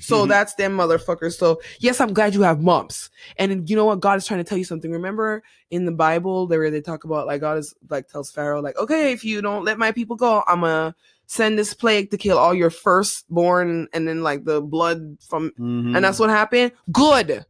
So 0.00 0.26
that's 0.26 0.54
them 0.54 0.76
motherfuckers. 0.76 1.36
So 1.38 1.60
yes, 1.78 2.00
I'm 2.00 2.12
glad 2.12 2.34
you 2.34 2.42
have 2.42 2.60
mumps. 2.60 3.10
And 3.36 3.68
you 3.68 3.76
know 3.76 3.84
what? 3.86 4.00
God 4.00 4.18
is 4.18 4.26
trying 4.26 4.38
to 4.40 4.44
tell 4.44 4.58
you 4.58 4.64
something. 4.64 4.90
Remember 4.90 5.42
in 5.70 5.84
the 5.84 5.92
Bible, 5.92 6.46
there 6.46 6.60
where 6.60 6.70
they 6.70 6.80
talk 6.80 7.04
about 7.04 7.26
like 7.26 7.40
God 7.40 7.58
is 7.58 7.74
like 7.88 8.08
tells 8.08 8.30
Pharaoh, 8.30 8.60
like, 8.60 8.76
okay, 8.78 9.12
if 9.12 9.24
you 9.24 9.40
don't 9.42 9.64
let 9.64 9.78
my 9.78 9.92
people 9.92 10.16
go, 10.16 10.42
I'm 10.46 10.60
gonna 10.60 10.94
send 11.26 11.58
this 11.58 11.74
plague 11.74 12.10
to 12.10 12.18
kill 12.18 12.38
all 12.38 12.52
your 12.54 12.70
firstborn 12.70 13.86
and 13.92 14.08
then 14.08 14.22
like 14.22 14.44
the 14.44 14.60
blood 14.60 15.16
from 15.20 15.50
Mhm. 15.58 15.94
and 15.96 16.04
that's 16.04 16.18
what 16.18 16.30
happened. 16.30 16.72
Good. 16.90 17.44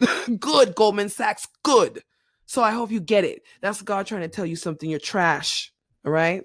good, 0.38 0.74
Goldman 0.74 1.08
Sachs. 1.08 1.46
Good. 1.62 2.02
So 2.46 2.62
I 2.62 2.72
hope 2.72 2.90
you 2.90 3.00
get 3.00 3.24
it. 3.24 3.42
That's 3.60 3.82
God 3.82 4.06
trying 4.06 4.22
to 4.22 4.28
tell 4.28 4.46
you 4.46 4.56
something. 4.56 4.88
You're 4.88 4.98
trash. 4.98 5.72
All 6.04 6.12
right. 6.12 6.42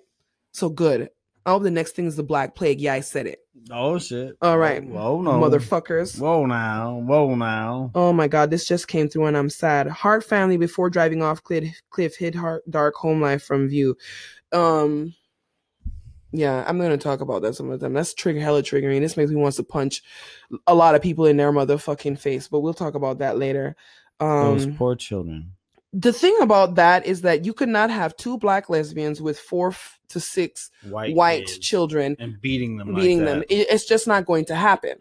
So 0.52 0.70
good. 0.70 1.10
Hope 1.46 1.62
the 1.64 1.72
next 1.72 1.92
thing 1.92 2.08
is 2.08 2.16
the 2.16 2.24
Black 2.24 2.56
Plague. 2.56 2.82
Yeah, 2.82 2.94
I 2.94 3.02
said 3.02 3.28
it. 3.28 3.40
oh 3.72 4.00
shit. 4.00 4.36
All 4.42 4.58
right. 4.58 4.84
Whoa, 4.84 5.22
no. 5.22 5.34
Motherfuckers. 5.34 6.20
Whoa 6.20 6.46
now. 6.46 6.96
Whoa 7.06 7.36
now. 7.36 7.92
Oh 7.94 8.12
my 8.12 8.28
God, 8.28 8.50
this 8.50 8.68
just 8.68 8.88
came 8.88 9.08
through 9.08 9.28
and 9.28 9.38
I'm 9.38 9.50
sad. 9.50 9.88
Hart 9.88 10.24
family 10.24 10.58
before 10.58 10.90
driving 10.90 11.22
off 11.22 11.44
cliff, 11.44 11.82
cliff 11.92 12.16
hid 12.16 12.34
heart, 12.34 12.64
dark 12.70 12.96
home 12.96 13.22
life 13.22 13.44
from 13.44 13.68
view. 13.68 13.96
Um, 14.52 15.14
yeah, 16.32 16.66
I'm 16.68 16.80
gonna 16.80 16.98
talk 16.98 17.22
about 17.22 17.44
that 17.44 17.56
some 17.56 17.70
of 17.70 17.80
them. 17.80 17.94
That's 17.94 18.14
trigger 18.14 18.40
hella 18.42 18.64
triggering. 18.64 19.00
This 19.00 19.16
makes 19.16 19.30
me 19.30 19.38
want 19.38 19.56
to 19.56 19.64
punch 19.64 20.02
a 20.66 20.74
lot 20.74 20.96
of 20.96 21.02
people 21.02 21.26
in 21.28 21.38
their 21.38 21.52
motherfucking 21.52 22.20
face, 22.20 22.48
but 22.48 22.62
we'll 22.62 22.74
talk 22.74 22.96
about 22.96 23.20
that 23.20 23.38
later. 23.38 23.76
Um, 24.20 24.58
Those 24.58 24.68
poor 24.78 24.96
children. 24.96 25.52
The 25.98 26.12
thing 26.12 26.38
about 26.42 26.76
that 26.76 27.06
is 27.06 27.22
that 27.22 27.46
you 27.46 27.54
could 27.54 27.70
not 27.70 27.90
have 27.90 28.18
two 28.18 28.38
black 28.38 28.70
lesbians 28.70 29.22
with 29.22 29.40
four 29.40 29.70
f- 29.70 29.98
to 30.10 30.20
six 30.20 30.70
White, 30.90 31.16
white 31.16 31.48
children 31.62 32.18
and 32.20 32.40
beating 32.42 32.78
them. 32.78 32.94
beating 32.94 33.20
like 33.20 33.28
them. 33.28 33.44
It, 33.50 33.68
it's 33.70 33.86
just 33.86 34.06
not 34.06 34.26
going 34.26 34.46
to 34.46 34.56
happen. 34.56 34.98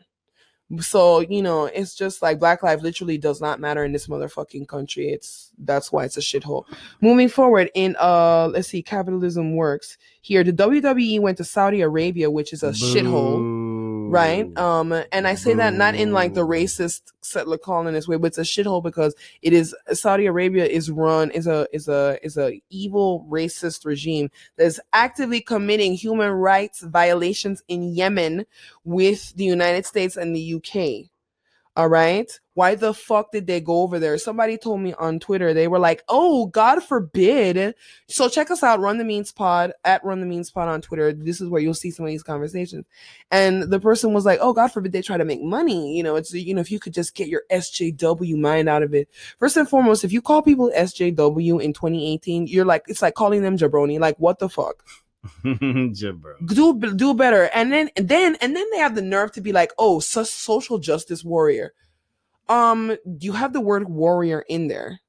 So 0.81 1.21
you 1.21 1.43
know, 1.43 1.67
it's 1.67 1.95
just 1.95 2.23
like 2.23 2.39
Black 2.39 2.63
Life 2.63 2.81
literally 2.83 3.19
does 3.19 3.41
not 3.41 3.61
matter 3.61 3.85
in 3.85 3.93
this 3.93 4.07
motherfucking 4.07 4.67
country. 4.67 5.09
It's 5.09 5.51
that's 5.59 5.93
why 5.93 6.05
it's 6.05 6.17
a 6.17 6.21
shithole. 6.21 6.65
Moving 7.01 7.29
forward 7.29 7.71
in 7.75 7.97
uh, 8.01 8.49
let's 8.53 8.69
see, 8.69 8.83
capitalism 8.83 9.57
works 9.57 9.99
here. 10.23 10.43
The 10.43 10.53
WWE 10.53 11.21
went 11.21 11.37
to 11.39 11.45
Saudi 11.45 11.83
Arabia, 11.83 12.31
which 12.31 12.53
is 12.53 12.63
a 12.63 12.71
shithole 12.71 13.39
Boo. 13.39 13.74
Right? 14.11 14.57
Um 14.59 14.93
and 15.13 15.27
i 15.27 15.35
say 15.35 15.55
that 15.55 15.75
not 15.75 15.95
in 15.95 16.13
like 16.13 16.35
the 16.35 16.47
racist 16.47 17.13
settler 17.21 17.59
colonist 17.59 18.09
way 18.09 18.17
but 18.17 18.27
it's 18.27 18.39
a 18.39 18.43
shithole 18.43 18.83
because 18.83 19.15
it 19.43 19.53
is 19.53 19.75
saudi 19.93 20.27
arabia 20.27 20.65
is 20.65 20.91
run 20.91 21.31
is 21.31 21.47
a 21.47 21.67
is 21.73 21.89
a 21.89 22.19
is 22.23 22.37
a 22.37 22.61
evil 22.71 23.27
racist 23.31 23.85
regime 23.85 24.31
that's 24.57 24.79
actively 24.93 25.41
committing 25.41 25.95
human 25.95 26.31
rights 26.31 26.81
violations 26.83 27.63
in 27.69 27.95
yemen 27.95 28.45
with 28.85 29.35
the 29.37 29.45
united 29.45 29.87
states 29.87 30.17
and 30.17 30.35
the 30.35 30.55
uk 30.55 31.11
all 31.77 31.89
right 31.89 32.41
why 32.55 32.75
the 32.75 32.95
fuck 32.95 33.33
did 33.33 33.47
they 33.47 33.61
go 33.61 33.83
over 33.83 33.99
there 33.99 34.17
somebody 34.17 34.57
told 34.57 34.81
me 34.81 34.95
on 34.95 35.19
twitter 35.19 35.53
they 35.53 35.69
were 35.69 35.79
like 35.79 36.03
oh 36.09 36.47
god 36.47 36.83
forbid 36.83 37.75
so 38.09 38.29
check 38.29 38.51
us 38.51 38.63
out 38.63 38.81
run 38.81 38.99
the 38.99 39.05
means 39.05 39.33
pod 39.33 39.73
at 39.85 40.05
run 40.05 40.21
the 40.21 40.27
means 40.27 40.51
pod 40.51 40.69
on 40.69 40.81
twitter 40.81 41.13
this 41.13 41.41
is 41.41 41.49
where 41.49 41.61
you'll 41.61 41.75
see 41.75 41.91
some 41.91 42.07
of 42.07 42.11
these 42.11 42.23
conversations 42.23 42.85
and 43.31 43.65
the 43.65 43.81
person 43.81 44.13
was 44.13 44.25
like, 44.25 44.39
"Oh, 44.41 44.53
God 44.53 44.69
forbid 44.69 44.93
they 44.93 45.03
try 45.03 45.17
to 45.17 45.25
make 45.25 45.43
money. 45.43 45.97
You 45.97 46.03
know, 46.03 46.17
it's 46.17 46.33
you 46.33 46.55
know, 46.55 46.61
if 46.61 46.71
you 46.71 46.79
could 46.79 46.95
just 46.95 47.15
get 47.15 47.29
your 47.29 47.43
SJW 47.51 48.37
mind 48.37 48.69
out 48.69 48.83
of 48.83 48.95
it. 48.95 49.09
First 49.39 49.57
and 49.57 49.69
foremost, 49.69 50.05
if 50.05 50.13
you 50.13 50.23
call 50.23 50.43
people 50.43 50.71
SJW 50.77 51.63
in 51.63 51.73
2018, 51.73 52.47
you're 52.47 52.65
like, 52.65 52.85
it's 52.87 53.03
like 53.03 53.15
calling 53.15 53.43
them 53.43 53.59
jabroni. 53.59 53.99
Like, 53.99 54.17
what 54.19 54.39
the 54.39 54.49
fuck? 54.49 54.85
Jabro. 55.45 56.35
Do 56.47 56.79
do 56.95 57.15
better. 57.15 57.51
And 57.55 57.73
then 57.73 57.91
and 57.97 58.09
then 58.09 58.37
and 58.41 58.55
then 58.55 58.67
they 58.73 58.79
have 58.79 58.95
the 58.95 59.03
nerve 59.03 59.33
to 59.33 59.41
be 59.41 59.53
like, 59.53 59.73
oh, 59.79 60.01
so 60.01 60.23
social 60.25 60.79
justice 60.79 61.25
warrior. 61.25 61.73
Um, 62.49 62.97
you 63.21 63.33
have 63.33 63.53
the 63.53 63.61
word 63.61 63.89
warrior 63.89 64.45
in 64.49 64.69
there. 64.69 65.01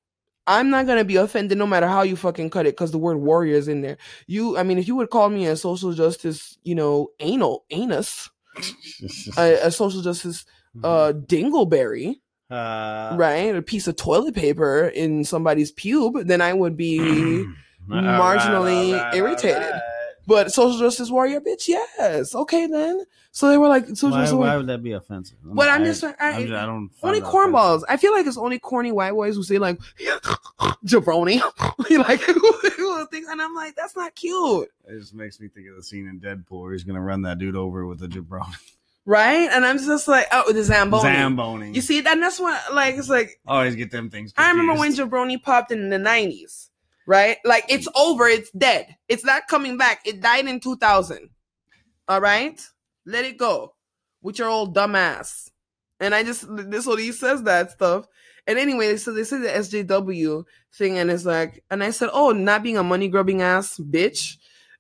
I'm 0.47 0.69
not 0.69 0.85
gonna 0.85 1.03
be 1.03 1.15
offended 1.15 1.57
no 1.57 1.65
matter 1.67 1.87
how 1.87 2.03
you 2.03 2.15
fucking 2.15 2.49
cut 2.51 2.65
it 2.65 2.75
because 2.77 2.91
the 2.91 2.97
word 2.97 3.17
warrior 3.17 3.55
is 3.55 3.67
in 3.67 3.81
there. 3.81 3.97
You, 4.27 4.57
I 4.57 4.63
mean, 4.63 4.77
if 4.77 4.87
you 4.87 4.95
would 4.95 5.09
call 5.09 5.29
me 5.29 5.47
a 5.47 5.55
social 5.57 5.91
justice, 5.93 6.57
you 6.63 6.75
know, 6.75 7.09
anal 7.19 7.65
anus, 7.71 8.29
a, 9.37 9.53
a 9.67 9.71
social 9.71 10.01
justice 10.01 10.45
uh 10.83 11.13
dingleberry, 11.15 12.15
Uh, 12.49 13.15
right? 13.17 13.55
A 13.55 13.61
piece 13.61 13.87
of 13.87 13.95
toilet 13.95 14.35
paper 14.35 14.87
in 14.87 15.23
somebody's 15.23 15.71
pube, 15.73 16.27
then 16.27 16.41
I 16.41 16.53
would 16.53 16.77
be 16.77 16.99
marginally 17.89 19.13
irritated. 19.15 19.73
But 20.27 20.51
social 20.51 20.79
justice 20.79 21.09
warrior, 21.09 21.41
bitch, 21.41 21.67
yes. 21.67 22.33
Okay 22.35 22.67
then. 22.67 23.03
So 23.31 23.49
they 23.49 23.57
were 23.57 23.67
like 23.67 23.87
social 23.87 24.11
Why, 24.11 24.21
justice 24.21 24.35
why 24.37 24.55
would 24.57 24.67
that 24.67 24.81
be 24.81 24.93
offensive? 24.93 25.37
I'm- 25.45 25.55
But 25.55 25.69
I'm 25.69 25.83
just 25.83 26.03
I, 26.03 26.13
I'm 26.19 26.41
just- 26.41 26.53
I 26.53 26.65
don't. 26.65 26.89
only 27.03 27.21
cornballs. 27.21 27.83
I 27.89 27.97
feel 27.97 28.13
like 28.13 28.25
it's 28.25 28.37
only 28.37 28.59
corny 28.59 28.91
white 28.91 29.11
boys 29.13 29.35
who 29.35 29.43
say 29.43 29.57
like 29.57 29.77
jabroni. 30.85 31.41
like 32.07 32.21
things 33.11 33.27
and 33.29 33.41
I'm 33.41 33.53
like, 33.53 33.75
that's 33.75 33.95
not 33.95 34.15
cute. 34.15 34.69
It 34.87 34.99
just 34.99 35.13
makes 35.13 35.39
me 35.39 35.47
think 35.47 35.67
of 35.69 35.75
the 35.75 35.83
scene 35.83 36.07
in 36.07 36.19
Deadpool 36.19 36.61
where 36.61 36.71
he's 36.73 36.83
gonna 36.83 37.01
run 37.01 37.23
that 37.23 37.37
dude 37.39 37.55
over 37.55 37.85
with 37.85 38.01
a 38.03 38.07
jabroni. 38.07 38.55
Right? 39.07 39.49
And 39.51 39.63
I'm 39.65 39.77
just 39.77 40.07
like, 40.07 40.25
oh, 40.31 40.51
the 40.51 40.63
Zamboni. 40.63 41.03
Zamboni. 41.03 41.71
You 41.73 41.81
see, 41.81 41.99
and 41.99 42.23
that's 42.23 42.39
what 42.39 42.73
like 42.73 42.95
it's 42.95 43.09
like 43.09 43.39
always 43.45 43.75
get 43.75 43.91
them 43.91 44.09
things. 44.09 44.33
I 44.37 44.49
remember 44.49 44.73
when 44.73 44.95
confused. 44.95 45.11
jabroni 45.11 45.41
popped 45.41 45.71
in 45.71 45.89
the 45.89 45.97
90s, 45.97 46.64
right? 47.05 47.37
Like 47.45 47.65
it's 47.69 47.87
over, 47.95 48.27
it's 48.27 48.51
dead. 48.51 48.95
It's 49.07 49.25
not 49.25 49.47
coming 49.47 49.77
back. 49.77 50.01
It 50.05 50.21
died 50.21 50.47
in 50.47 50.59
2000. 50.59 51.29
All 52.07 52.21
right? 52.21 52.59
Let 53.05 53.25
it 53.25 53.37
go 53.37 53.73
with 54.21 54.39
your 54.39 54.49
old 54.49 54.75
dumbass. 54.75 55.49
And 55.99 56.13
I 56.13 56.23
just 56.23 56.45
this 56.49 56.85
what 56.85 56.99
he 56.99 57.11
says 57.11 57.43
that 57.43 57.71
stuff. 57.71 58.05
And 58.47 58.59
anyway, 58.59 58.97
so 58.97 59.13
they 59.13 59.23
said 59.23 59.41
the 59.41 59.47
SJW 59.47 60.43
thing, 60.77 60.99
and 60.99 61.09
it's 61.09 61.25
like, 61.25 61.63
and 61.71 61.83
I 61.83 61.89
said, 61.89 62.09
oh, 62.13 62.31
not 62.31 62.61
being 62.61 62.77
a 62.77 62.83
money 62.83 63.07
grubbing 63.07 63.41
ass 63.41 63.79
bitch, 63.79 64.37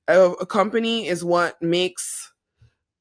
a, 0.07 0.45
company 0.45 1.07
is 1.07 1.23
what 1.23 1.59
makes 1.61 2.31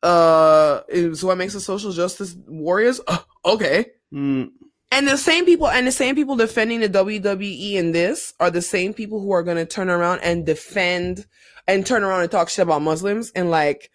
uh 0.03 0.81
is 0.89 1.25
what 1.25 1.39
makes 1.39 1.55
the 1.55 1.61
social 1.61 1.93
justice 1.93 2.37
warriors. 2.47 3.01
Okay. 3.47 3.85
Mm, 4.11 4.53
And 4.95 5.09
the 5.09 5.16
same 5.16 5.45
people 5.45 5.68
and 5.68 5.88
the 5.88 5.92
same 5.92 6.14
people 6.14 6.36
defending 6.36 6.78
the 6.78 6.88
WWE 6.88 7.72
in 7.72 7.90
this 7.90 8.32
are 8.38 8.49
the 8.49 8.62
same 8.62 8.95
people 8.95 9.20
who 9.20 9.32
are 9.32 9.42
going 9.42 9.57
to 9.57 9.66
turn 9.66 9.90
around 9.90 10.20
and 10.20 10.47
defend 10.47 11.26
and 11.66 11.84
turn 11.84 12.05
around 12.05 12.22
and 12.22 12.30
talk 12.30 12.49
shit 12.49 12.62
about 12.62 12.80
Muslims 12.80 13.32
and 13.34 13.51
like 13.51 13.90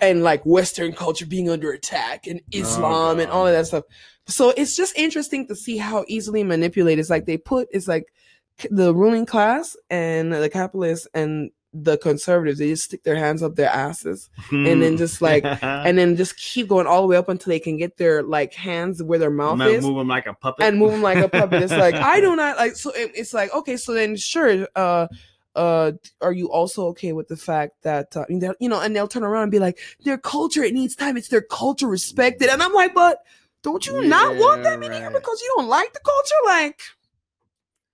and 0.00 0.22
like 0.22 0.46
Western 0.46 0.92
culture 0.92 1.26
being 1.26 1.50
under 1.50 1.72
attack 1.72 2.28
and 2.28 2.40
oh, 2.40 2.58
Islam 2.58 3.18
and 3.18 3.28
all 3.28 3.44
of 3.44 3.54
that 3.54 3.66
stuff. 3.66 3.82
So 4.28 4.50
it's 4.50 4.76
just 4.76 4.96
interesting 4.96 5.48
to 5.48 5.56
see 5.56 5.78
how 5.78 6.04
easily 6.06 6.44
manipulated. 6.44 7.00
It's 7.00 7.10
like 7.10 7.26
they 7.26 7.38
put 7.38 7.66
it's 7.72 7.88
like 7.88 8.04
the 8.70 8.94
ruling 8.94 9.26
class 9.26 9.76
and 9.90 10.32
the 10.32 10.48
capitalists 10.48 11.08
and 11.12 11.50
the 11.84 11.98
conservatives. 11.98 12.58
They 12.58 12.68
just 12.68 12.84
stick 12.84 13.02
their 13.02 13.16
hands 13.16 13.42
up 13.42 13.54
their 13.56 13.68
asses 13.70 14.28
and 14.50 14.82
then 14.82 14.96
just 14.96 15.20
like 15.20 15.44
and 15.62 15.98
then 15.98 16.16
just 16.16 16.36
keep 16.36 16.68
going 16.68 16.86
all 16.86 17.02
the 17.02 17.08
way 17.08 17.16
up 17.16 17.28
until 17.28 17.50
they 17.50 17.58
can 17.60 17.76
get 17.76 17.96
their 17.96 18.22
like 18.22 18.54
hands 18.54 19.02
where 19.02 19.18
their 19.18 19.30
mouth 19.30 19.58
is, 19.70 19.84
move 19.84 19.96
them 19.98 20.08
like 20.08 20.26
a 20.26 20.34
puppet 20.34 20.64
and 20.66 20.78
move 20.78 20.92
them 20.92 21.02
like 21.02 21.18
a 21.18 21.28
puppet. 21.28 21.62
It's 21.62 21.72
like 21.72 21.94
I 22.12 22.20
do 22.20 22.34
not 22.36 22.56
like. 22.56 22.76
So 22.76 22.90
it, 22.92 23.12
it's 23.14 23.32
like 23.34 23.52
okay. 23.54 23.76
So 23.76 23.92
then 23.94 24.16
sure. 24.16 24.66
Uh, 24.74 25.08
uh, 25.54 25.92
are 26.20 26.32
you 26.32 26.50
also 26.50 26.88
okay 26.88 27.12
with 27.12 27.28
the 27.28 27.36
fact 27.36 27.72
that 27.82 28.14
uh, 28.14 28.20
I 28.20 28.26
mean, 28.28 28.40
they'll- 28.40 28.54
you 28.60 28.68
know, 28.68 28.78
and 28.80 28.94
they'll 28.94 29.08
turn 29.08 29.24
around 29.24 29.44
and 29.44 29.50
be 29.52 29.58
like, 29.58 29.78
their 30.04 30.18
culture 30.18 30.62
it 30.62 30.74
needs 30.74 30.94
time. 30.94 31.16
It's 31.16 31.28
their 31.28 31.40
culture 31.40 31.86
respected, 31.88 32.50
and 32.50 32.62
I'm 32.62 32.74
like, 32.74 32.92
but 32.92 33.20
don't 33.62 33.86
you 33.86 34.06
not 34.06 34.36
want 34.36 34.62
them 34.64 34.82
in 34.82 34.92
here 34.92 35.10
because 35.10 35.40
you 35.40 35.52
don't 35.56 35.66
like 35.68 35.92
the 35.94 36.00
culture? 36.00 36.34
Like, 36.44 36.80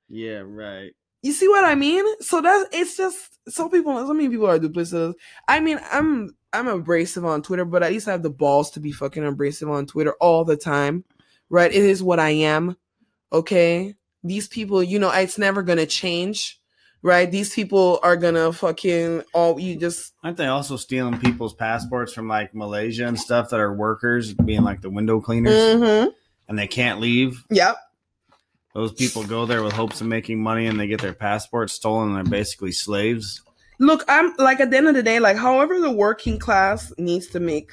Yeah, 0.09 0.43
right. 0.45 0.93
You 1.23 1.33
see 1.33 1.49
what 1.49 1.65
I 1.65 1.77
mean? 1.77 2.05
So 2.21 2.41
that's 2.41 2.69
it's 2.73 2.97
just 2.97 3.39
some 3.49 3.71
people. 3.71 3.97
So 4.07 4.13
many 4.13 4.29
people 4.29 4.49
are 4.49 4.59
duplicitous. 4.59 5.15
I 5.49 5.61
mean, 5.61 5.81
I'm 5.91 6.37
I'm 6.53 6.69
abrasive 6.69 7.25
on 7.25 7.43
Twitter, 7.43 7.65
but 7.65 7.83
at 7.83 7.93
least 7.93 8.09
I 8.09 8.13
have 8.13 8.25
the 8.25 8.31
balls 8.31 8.73
to 8.73 8.81
be 8.81 8.93
fucking 8.93 9.25
abrasive 9.25 9.71
on 9.71 9.87
Twitter 9.87 10.15
all 10.21 10.45
the 10.45 10.57
time. 10.57 11.05
Right? 11.49 11.73
It 11.73 11.85
is 11.85 12.03
what 12.03 12.19
I 12.19 12.31
am. 12.31 12.77
Okay. 13.33 13.95
These 14.25 14.49
people, 14.49 14.83
you 14.83 14.99
know, 14.99 15.11
it's 15.11 15.39
never 15.39 15.63
gonna 15.63 15.87
change. 15.87 16.61
Right? 17.05 17.31
These 17.31 17.55
people 17.55 18.01
are 18.03 18.17
gonna 18.17 18.53
fucking 18.53 19.23
all 19.33 19.61
you 19.61 19.77
just 19.77 20.13
Aren't 20.25 20.37
they 20.37 20.47
also 20.47 20.77
stealing 20.77 21.19
people's 21.19 21.55
passports 21.55 22.13
from 22.13 22.29
like 22.29 22.55
Malaysia 22.55 23.07
and 23.07 23.19
stuff 23.19 23.51
that 23.51 23.61
are 23.61 23.73
workers, 23.73 24.35
being 24.35 24.63
like 24.63 24.81
the 24.83 24.91
window 24.91 25.21
cleaners, 25.21 25.55
mm-hmm. 25.55 26.11
and 26.49 26.59
they 26.59 26.67
can't 26.67 27.01
leave? 27.01 27.45
Yep. 27.51 27.77
Those 28.75 28.93
people 28.93 29.25
go 29.25 29.45
there 29.45 29.63
with 29.63 29.73
hopes 29.73 30.01
of 30.01 30.07
making 30.07 30.43
money, 30.43 30.67
and 30.67 30.81
they 30.81 30.87
get 30.87 31.01
their 31.01 31.13
passports 31.13 31.75
stolen, 31.75 32.09
and 32.09 32.17
they're 32.17 32.31
basically 32.31 32.73
slaves. 32.73 33.43
Look, 33.79 34.05
I'm 34.09 34.35
like 34.39 34.61
at 34.61 34.71
the 34.71 34.77
end 34.77 34.89
of 34.89 34.95
the 34.95 35.03
day, 35.03 35.19
like 35.19 35.37
however 35.37 35.81
the 35.81 35.91
working 35.91 36.39
class 36.39 36.93
needs 36.99 37.27
to 37.29 37.41
make 37.41 37.73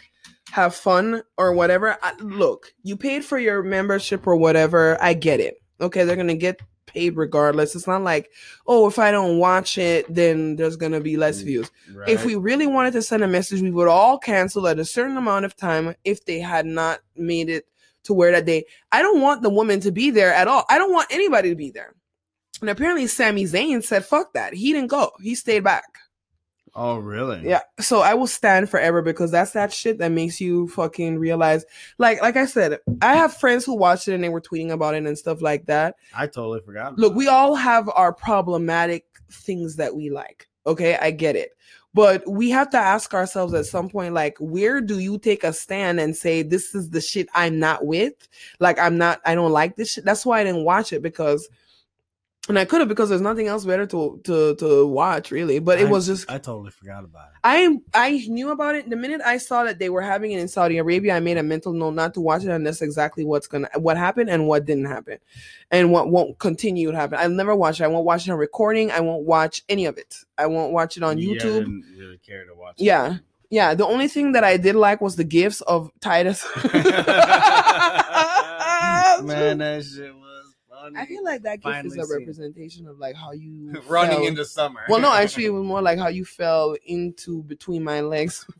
have 0.52 0.76
fun 0.76 1.22
or 1.38 1.54
whatever. 1.54 1.98
I, 2.02 2.14
look, 2.20 2.74
you 2.84 2.98
paid 2.98 3.24
for 3.24 3.38
your 3.38 3.64
membership 3.64 4.26
or 4.26 4.36
whatever. 4.36 5.02
I 5.02 5.14
get 5.14 5.40
it. 5.40 5.62
Okay, 5.80 6.04
they're 6.04 6.16
gonna 6.16 6.36
get 6.36 6.60
paid 6.86 7.16
regardless. 7.16 7.76
It's 7.76 7.88
not 7.88 8.02
like, 8.02 8.32
oh, 8.66 8.88
if 8.88 8.98
I 8.98 9.12
don't 9.12 9.38
watch 9.38 9.78
it, 9.78 10.14
then 10.14 10.56
there's 10.56 10.76
gonna 10.76 11.00
be 11.00 11.18
less 11.18 11.42
views. 11.42 11.70
Right? 11.94 12.10
If 12.10 12.26
we 12.26 12.36
really 12.36 12.68
wanted 12.68 12.94
to 12.94 13.02
send 13.02 13.24
a 13.24 13.28
message, 13.28 13.62
we 13.62 13.72
would 13.72 13.88
all 13.88 14.18
cancel 14.18 14.68
at 14.68 14.80
a 14.80 14.86
certain 14.86 15.18
amount 15.18 15.46
of 15.46 15.56
time 15.56 15.96
if 16.04 16.26
they 16.26 16.40
had 16.40 16.66
not 16.66 17.00
made 17.16 17.50
it 17.50 17.66
to 18.10 18.14
where 18.16 18.32
that 18.32 18.46
day. 18.46 18.66
I 18.92 19.02
don't 19.02 19.22
want 19.22 19.44
the 19.44 19.50
woman 19.50 19.80
to 19.82 19.92
be 19.92 20.10
there 20.10 20.34
at 20.34 20.48
all. 20.48 20.66
I 20.70 20.78
don't 20.78 20.92
want 20.92 21.08
anybody 21.12 21.50
to 21.50 21.56
be 21.56 21.70
there. 21.70 21.94
And 22.60 22.70
apparently, 22.70 23.08
Sami 23.08 23.46
Zayn 23.46 23.84
said, 23.84 24.04
"Fuck 24.04 24.34
that." 24.34 24.54
He 24.54 24.74
didn't 24.74 24.90
go. 24.90 25.12
He 25.22 25.36
stayed 25.36 25.64
back. 25.64 25.86
oh, 26.76 26.98
really? 26.98 27.48
Yeah. 27.48 27.62
So 27.80 28.02
I 28.02 28.14
will 28.16 28.28
stand 28.28 28.70
forever 28.70 29.02
because 29.02 29.32
that's 29.32 29.52
that 29.52 29.72
shit 29.74 30.00
that 30.00 30.12
makes 30.12 30.42
you 30.42 30.68
fucking 30.70 31.18
realize. 31.20 31.66
Like, 31.98 32.22
like 32.22 32.36
I 32.38 32.46
said, 32.46 32.80
I 33.02 33.16
have 33.16 33.34
friends 33.34 33.66
who 33.66 33.76
watched 33.76 34.08
it 34.08 34.14
and 34.14 34.24
they 34.24 34.30
were 34.30 34.42
tweeting 34.42 34.72
about 34.72 34.96
it 34.96 35.06
and 35.06 35.18
stuff 35.18 35.42
like 35.42 35.66
that. 35.68 35.96
I 36.16 36.28
totally 36.28 36.62
forgot. 36.62 36.98
Look, 36.98 37.16
we 37.16 37.28
all 37.28 37.56
have 37.56 37.90
our 37.96 38.14
problematic 38.14 39.06
things 39.32 39.76
that 39.78 39.96
we 39.96 40.10
like. 40.10 40.48
Okay, 40.68 40.98
I 40.98 41.12
get 41.12 41.36
it. 41.36 41.52
But 41.94 42.28
we 42.30 42.52
have 42.52 42.70
to 42.70 42.78
ask 42.78 43.14
ourselves 43.14 43.54
at 43.54 43.66
some 43.66 43.90
point, 43.90 44.14
like, 44.14 44.38
where 44.40 44.80
do 44.80 45.00
you 45.00 45.18
take 45.18 45.44
a 45.44 45.52
stand 45.52 46.00
and 46.00 46.16
say, 46.16 46.44
this 46.44 46.76
is 46.76 46.92
the 46.92 47.02
shit 47.02 47.28
I'm 47.34 47.58
not 47.58 47.86
with? 47.86 48.14
Like, 48.60 48.78
I'm 48.78 48.98
not, 48.98 49.22
I 49.26 49.34
don't 49.34 49.52
like 49.52 49.76
this 49.76 49.94
shit. 49.94 50.06
That's 50.06 50.26
why 50.26 50.40
I 50.40 50.44
didn't 50.44 50.66
watch 50.66 50.94
it 50.94 51.02
because, 51.02 51.50
and 52.50 52.60
I 52.60 52.66
could 52.66 52.80
have 52.82 52.90
because 52.90 53.08
there's 53.10 53.22
nothing 53.22 53.48
else 53.48 53.64
better 53.64 53.86
to 53.86 54.20
to 54.26 54.56
to 54.56 54.86
watch, 54.88 55.32
really. 55.32 55.60
But 55.60 55.80
it 55.80 55.88
I- 55.88 55.90
was 55.92 56.06
just, 56.08 56.30
I 56.30 56.38
totally 56.40 56.72
forgot 56.72 57.04
about 57.06 57.28
it. 57.28 57.34
I 57.44 57.78
I 57.94 58.26
knew 58.28 58.50
about 58.50 58.76
it 58.76 58.90
the 58.90 58.96
minute 58.98 59.22
I 59.24 59.38
saw 59.38 59.64
that 59.64 59.80
they 59.80 59.90
were 59.90 60.02
having 60.02 60.32
it 60.34 60.40
in 60.40 60.48
Saudi 60.50 60.78
Arabia. 60.78 61.16
I 61.16 61.20
made 61.22 61.38
a 61.38 61.44
mental 61.44 61.72
note 61.72 61.94
not 61.94 62.14
to 62.16 62.22
watch 62.22 62.44
it, 62.44 62.50
and 62.50 62.66
that's 62.68 62.82
exactly 62.82 63.24
what's 63.24 63.48
gonna 63.48 63.70
what 63.78 63.96
happened 63.98 64.30
and 64.30 64.48
what 64.48 64.66
didn't 64.66 64.86
happen, 64.86 65.20
and 65.72 65.92
what 65.92 66.10
won't 66.10 66.38
continue 66.40 66.92
to 66.92 66.98
happen. 66.98 67.18
I'll 67.20 67.30
never 67.30 67.56
watch 67.56 67.80
it. 67.80 67.86
I 67.86 67.88
won't 67.88 68.06
watch 68.06 68.28
it 68.28 68.32
on 68.32 68.38
recording. 68.38 68.92
I 68.92 69.00
won't 69.00 69.24
watch 69.26 69.64
any 69.70 69.86
of 69.86 69.98
it. 69.98 70.16
I 70.38 70.48
won't 70.48 70.74
watch 70.74 70.98
it 70.98 71.04
on 71.04 71.18
Yeah, 71.18 71.30
I 71.32 71.36
YouTube. 71.36 71.60
didn't 71.60 71.86
really 71.98 72.18
care 72.18 72.46
to 72.46 72.54
watch. 72.56 72.76
it. 72.80 72.84
Yeah, 72.84 73.18
yeah. 73.50 73.74
The 73.76 73.86
only 73.86 74.08
thing 74.08 74.32
that 74.34 74.44
I 74.44 74.58
did 74.58 74.76
like 74.76 75.00
was 75.02 75.16
the 75.16 75.24
gifts 75.24 75.62
of 75.62 75.92
Titus. 76.02 76.46
Man, 79.22 79.58
that 79.60 79.84
shit 79.84 80.16
was 80.16 80.29
funny. 80.94 81.04
I 81.04 81.08
feel 81.08 81.24
like 81.24 81.42
that 81.44 81.62
gift 81.62 81.86
is 81.86 81.98
a 81.98 82.04
seen 82.04 82.04
it. 82.04 82.20
representation 82.20 82.88
of 82.88 83.00
like 83.00 83.16
how 83.16 83.32
you 83.32 83.74
running 83.88 84.18
felt- 84.18 84.28
into 84.28 84.44
summer. 84.46 84.82
Well, 84.90 85.00
no, 85.00 85.14
actually, 85.14 85.46
it 85.46 85.50
was 85.52 85.64
more 85.64 85.82
like 85.82 85.98
how 86.00 86.08
you 86.10 86.26
fell 86.26 86.76
into 86.86 87.44
between 87.44 87.84
my 87.84 88.02
legs. 88.02 88.46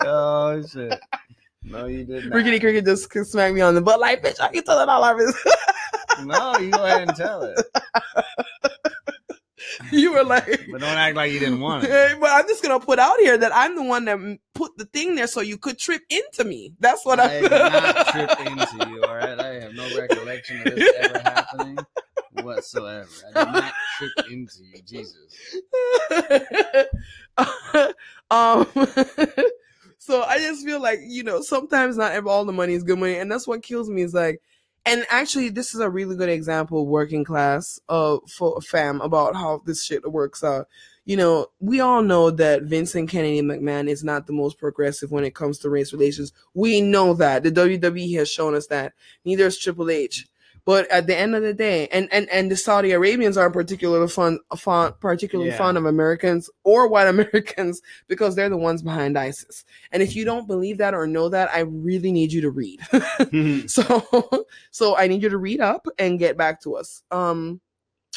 oh 0.00 0.62
shit. 0.66 0.98
No, 1.62 1.86
you 1.86 2.04
did 2.04 2.26
not. 2.26 2.34
Rickety 2.36 2.60
Cricket 2.60 2.84
just 2.84 3.10
smacked 3.30 3.54
me 3.54 3.62
on 3.62 3.74
the 3.74 3.80
butt 3.80 4.00
like, 4.00 4.22
bitch, 4.22 4.38
I 4.40 4.48
can 4.48 4.64
tell 4.64 4.80
it 4.80 4.88
all 4.88 5.02
of 5.02 5.18
it. 5.18 5.34
No, 6.24 6.58
you 6.58 6.70
go 6.70 6.84
ahead 6.84 7.08
and 7.08 7.16
tell 7.16 7.42
it. 7.42 7.58
you 9.92 10.12
were 10.12 10.24
like, 10.24 10.66
But 10.70 10.80
don't 10.80 10.98
act 10.98 11.16
like 11.16 11.32
you 11.32 11.38
didn't 11.38 11.60
want 11.60 11.84
it. 11.84 11.90
But 12.20 12.30
I'm 12.30 12.46
just 12.46 12.62
gonna 12.62 12.80
put 12.80 12.98
out 12.98 13.18
here 13.18 13.36
that 13.38 13.54
I'm 13.54 13.74
the 13.76 13.82
one 13.82 14.04
that 14.06 14.18
put 14.54 14.76
the 14.76 14.86
thing 14.86 15.14
there 15.14 15.26
so 15.26 15.40
you 15.40 15.58
could 15.58 15.78
trip 15.78 16.02
into 16.10 16.44
me. 16.44 16.72
That's 16.80 17.04
what 17.04 17.20
I 17.20 17.38
I, 17.38 17.40
did 17.40 17.50
not 17.50 18.06
trip 18.12 18.40
into 18.40 18.90
you, 18.90 19.04
all 19.04 19.16
right? 19.16 19.38
I 19.38 19.60
have 19.60 19.74
no 19.74 19.98
recollection 19.98 20.66
of 20.66 20.74
this 20.74 20.92
ever 20.98 21.18
happening 21.18 21.78
whatsoever. 22.42 23.08
I 23.34 23.44
did 23.44 23.52
not 23.52 23.72
trip 23.98 24.12
into 24.30 24.62
you, 24.64 24.82
Jesus. 24.82 25.56
um 28.30 28.66
so 29.98 30.22
i 30.22 30.38
just 30.38 30.64
feel 30.64 30.80
like 30.80 31.00
you 31.02 31.22
know 31.22 31.40
sometimes 31.40 31.96
not 31.96 32.12
ever 32.12 32.28
all 32.28 32.44
the 32.44 32.52
money 32.52 32.72
is 32.74 32.82
good 32.84 32.98
money 32.98 33.16
and 33.16 33.30
that's 33.30 33.46
what 33.46 33.62
kills 33.62 33.90
me 33.90 34.02
is 34.02 34.14
like 34.14 34.40
and 34.86 35.04
actually 35.10 35.48
this 35.48 35.74
is 35.74 35.80
a 35.80 35.90
really 35.90 36.16
good 36.16 36.28
example 36.28 36.86
working 36.86 37.24
class 37.24 37.78
uh 37.88 38.18
for 38.28 38.60
fam 38.60 39.00
about 39.00 39.34
how 39.34 39.62
this 39.66 39.84
shit 39.84 40.10
works 40.10 40.44
out. 40.44 40.68
You 41.04 41.16
know 41.16 41.46
we 41.60 41.80
all 41.80 42.02
know 42.02 42.30
that 42.30 42.62
vincent 42.62 43.10
kennedy 43.10 43.42
mcmahon 43.42 43.88
is 43.88 44.02
not 44.04 44.26
the 44.26 44.32
most 44.32 44.58
progressive 44.58 45.10
when 45.10 45.24
it 45.24 45.34
comes 45.34 45.58
to 45.60 45.70
race 45.70 45.92
relations. 45.92 46.32
We 46.54 46.80
know 46.80 47.14
that. 47.14 47.42
The 47.42 47.52
wwe 47.52 48.16
has 48.16 48.30
shown 48.30 48.54
us 48.54 48.66
that. 48.68 48.94
Neither 49.24 49.46
is 49.46 49.58
triple 49.58 49.90
h 49.90 50.26
but 50.64 50.90
at 50.90 51.06
the 51.06 51.16
end 51.16 51.34
of 51.34 51.42
the 51.42 51.52
day, 51.54 51.88
and 51.88 52.08
and 52.12 52.28
and 52.30 52.50
the 52.50 52.56
Saudi 52.56 52.92
Arabians 52.92 53.36
aren't 53.36 53.52
particularly 53.52 54.08
fond, 54.08 54.40
fond 54.56 54.94
particularly 55.00 55.50
Yeah. 55.50 55.58
fond 55.58 55.76
of 55.76 55.84
Americans 55.84 56.48
or 56.64 56.88
white 56.88 57.06
Americans 57.14 57.82
because 58.08 58.34
they're 58.34 58.48
the 58.48 58.56
ones 58.56 58.82
behind 58.82 59.18
ISIS. 59.18 59.64
And 59.92 60.02
if 60.02 60.16
you 60.16 60.24
don't 60.24 60.46
believe 60.46 60.78
that 60.78 60.94
or 60.94 61.06
know 61.06 61.28
that, 61.28 61.50
I 61.52 61.60
really 61.60 62.12
need 62.12 62.32
you 62.32 62.40
to 62.42 62.50
read. 62.50 62.80
so 63.70 64.46
so 64.70 64.96
I 64.96 65.06
need 65.06 65.22
you 65.22 65.28
to 65.28 65.38
read 65.38 65.60
up 65.60 65.86
and 65.98 66.18
get 66.18 66.36
back 66.36 66.60
to 66.62 66.76
us. 66.76 67.02
Um 67.10 67.60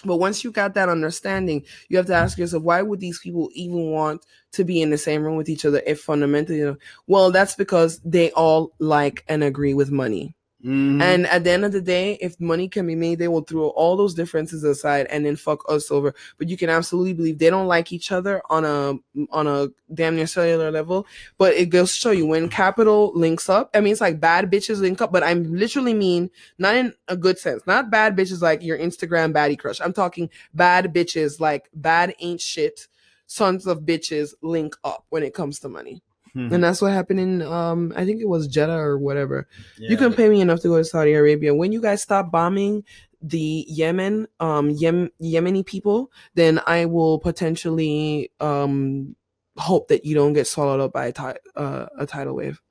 but 0.06 0.18
once 0.18 0.44
you 0.44 0.52
got 0.52 0.76
that 0.76 0.90
understanding, 0.90 1.66
you 1.90 1.98
have 1.98 2.06
to 2.06 2.14
ask 2.14 2.38
yourself, 2.38 2.62
why 2.62 2.84
would 2.84 3.00
these 3.00 3.18
people 3.18 3.50
even 3.54 3.90
want 3.92 4.24
to 4.52 4.64
be 4.64 4.80
in 4.80 4.92
the 4.92 4.98
same 4.98 5.24
room 5.24 5.38
with 5.38 5.50
each 5.50 5.66
other 5.66 5.82
if 5.88 6.02
fundamentally, 6.02 6.60
you 6.60 6.66
know, 6.68 6.78
well, 7.08 7.32
that's 7.32 7.56
because 7.56 8.00
they 8.06 8.30
all 8.34 8.74
like 8.78 9.24
and 9.28 9.44
agree 9.44 9.74
with 9.74 9.90
money. 9.90 10.36
Mhm. 10.68 11.02
And 11.02 11.28
at 11.28 11.46
the 11.46 11.52
end 11.52 11.64
of 11.64 11.72
the 11.72 11.80
day, 11.80 12.18
if 12.20 12.38
money 12.42 12.68
can 12.68 12.86
be 12.86 12.96
made, 12.96 13.20
they 13.20 13.30
will 13.30 13.42
throw 13.42 13.70
all 13.70 13.96
those 13.96 14.14
differences 14.14 14.66
aside 14.66 15.08
and 15.10 15.26
then 15.26 15.38
fuck 15.38 15.64
us 15.70 15.90
over. 15.90 16.14
But 16.38 16.50
you 16.50 16.58
can 16.58 16.70
absolutely 16.70 17.14
believe 17.14 17.40
they 17.40 17.50
don't 17.50 17.68
like 17.68 17.94
each 17.94 18.12
other 18.12 18.42
on 18.50 18.66
a 18.66 18.96
on 19.32 19.48
a 19.48 19.70
damn 19.94 20.18
near 20.18 20.28
cellular 20.28 20.70
level. 20.70 21.08
But 21.38 21.54
it 21.54 21.68
goes 21.68 21.94
to 21.94 22.00
show 22.00 22.12
you 22.12 22.26
when 22.26 22.50
capital 22.50 23.14
links 23.16 23.48
up. 23.48 23.70
I 23.74 23.80
mean, 23.80 23.94
it's 23.94 24.02
like 24.02 24.20
bad 24.20 24.52
bitches 24.52 24.82
link 24.82 25.02
up, 25.02 25.14
but 25.14 25.24
I'm 25.24 25.56
literally 25.56 25.94
mean 25.94 26.30
not 26.58 26.76
in 26.76 26.94
a 27.08 27.16
good 27.16 27.40
sense. 27.40 27.64
Not 27.66 27.90
bad 27.90 28.18
bitches 28.18 28.42
like 28.42 28.62
your 28.62 28.78
Instagram 28.78 29.32
baddie 29.34 29.58
crush. 29.58 29.80
I'm 29.80 29.94
talking 29.94 30.30
bad 30.54 30.94
bitches 30.94 31.40
like 31.40 31.70
bad 31.74 32.14
ain't 32.20 32.42
shit. 32.42 32.88
Sons 33.26 33.68
of 33.68 33.82
bitches 33.82 34.34
link 34.42 34.76
up 34.84 35.06
when 35.10 35.24
it 35.24 35.34
comes 35.34 35.60
to 35.60 35.70
money. 35.70 36.02
Mhm. 36.38 36.52
And 36.54 36.64
that's 36.64 36.82
what 36.82 36.92
happened 36.94 37.20
in 37.20 37.42
um 37.42 37.92
I 37.96 38.06
think 38.06 38.22
it 38.22 38.28
was 38.30 38.48
Jeddah 38.48 38.78
or 38.78 38.98
whatever. 39.00 39.48
Yeah. 39.80 39.90
You 39.92 39.98
can 39.98 40.14
pay 40.14 40.30
me 40.30 40.40
enough 40.42 40.62
to 40.62 40.68
go 40.68 40.78
to 40.78 40.84
Saudi 40.86 41.14
Arabia. 41.14 41.56
When 41.56 41.72
you 41.72 41.82
guys 41.82 42.02
stop 42.02 42.32
bombing 42.32 42.84
the 43.22 43.66
Yemen, 43.68 44.28
um, 44.40 44.70
Yem- 44.70 45.10
Yemeni 45.20 45.66
people, 45.66 46.12
then 46.36 46.62
I 46.68 46.86
will 46.86 47.18
potentially 47.20 48.32
um 48.40 49.16
hope 49.58 49.88
that 49.88 50.06
you 50.06 50.14
don't 50.14 50.34
get 50.34 50.46
swallowed 50.46 50.80
up 50.80 50.94
by 50.94 51.08
a, 51.08 51.12
ti- 51.12 51.40
uh, 51.56 51.88
a 51.98 52.06
tidal 52.06 52.36
wave 52.36 52.62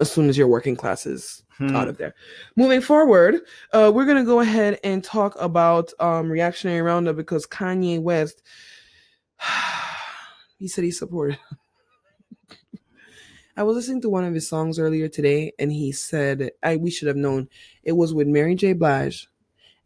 as 0.00 0.10
soon 0.10 0.28
as 0.28 0.36
your 0.36 0.48
working 0.48 0.74
class 0.74 1.06
is 1.06 1.44
Hmm. 1.58 1.76
out 1.76 1.86
of 1.86 1.98
there. 1.98 2.14
Moving 2.56 2.80
forward, 2.80 3.36
uh, 3.72 3.92
we're 3.94 4.06
gonna 4.06 4.24
go 4.24 4.40
ahead 4.40 4.80
and 4.82 5.04
talk 5.04 5.36
about 5.38 5.92
um 6.00 6.28
reactionary 6.30 6.80
roundup 6.82 7.14
because 7.14 7.46
Kanye 7.46 8.00
West, 8.00 8.42
he 10.58 10.66
said 10.68 10.84
he 10.84 10.90
supported. 10.90 11.38
I 13.56 13.62
was 13.64 13.76
listening 13.76 14.00
to 14.02 14.10
one 14.10 14.24
of 14.24 14.34
his 14.34 14.48
songs 14.48 14.78
earlier 14.78 15.08
today, 15.08 15.52
and 15.58 15.70
he 15.72 15.92
said, 15.92 16.52
"I 16.62 16.76
we 16.76 16.90
should 16.90 17.08
have 17.08 17.16
known 17.16 17.48
it 17.82 17.92
was 17.92 18.14
with 18.14 18.26
Mary 18.26 18.54
J. 18.54 18.72
Blige." 18.72 19.28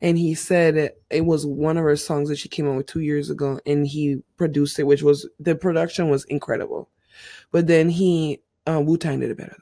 And 0.03 0.19
he 0.19 0.35
said 0.35 0.77
it, 1.11 1.25
was 1.25 1.47
one 1.47 1.79
of 1.79 1.85
her 1.85 1.97
songs 1.97 2.29
that 2.29 2.37
she 2.37 2.51
came 2.51 2.69
out 2.69 2.77
with 2.77 2.87
two 2.87 3.01
years 3.01 3.31
ago, 3.31 3.59
and 3.65 3.87
he 3.87 4.23
produced 4.37 4.79
it, 4.79 4.85
which 4.85 5.03
was 5.03 5.29
the 5.41 5.55
production 5.55 6.11
was 6.11 6.25
incredible. 6.25 6.91
But 7.51 7.67
then 7.67 7.89
he 7.89 8.43
uh, 8.69 8.81
Wu 8.81 8.99
Tang 8.99 9.21
did 9.21 9.31
it 9.31 9.39
better 9.39 9.57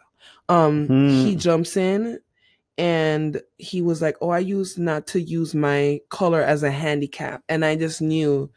though. 0.48 0.55
Um, 0.55 0.86
Hmm. 0.88 1.09
he 1.09 1.36
jumps 1.36 1.76
in, 1.76 2.18
and 2.76 3.40
he 3.59 3.80
was 3.80 4.02
like, 4.02 4.16
"Oh, 4.20 4.30
I 4.30 4.40
used 4.40 4.78
not 4.78 5.07
to 5.09 5.20
use 5.20 5.55
my 5.55 6.00
color 6.09 6.42
as 6.42 6.62
a 6.62 6.70
handicap," 6.70 7.42
and 7.48 7.64
I 7.64 7.76
just 7.76 8.02
knew 8.02 8.50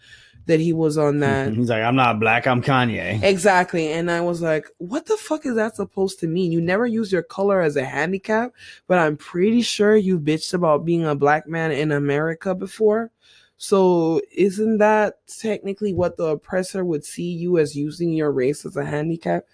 that 0.48 0.60
he 0.60 0.74
was 0.74 0.98
on 0.98 1.20
that. 1.26 1.54
He's 1.54 1.70
like, 1.70 1.84
I'm 1.84 1.96
not 1.96 2.20
black, 2.20 2.48
I'm 2.48 2.62
Kanye. 2.62 3.22
Exactly. 3.24 3.92
And 3.92 4.10
I 4.10 4.22
was 4.22 4.42
like, 4.42 4.68
what 4.80 5.06
the 5.06 5.16
fuck 5.18 5.46
is 5.46 5.56
that 5.56 5.76
supposed 5.76 6.20
to 6.22 6.28
mean? 6.28 6.52
You 6.52 6.60
never 6.60 6.86
use 6.88 7.12
your 7.12 7.22
color 7.24 7.62
as 7.62 7.76
a 7.76 7.86
handicap, 7.86 8.52
but 8.88 8.98
I'm 9.00 9.16
pretty 9.16 9.62
sure 9.62 9.96
you 9.96 10.20
bitched 10.20 10.54
about 10.54 10.84
being 10.86 11.06
a 11.06 11.16
black 11.16 11.48
man 11.48 11.72
in 11.72 11.92
America 11.92 12.56
before. 12.56 13.12
So 13.60 14.22
isn't 14.36 14.78
that 14.80 15.20
technically 15.28 15.94
what 15.94 16.18
the 16.18 16.26
oppressor 16.26 16.86
would 16.86 17.04
see 17.04 17.32
you 17.32 17.58
as 17.58 17.76
using 17.76 18.14
your 18.14 18.32
race 18.32 18.66
as 18.66 18.78
a 18.78 18.86
handicap? 18.86 19.46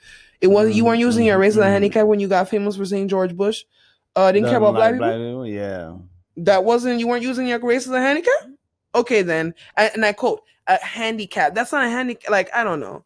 It 0.41 0.47
wasn't 0.47 0.75
you 0.75 0.83
weren't 0.83 0.99
using 0.99 1.25
your 1.25 1.37
race 1.39 1.53
as 1.53 1.57
a 1.59 1.61
Mhm. 1.61 1.69
handicap 1.71 2.05
when 2.07 2.19
you 2.19 2.27
got 2.27 2.49
famous 2.49 2.75
for 2.75 2.83
saying 2.85 3.07
George 3.07 3.33
Bush. 3.35 3.63
Uh 4.15 4.31
didn't 4.33 4.49
care 4.49 4.57
about 4.57 4.73
Doesn't 4.75 4.97
black 4.97 5.13
people. 5.13 5.47
Yeah. 5.47 5.95
That 6.35 6.65
wasn't 6.65 6.99
you 6.99 7.07
weren't 7.07 7.23
using 7.23 7.47
your 7.47 7.59
race 7.59 7.85
as 7.87 7.93
a 7.93 8.01
handicap? 8.01 8.33
Okay 8.95 9.21
then. 9.21 9.53
And, 9.77 10.05
I 10.05 10.13
quote, 10.13 10.41
a 10.67 10.77
handicap. 10.83 11.55
That's 11.55 11.71
not 11.71 11.85
a 11.85 11.89
handicap 11.89 12.31
like 12.31 12.49
I 12.53 12.63
don't 12.63 12.79
know. 12.79 13.03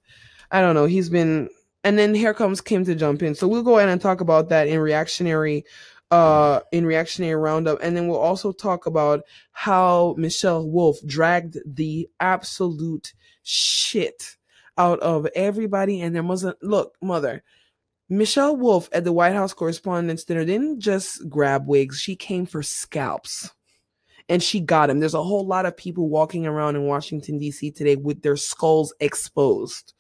I 0.52 0.62
don't 0.62 0.76
know. 0.76 0.86
He's 0.86 1.10
been 1.10 1.50
and 1.84 1.98
then 1.98 2.14
here 2.14 2.34
comes 2.34 2.62
Kim 2.62 2.86
to 2.86 2.96
jump 2.96 3.24
in. 3.24 3.36
So 3.36 3.48
we'll 3.48 3.64
go 3.64 3.78
ahead 3.78 3.90
and 3.90 4.02
talk 4.02 4.22
about 4.22 4.50
that 4.50 4.68
in 4.68 4.80
reactionary 4.80 5.66
uh 6.12 6.62
in 6.72 6.86
reactionary 6.86 7.36
roundup 7.36 7.80
and 7.82 7.98
then 7.98 8.08
we'll 8.08 8.18
also 8.18 8.54
talk 8.54 8.86
about 8.86 9.24
how 9.52 10.16
Michelle 10.18 10.66
Wolf 10.66 10.98
dragged 11.06 11.58
the 11.66 12.08
absolute 12.22 13.14
shit 13.44 14.38
out 14.78 15.00
of 15.00 15.28
everybody 15.36 16.02
and 16.02 16.16
there 16.16 16.24
wasn't 16.24 16.62
look 16.64 16.96
mother 17.02 17.44
Michelle 18.10 18.56
Wolf 18.56 18.88
at 18.94 19.04
the 19.04 19.12
White 19.12 19.34
House 19.34 19.54
Correspondents' 19.54 20.24
Dinner 20.24 20.46
didn't 20.46 20.80
just 20.80 21.28
grab 21.28 21.68
wigs, 21.68 22.00
she 22.00 22.16
came 22.16 22.46
for 22.46 22.64
scalps. 22.64 23.52
And 24.30 24.44
she 24.44 24.60
got 24.60 24.90
him. 24.90 25.00
There's 25.00 25.14
a 25.14 25.24
whole 25.24 25.46
lot 25.46 25.66
of 25.66 25.78
people 25.78 26.10
walking 26.10 26.46
around 26.46 26.76
in 26.76 26.84
Washington, 26.84 27.38
D.C. 27.38 27.72
today 27.72 27.96
with 27.96 28.22
their 28.22 28.36
skulls 28.36 28.94
exposed, 29.00 29.94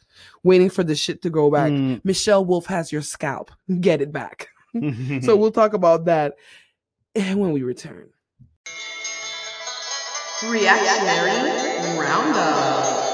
waiting 0.44 0.70
for 0.70 0.84
the 0.84 0.96
shit 0.96 1.22
to 1.22 1.30
go 1.30 1.50
back. 1.50 1.72
Mm. 1.72 2.02
Michelle 2.04 2.44
Wolf 2.44 2.66
has 2.66 2.92
your 2.92 3.02
scalp. 3.02 3.52
Get 3.80 4.02
it 4.02 4.12
back. 4.12 4.50
so 5.22 5.36
we'll 5.38 5.52
talk 5.52 5.74
about 5.74 6.06
that 6.06 6.36
when 7.16 7.52
we 7.52 7.64
return. 7.64 8.10
Reactionary 10.46 11.98
Roundup. 11.98 13.08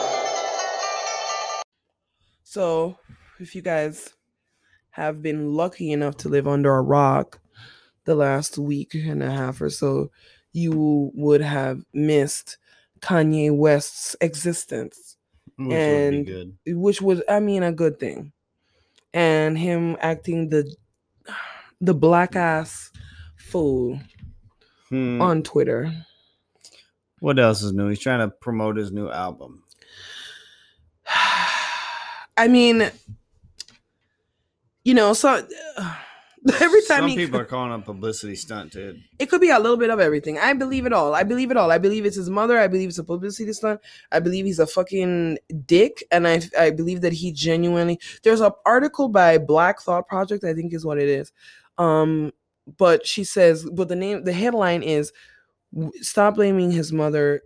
So, 2.43 2.97
if 3.39 3.55
you 3.55 3.61
guys 3.61 4.14
have 4.91 5.22
been 5.22 5.53
lucky 5.53 5.91
enough 5.91 6.18
to 6.18 6.30
live 6.30 6.47
under 6.47 6.76
a 6.76 6.82
rock 6.82 7.39
the 8.05 8.14
last 8.14 8.57
week 8.57 8.93
and 8.93 9.24
a 9.24 9.32
half 9.32 9.61
or 9.61 9.70
so, 9.70 10.11
you 10.54 11.12
would 11.16 11.41
have 11.41 11.84
missed 11.93 12.58
Kanye 13.01 13.56
West's 13.56 14.16
existence, 14.22 15.18
Which 15.58 15.68
would 15.68 15.74
and- 15.78 16.26
good. 16.26 16.58
which 16.68 17.01
was, 17.01 17.22
I 17.30 17.39
mean, 17.39 17.64
a 17.64 17.72
good 17.72 17.99
thing. 17.99 18.32
And 19.14 19.58
him 19.58 19.97
acting 19.99 20.49
the 20.49 20.74
the 21.82 21.93
black 21.93 22.36
ass 22.36 22.91
fool 23.36 23.99
Hmm. 24.89 25.22
on 25.22 25.43
Twitter. 25.43 25.91
What 27.20 27.39
else 27.39 27.62
is 27.64 27.74
new? 27.74 27.88
He's 27.89 27.99
trying 27.99 28.20
to 28.20 28.28
promote 28.36 28.78
his 28.78 28.91
new 28.91 29.10
album. 29.10 29.64
I 32.38 32.47
mean, 32.47 32.89
you 34.84 34.93
know, 34.93 35.14
so 35.14 35.45
every 36.61 36.81
time 36.81 37.01
Some 37.01 37.07
he, 37.09 37.15
people 37.15 37.39
are 37.39 37.45
calling 37.53 37.71
a 37.73 37.79
publicity 37.79 38.35
stunt, 38.35 38.71
dude. 38.73 39.01
it 39.19 39.27
could 39.29 39.39
be 39.41 39.49
a 39.49 39.59
little 39.59 39.77
bit 39.77 39.89
of 39.89 39.99
everything. 39.99 40.37
I 40.37 40.53
believe 40.53 40.85
it 40.85 40.91
all. 40.93 41.15
I 41.15 41.23
believe 41.23 41.51
it 41.51 41.57
all. 41.57 41.71
I 41.71 41.77
believe 41.77 42.05
it's 42.05 42.15
his 42.17 42.29
mother. 42.29 42.59
I 42.59 42.67
believe 42.67 42.89
it's 42.89 42.97
a 42.97 43.03
publicity 43.03 43.53
stunt. 43.53 43.79
I 44.11 44.19
believe 44.19 44.45
he's 44.45 44.59
a 44.59 44.67
fucking 44.67 45.37
dick, 45.65 46.03
and 46.11 46.27
I 46.27 46.41
I 46.59 46.71
believe 46.71 47.01
that 47.01 47.13
he 47.13 47.31
genuinely. 47.31 47.99
There's 48.23 48.41
an 48.41 48.51
article 48.65 49.07
by 49.09 49.37
Black 49.37 49.81
Thought 49.81 50.07
Project, 50.07 50.43
I 50.43 50.53
think 50.53 50.73
is 50.73 50.85
what 50.85 50.97
it 50.97 51.07
is. 51.07 51.31
Um, 51.77 52.31
but 52.77 53.05
she 53.05 53.23
says, 53.23 53.65
but 53.71 53.87
the 53.89 53.95
name, 53.95 54.23
the 54.23 54.33
headline 54.33 54.83
is, 54.83 55.11
"Stop 56.01 56.35
blaming 56.35 56.71
his 56.71 56.91
mother." 56.93 57.41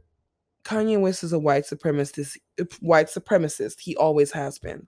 Kanye 0.64 1.00
West 1.00 1.24
is 1.24 1.32
a 1.32 1.40
white 1.40 1.64
supremacist. 1.64 2.36
White 2.82 3.08
supremacist. 3.08 3.80
He 3.80 3.96
always 3.96 4.32
has 4.34 4.60
been, 4.60 4.88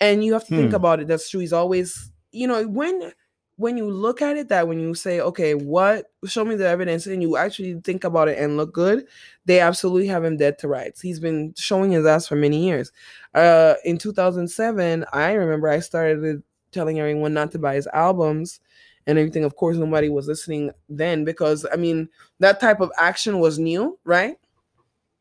and 0.00 0.24
you 0.24 0.32
have 0.32 0.46
to 0.46 0.56
think 0.56 0.70
Hmm. 0.70 0.76
about 0.76 1.00
it. 1.00 1.06
That's 1.08 1.28
true. 1.28 1.40
He's 1.40 1.52
always, 1.52 2.10
you 2.32 2.46
know, 2.46 2.66
when 2.66 3.12
when 3.58 3.76
you 3.76 3.90
look 3.90 4.22
at 4.22 4.36
it 4.36 4.48
that 4.48 4.68
when 4.68 4.80
you 4.80 4.94
say 4.94 5.20
okay 5.20 5.54
what 5.54 6.06
show 6.26 6.44
me 6.44 6.54
the 6.54 6.66
evidence 6.68 7.06
and 7.06 7.22
you 7.22 7.36
actually 7.36 7.80
think 7.84 8.04
about 8.04 8.28
it 8.28 8.38
and 8.38 8.56
look 8.56 8.72
good 8.72 9.06
they 9.46 9.60
absolutely 9.60 10.06
have 10.06 10.24
him 10.24 10.36
dead 10.36 10.58
to 10.58 10.68
rights. 10.68 11.00
He's 11.00 11.20
been 11.20 11.54
showing 11.56 11.90
his 11.92 12.06
ass 12.06 12.26
for 12.28 12.36
many 12.36 12.64
years. 12.66 12.92
Uh 13.34 13.74
in 13.84 13.98
2007 13.98 15.04
i 15.12 15.32
remember 15.32 15.68
i 15.68 15.80
started 15.80 16.42
telling 16.72 17.00
everyone 17.00 17.34
not 17.34 17.50
to 17.52 17.58
buy 17.58 17.74
his 17.74 17.88
albums 17.88 18.60
and 19.06 19.18
everything. 19.18 19.44
Of 19.44 19.56
course 19.56 19.76
nobody 19.78 20.08
was 20.10 20.28
listening 20.28 20.70
then 20.88 21.24
because 21.24 21.66
i 21.72 21.76
mean 21.76 22.08
that 22.40 22.60
type 22.60 22.80
of 22.80 22.92
action 22.98 23.40
was 23.40 23.58
new 23.58 23.98
right 24.04 24.36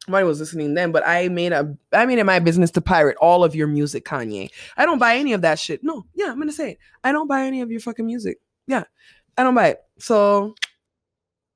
nobody 0.08 0.26
was 0.26 0.40
listening 0.40 0.74
then 0.74 0.92
but 0.92 1.06
i 1.06 1.28
made 1.28 1.52
a 1.52 1.76
i 1.94 2.06
made 2.06 2.20
it 2.20 2.26
my 2.26 2.40
business 2.40 2.72
to 2.72 2.82
pirate 2.82 3.18
all 3.18 3.44
of 3.44 3.56
your 3.56 3.68
music 3.68 4.06
kanye 4.06 4.50
i 4.78 4.86
don't 4.86 5.00
buy 5.00 5.16
any 5.16 5.34
of 5.34 5.42
that 5.42 5.60
shit 5.60 5.84
no 5.84 6.06
yeah 6.16 6.32
i'm 6.32 6.40
gonna 6.40 6.52
say 6.52 6.72
it 6.72 6.78
I 7.08 7.14
don't 7.14 7.28
buy 7.28 7.44
any 7.44 7.62
of 7.62 7.72
your 7.72 7.80
fucking 7.80 8.06
music. 8.06 8.38
Yeah, 8.68 8.84
I 9.38 9.44
don't 9.44 9.56
buy 9.56 9.70
it. 9.70 9.80
So 9.98 10.56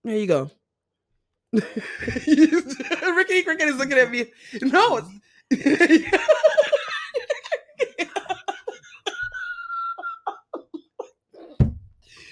there 0.06 0.16
you 0.16 0.26
go. 0.26 0.50
Rickety 1.52 3.44
Cricket 3.44 3.68
is 3.68 3.76
looking 3.76 3.98
at 3.98 4.10
me. 4.10 4.28
No. 4.62 5.02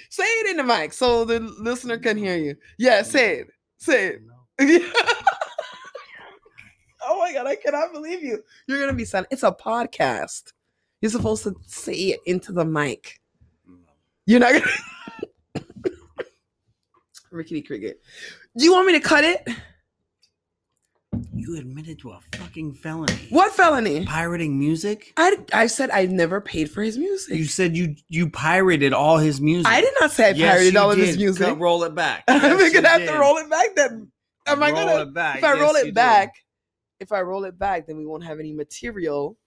say 0.10 0.24
it 0.24 0.52
in 0.52 0.56
the 0.56 0.64
mic 0.64 0.94
so 0.94 1.26
the 1.26 1.42
listener 1.60 1.98
can 1.98 2.16
hear 2.16 2.38
you. 2.38 2.56
Yeah, 2.78 3.02
say 3.02 3.40
it. 3.40 3.48
Say 3.80 4.20
it. 4.60 5.16
my 7.30 7.38
god, 7.38 7.48
I 7.48 7.56
cannot 7.56 7.92
believe 7.94 8.24
you. 8.24 8.44
You're 8.68 8.80
gonna 8.80 8.94
be 8.94 9.06
silent. 9.06 9.28
It's 9.32 9.44
a 9.44 9.52
podcast. 9.52 10.54
You're 11.02 11.12
supposed 11.12 11.44
to 11.44 11.56
say 11.66 11.94
it 11.94 12.20
into 12.26 12.52
the 12.52 12.66
mic. 12.66 13.20
You're 14.26 14.40
not 14.40 14.54
gonna 14.54 14.66
Rickety 17.32 17.62
Cricket. 17.62 18.02
Do 18.58 18.64
you 18.66 18.74
want 18.74 18.88
me 18.88 18.94
to 18.94 19.00
cut 19.00 19.24
it? 19.24 19.48
You 21.34 21.58
admitted 21.58 22.00
to 22.00 22.12
a 22.12 22.20
fucking 22.36 22.74
felony. 22.74 23.14
What 23.30 23.52
felony? 23.54 24.06
Pirating 24.06 24.58
music? 24.60 25.14
I, 25.18 25.38
I 25.54 25.68
said 25.68 25.90
I 25.92 26.06
never 26.06 26.42
paid 26.42 26.70
for 26.70 26.82
his 26.82 26.98
music. 26.98 27.36
You 27.36 27.46
said 27.46 27.76
you 27.78 27.96
you 28.10 28.30
pirated 28.30 28.94
all 28.94 29.18
his 29.18 29.40
music. 29.40 29.72
I 29.72 29.82
did 29.82 29.94
not 30.00 30.12
say 30.12 30.30
I 30.30 30.32
Yes, 30.32 30.54
pirated 30.56 30.76
all 30.76 30.92
of 30.92 30.98
his 30.98 31.18
music. 31.18 31.46
Cut- 31.46 31.60
roll 31.60 31.84
it 31.84 31.96
back. 31.96 32.24
I'm 32.28 32.42
gonna 32.74 32.88
have 32.88 33.06
to 33.06 33.18
roll 33.20 33.38
it 33.38 33.50
back 33.50 33.76
then. 33.76 34.12
Am 34.48 34.64
I 34.64 34.72
Roll 34.72 34.86
gonna 34.86 35.02
it 35.04 35.14
back. 35.14 35.38
if 35.38 35.44
I 35.44 35.54
roll 35.60 35.76
it 35.76 35.80
you 35.88 35.92
did. 35.92 36.30
If 37.00 37.12
I 37.12 37.22
roll 37.22 37.46
it 37.46 37.58
back, 37.58 37.88
then 37.88 37.98
we 37.98 38.06
won't 38.06 38.24
have 38.24 38.40
any 38.40 38.54
material, 38.54 39.38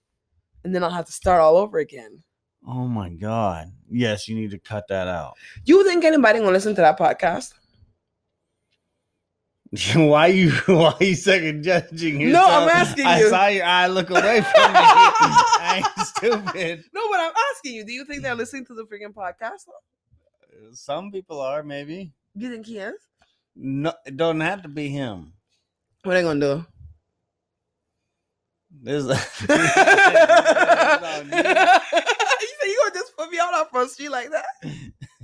and 0.63 0.73
then 0.73 0.83
I'll 0.83 0.89
have 0.89 1.05
to 1.05 1.11
start 1.11 1.41
all 1.41 1.57
over 1.57 1.77
again. 1.77 2.23
Oh 2.67 2.87
my 2.87 3.09
god. 3.09 3.71
Yes, 3.89 4.27
you 4.27 4.35
need 4.35 4.51
to 4.51 4.59
cut 4.59 4.87
that 4.87 5.07
out. 5.07 5.33
You 5.65 5.85
think 5.85 6.03
anybody 6.05 6.39
gonna 6.39 6.51
listen 6.51 6.75
to 6.75 6.81
that 6.81 6.97
podcast? 6.97 7.53
why 9.95 10.27
you 10.27 10.51
why 10.67 10.95
you 10.99 11.15
second 11.15 11.63
judging 11.63 12.31
No. 12.31 12.45
I'm 12.45 12.69
asking 12.69 13.05
you. 13.05 13.11
I 13.11 13.29
saw 13.29 13.47
your 13.47 13.65
eye 13.65 13.87
look 13.87 14.09
away 14.11 14.41
from 14.41 14.51
me. 14.73 14.79
I 14.79 15.83
ain't 15.83 16.07
stupid. 16.07 16.83
No, 16.93 17.01
but 17.09 17.19
I'm 17.19 17.33
asking 17.51 17.75
you. 17.75 17.85
Do 17.85 17.91
you 17.91 18.05
think 18.05 18.21
they're 18.21 18.35
listening 18.35 18.65
to 18.67 18.75
the 18.75 18.83
freaking 18.83 19.13
podcast? 19.13 19.65
Some 20.73 21.11
people 21.11 21.41
are 21.41 21.63
maybe. 21.63 22.13
You 22.35 22.51
think 22.51 22.65
he 22.65 22.77
is? 22.77 22.93
No, 23.55 23.93
it 24.05 24.15
don't 24.15 24.39
have 24.39 24.61
to 24.61 24.69
be 24.69 24.89
him. 24.89 25.33
What 26.03 26.15
are 26.15 26.21
they 26.21 26.23
gonna 26.23 26.39
do? 26.39 26.65
There's 28.83 29.05
you 29.07 29.15
say 29.15 29.17
you 32.65 32.77
gonna 32.83 32.93
just 32.93 33.15
put 33.17 33.29
me 33.31 33.39
out 33.39 33.53
on 33.53 33.65
front 33.71 33.89
street 33.89 34.09
like 34.11 34.29
that? 34.31 34.45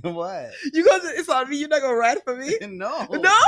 what? 0.00 0.50
You 0.72 0.82
gonna 0.82 1.10
it's 1.14 1.28
on 1.28 1.50
me? 1.50 1.58
You're 1.58 1.68
not 1.68 1.82
gonna 1.82 1.94
ride 1.94 2.22
for 2.24 2.36
me? 2.36 2.56
No. 2.62 3.06
No. 3.10 3.38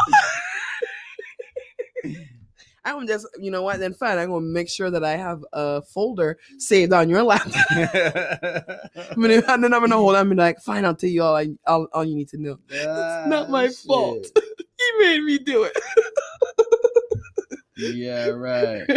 I'm 2.85 3.07
just, 3.07 3.27
you 3.39 3.51
know 3.51 3.63
what? 3.63 3.79
Then 3.79 3.95
fine. 3.95 4.19
I'm 4.19 4.29
gonna 4.29 4.45
make 4.45 4.69
sure 4.69 4.91
that 4.91 5.03
I 5.03 5.17
have 5.17 5.43
a 5.55 5.81
folder 5.81 6.37
saved 6.59 6.93
on 6.93 7.09
your 7.09 7.23
laptop. 7.23 7.65
and 7.71 9.25
then 9.25 9.73
I'm 9.73 9.81
gonna 9.81 9.97
hold 9.97 10.17
on 10.17 10.23
and 10.23 10.31
be 10.31 10.37
like, 10.37 10.59
fine, 10.61 10.85
I'll 10.85 10.95
tell 10.95 11.09
you 11.09 11.23
all 11.23 11.37
I 11.37 11.49
all, 11.67 11.87
all 11.95 12.05
you 12.05 12.15
need 12.17 12.29
to 12.31 12.39
know. 12.39 12.59
It's 12.69 13.29
not 13.31 13.49
my 13.49 13.69
Ah, 13.69 13.71
fault. 13.87 14.27
He 14.37 14.93
made 14.99 15.23
me 15.23 15.39
do 15.39 15.63
it. 15.63 15.73
Yeah, 17.91 18.29
right. 18.29 18.87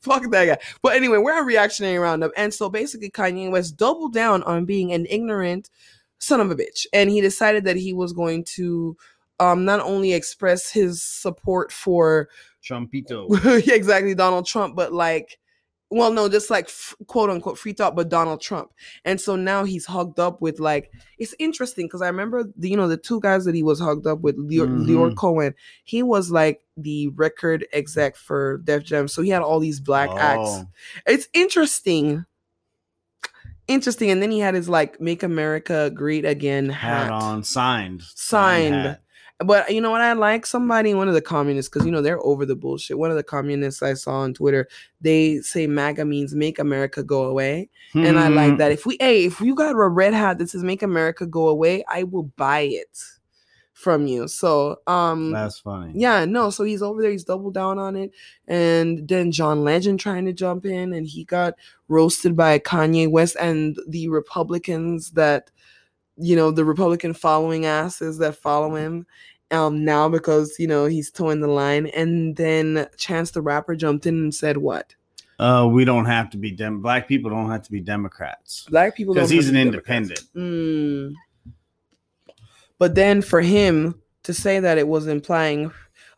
Fuck 0.00 0.30
that 0.30 0.46
guy. 0.46 0.58
But 0.82 0.96
anyway, 0.96 1.18
we're 1.18 1.38
on 1.38 1.46
reactionary 1.46 1.98
roundup. 1.98 2.32
And 2.36 2.52
so 2.52 2.68
basically 2.68 3.10
Kanye 3.10 3.50
West 3.50 3.76
doubled 3.76 4.14
down 4.14 4.42
on 4.44 4.64
being 4.64 4.92
an 4.92 5.06
ignorant 5.08 5.70
son 6.18 6.40
of 6.40 6.50
a 6.50 6.56
bitch. 6.56 6.86
And 6.92 7.10
he 7.10 7.20
decided 7.20 7.64
that 7.64 7.76
he 7.76 7.92
was 7.92 8.12
going 8.12 8.44
to 8.56 8.96
um 9.40 9.64
not 9.64 9.80
only 9.80 10.12
express 10.12 10.70
his 10.70 11.02
support 11.02 11.72
for 11.72 12.28
Trumpito. 12.62 13.28
yeah, 13.66 13.74
exactly 13.74 14.14
Donald 14.14 14.46
Trump, 14.46 14.76
but 14.76 14.92
like, 14.92 15.38
well, 15.92 16.12
no, 16.12 16.28
just 16.28 16.48
like 16.50 16.64
f- 16.64 16.94
quote 17.06 17.28
unquote 17.30 17.58
free 17.58 17.72
thought, 17.74 17.94
but 17.94 18.08
Donald 18.08 18.40
Trump. 18.40 18.72
And 19.04 19.20
so 19.20 19.36
now 19.36 19.64
he's 19.64 19.84
hugged 19.86 20.18
up 20.18 20.40
with 20.40 20.58
like, 20.58 20.90
it's 21.18 21.34
interesting 21.38 21.86
because 21.86 22.00
I 22.02 22.06
remember 22.06 22.44
the, 22.56 22.70
you 22.70 22.76
know 22.76 22.88
the 22.88 22.96
two 22.96 23.20
guys 23.20 23.44
that 23.44 23.54
he 23.54 23.62
was 23.62 23.78
hugged 23.78 24.06
up 24.06 24.20
with, 24.20 24.36
Leo, 24.38 24.66
Lyor 24.66 25.10
Mhm. 25.12 25.16
Cohen. 25.16 25.54
He 25.84 26.02
was 26.02 26.30
like 26.30 26.62
the 26.76 27.08
record 27.08 27.66
exec 27.72 28.16
for 28.16 28.58
Def 28.64 28.82
Jam, 28.84 29.06
so 29.06 29.20
he 29.22 29.28
had 29.30 29.42
all 29.42 29.60
these 29.60 29.80
black 29.80 30.08
acts. 30.10 30.40
Oh. 30.50 30.64
It's 31.06 31.28
interesting. 31.34 32.24
Interesting, 33.68 34.10
and 34.10 34.20
then 34.20 34.30
he 34.32 34.40
had 34.40 34.54
his 34.54 34.68
like 34.68 35.00
"Make 35.00 35.22
America 35.22 35.88
Great 35.94 36.24
Again" 36.24 36.68
hat, 36.68 37.04
Hat 37.04 37.10
on 37.12 37.44
signed. 37.44 38.02
Signed. 38.02 38.74
hat. 38.74 39.01
But 39.42 39.72
you 39.72 39.80
know 39.80 39.90
what 39.90 40.00
I 40.00 40.12
like? 40.12 40.46
Somebody, 40.46 40.94
one 40.94 41.08
of 41.08 41.14
the 41.14 41.20
communists, 41.20 41.68
because 41.68 41.86
you 41.86 41.92
know 41.92 42.02
they're 42.02 42.24
over 42.24 42.46
the 42.46 42.56
bullshit. 42.56 42.98
One 42.98 43.10
of 43.10 43.16
the 43.16 43.22
communists 43.22 43.82
I 43.82 43.94
saw 43.94 44.20
on 44.20 44.34
Twitter, 44.34 44.68
they 45.00 45.40
say 45.40 45.66
MAGA 45.66 46.04
means 46.04 46.34
make 46.34 46.58
America 46.58 47.02
go 47.02 47.24
away. 47.24 47.68
And 47.94 48.18
I 48.18 48.28
like 48.28 48.56
that. 48.58 48.72
If 48.72 48.86
we 48.86 48.96
hey, 49.00 49.24
if 49.24 49.40
you 49.40 49.54
got 49.54 49.74
a 49.74 49.88
red 49.88 50.14
hat 50.14 50.38
that 50.38 50.50
says 50.50 50.64
make 50.64 50.82
America 50.82 51.26
go 51.26 51.48
away, 51.48 51.84
I 51.88 52.04
will 52.04 52.24
buy 52.36 52.60
it. 52.60 52.98
from 53.72 54.06
you. 54.06 54.28
So 54.28 54.76
um 54.86 55.32
That's 55.32 55.58
funny. 55.58 55.92
yeah, 55.94 56.24
no, 56.24 56.50
so 56.50 56.62
he's 56.62 56.82
over 56.82 57.02
there, 57.02 57.10
he's 57.10 57.24
doubled 57.24 57.54
down 57.54 57.78
on 57.78 57.96
it. 57.96 58.12
And 58.46 59.08
then 59.08 59.32
John 59.32 59.64
Legend 59.64 59.98
trying 59.98 60.24
to 60.26 60.32
jump 60.32 60.64
in 60.66 60.92
and 60.92 61.06
he 61.06 61.24
got 61.24 61.54
roasted 61.88 62.36
by 62.36 62.60
Kanye 62.60 63.10
West 63.10 63.36
and 63.40 63.76
the 63.88 64.08
Republicans 64.08 65.10
that 65.12 65.50
you 66.18 66.36
know, 66.36 66.50
the 66.50 66.64
Republican 66.64 67.14
following 67.14 67.64
asses 67.66 68.18
that 68.18 68.36
follow 68.36 68.76
him 68.76 69.06
um 69.52 69.84
now 69.84 70.08
because 70.08 70.58
you 70.58 70.66
know 70.66 70.86
he's 70.86 71.10
towing 71.10 71.40
the 71.40 71.48
line. 71.48 71.86
And 71.88 72.36
then 72.36 72.88
Chance 72.96 73.32
the 73.32 73.42
Rapper 73.42 73.74
jumped 73.76 74.06
in 74.06 74.14
and 74.16 74.34
said 74.34 74.56
what? 74.56 74.94
Uh, 75.38 75.66
we 75.70 75.84
don't 75.84 76.04
have 76.04 76.30
to 76.30 76.36
be 76.36 76.50
dem. 76.50 76.82
Black 76.82 77.08
people 77.08 77.30
don't 77.30 77.50
have 77.50 77.62
to 77.62 77.70
be 77.72 77.80
Democrats 77.80 78.66
Black 78.70 78.94
people 78.94 79.14
because 79.14 79.30
he's 79.30 79.48
an 79.48 79.54
to 79.54 79.64
be 79.64 79.70
Democrats. 79.70 80.10
independent. 80.34 80.34
Mm. 80.34 81.14
But 82.78 82.94
then 82.94 83.22
for 83.22 83.40
him 83.40 84.00
to 84.24 84.34
say 84.34 84.60
that 84.60 84.78
it 84.78 84.88
was 84.88 85.06
implying 85.06 85.66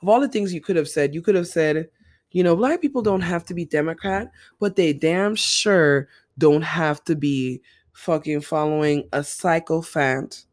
of 0.03 0.09
all 0.09 0.21
the 0.21 0.29
things 0.29 0.53
you 0.53 0.61
could 0.61 0.77
have 0.77 0.89
said, 0.89 1.15
you 1.15 1.23
could 1.23 1.35
have 1.35 1.49
said, 1.49 1.89
you 2.31 2.43
know, 2.43 2.55
black 2.57 2.83
people 2.83 3.01
don't 3.01 3.23
have 3.23 3.45
to 3.47 3.55
be 3.55 3.65
Democrat, 3.65 4.31
but 4.61 4.77
they 4.77 4.93
damn 4.93 5.35
sure 5.35 6.09
don't 6.37 6.63
have 6.63 7.03
to 7.05 7.15
be 7.15 7.63
fucking 7.93 8.41
following 8.43 9.09
a 9.13 9.21
psychophant, 9.21 10.45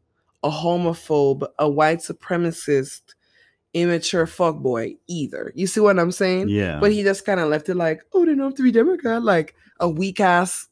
a 0.42 0.50
homophobe, 0.50 1.46
a 1.58 1.68
white 1.68 1.98
supremacist, 1.98 3.02
immature 3.74 4.26
fuckboy 4.26 4.96
either. 5.08 5.52
You 5.54 5.66
see 5.66 5.80
what 5.80 5.98
I'm 5.98 6.12
saying? 6.12 6.48
Yeah, 6.48 6.78
But 6.80 6.92
he 6.92 7.02
just 7.02 7.24
kind 7.24 7.40
of 7.40 7.48
left 7.48 7.68
it 7.68 7.76
like, 7.76 8.02
oh, 8.12 8.24
they 8.24 8.34
don't 8.34 8.44
have 8.44 8.54
to 8.54 8.62
be 8.62 8.72
Democrat, 8.72 9.22
like 9.22 9.54
a 9.80 9.88
weak 9.88 10.20
ass 10.20 10.68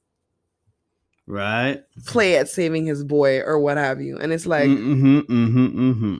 right. 1.26 1.82
play 2.06 2.36
at 2.36 2.48
saving 2.48 2.86
his 2.86 3.04
boy 3.04 3.40
or 3.40 3.58
what 3.58 3.76
have 3.76 4.00
you. 4.00 4.18
And 4.18 4.32
it's 4.32 4.46
like 4.46 4.68
mm-hmm, 4.68 5.18
mm-hmm, 5.20 5.66
mm-hmm. 5.66 6.16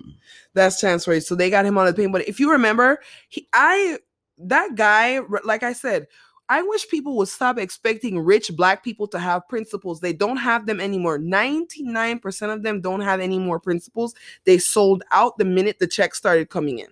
that's 0.55 0.80
chance 0.80 1.05
for 1.05 1.14
you. 1.14 1.20
So 1.20 1.34
they 1.34 1.51
got 1.51 1.66
him 1.66 1.76
on 1.76 1.86
the 1.86 1.94
pain. 1.94 2.12
But 2.12 2.28
if 2.28 2.40
you 2.40 2.51
remember, 2.53 3.01
he 3.28 3.48
I 3.53 3.98
that 4.38 4.74
guy, 4.74 5.20
like 5.44 5.62
I 5.62 5.72
said, 5.72 6.07
I 6.51 6.62
wish 6.62 6.88
people 6.88 7.16
would 7.16 7.28
stop 7.28 7.59
expecting 7.59 8.18
rich 8.18 8.51
black 8.57 8.82
people 8.82 9.07
to 9.09 9.20
have 9.20 9.48
principles. 9.48 10.01
They 10.01 10.12
don't 10.12 10.36
have 10.36 10.66
them 10.66 10.80
anymore. 10.80 11.16
99% 11.16 12.53
of 12.53 12.64
them 12.64 12.80
don't 12.80 13.03
have 13.03 13.20
any 13.20 13.38
more 13.38 13.61
principles. 13.61 14.16
They 14.44 14.59
sold 14.59 15.05
out 15.12 15.38
the 15.38 15.44
minute 15.44 15.78
the 15.78 15.86
check 15.86 16.12
started 16.12 16.51
coming 16.51 16.80
in. 16.80 16.88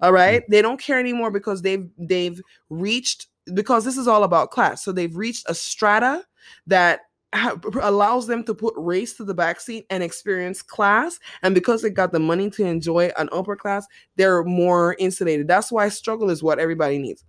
All 0.00 0.12
right? 0.12 0.42
Mm. 0.42 0.46
They 0.48 0.60
don't 0.60 0.80
care 0.80 0.98
anymore 0.98 1.30
because 1.30 1.62
they've 1.62 1.88
they've 1.96 2.42
reached 2.68 3.28
because 3.54 3.84
this 3.84 3.96
is 3.96 4.08
all 4.08 4.24
about 4.24 4.50
class. 4.50 4.82
So 4.82 4.90
they've 4.90 5.16
reached 5.16 5.48
a 5.48 5.54
strata 5.54 6.24
that 6.66 7.02
ha- 7.32 7.60
allows 7.80 8.26
them 8.26 8.42
to 8.42 8.54
put 8.54 8.74
race 8.76 9.14
to 9.18 9.24
the 9.24 9.36
backseat 9.36 9.84
and 9.88 10.02
experience 10.02 10.62
class. 10.62 11.20
And 11.42 11.54
because 11.54 11.80
they 11.80 11.90
got 11.90 12.10
the 12.10 12.18
money 12.18 12.50
to 12.50 12.64
enjoy 12.64 13.12
an 13.16 13.28
upper 13.30 13.54
class, 13.54 13.86
they're 14.16 14.42
more 14.42 14.96
insulated. 14.98 15.46
That's 15.46 15.70
why 15.70 15.90
struggle 15.90 16.28
is 16.28 16.42
what 16.42 16.58
everybody 16.58 16.98
needs 16.98 17.24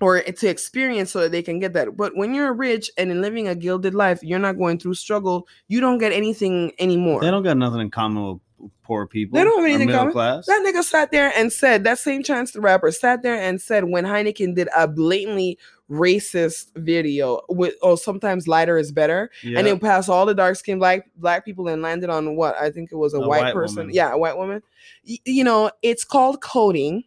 or 0.00 0.20
to 0.20 0.48
experience 0.48 1.12
so 1.12 1.20
that 1.20 1.32
they 1.32 1.42
can 1.42 1.58
get 1.58 1.72
that. 1.74 1.96
But 1.96 2.16
when 2.16 2.34
you're 2.34 2.52
rich 2.52 2.90
and 2.96 3.20
living 3.20 3.48
a 3.48 3.54
gilded 3.54 3.94
life, 3.94 4.20
you're 4.22 4.38
not 4.38 4.58
going 4.58 4.78
through 4.78 4.94
struggle. 4.94 5.46
You 5.68 5.80
don't 5.80 5.98
get 5.98 6.12
anything 6.12 6.72
anymore. 6.78 7.20
They 7.20 7.30
don't 7.30 7.42
got 7.42 7.56
nothing 7.56 7.80
in 7.80 7.90
common 7.90 8.24
with 8.24 8.70
poor 8.82 9.06
people. 9.06 9.38
They 9.38 9.44
don't 9.44 9.58
have 9.58 9.68
anything 9.68 9.90
in 9.90 9.94
common. 9.94 10.12
class. 10.12 10.46
That 10.46 10.62
nigga 10.66 10.82
sat 10.82 11.10
there 11.10 11.32
and 11.36 11.52
said 11.52 11.84
that 11.84 11.98
same 11.98 12.22
Chance 12.22 12.52
the 12.52 12.60
Rapper 12.60 12.90
sat 12.90 13.22
there 13.22 13.36
and 13.36 13.60
said 13.60 13.84
when 13.84 14.04
Heineken 14.04 14.54
did 14.54 14.68
a 14.76 14.88
blatantly 14.88 15.58
racist 15.90 16.68
video 16.76 17.42
with 17.50 17.74
oh 17.82 17.96
sometimes 17.96 18.48
lighter 18.48 18.78
is 18.78 18.90
better 18.90 19.30
yeah. 19.42 19.58
and 19.58 19.68
it 19.68 19.78
passed 19.78 20.08
all 20.08 20.24
the 20.24 20.34
dark 20.34 20.56
skinned 20.56 20.80
black 20.80 21.10
black 21.16 21.44
people 21.44 21.68
and 21.68 21.82
landed 21.82 22.08
on 22.08 22.34
what 22.34 22.56
I 22.56 22.70
think 22.70 22.90
it 22.90 22.96
was 22.96 23.12
a, 23.12 23.18
A 23.18 23.28
white, 23.28 23.42
white 23.42 23.54
person. 23.54 23.76
woman. 23.78 23.94
Yeah, 23.94 24.12
a 24.12 24.16
white 24.16 24.36
woman. 24.38 24.62
Y- 25.06 25.18
you 25.26 25.44
know, 25.44 25.70
it's 25.82 26.04
called 26.04 26.40
coding. 26.40 27.04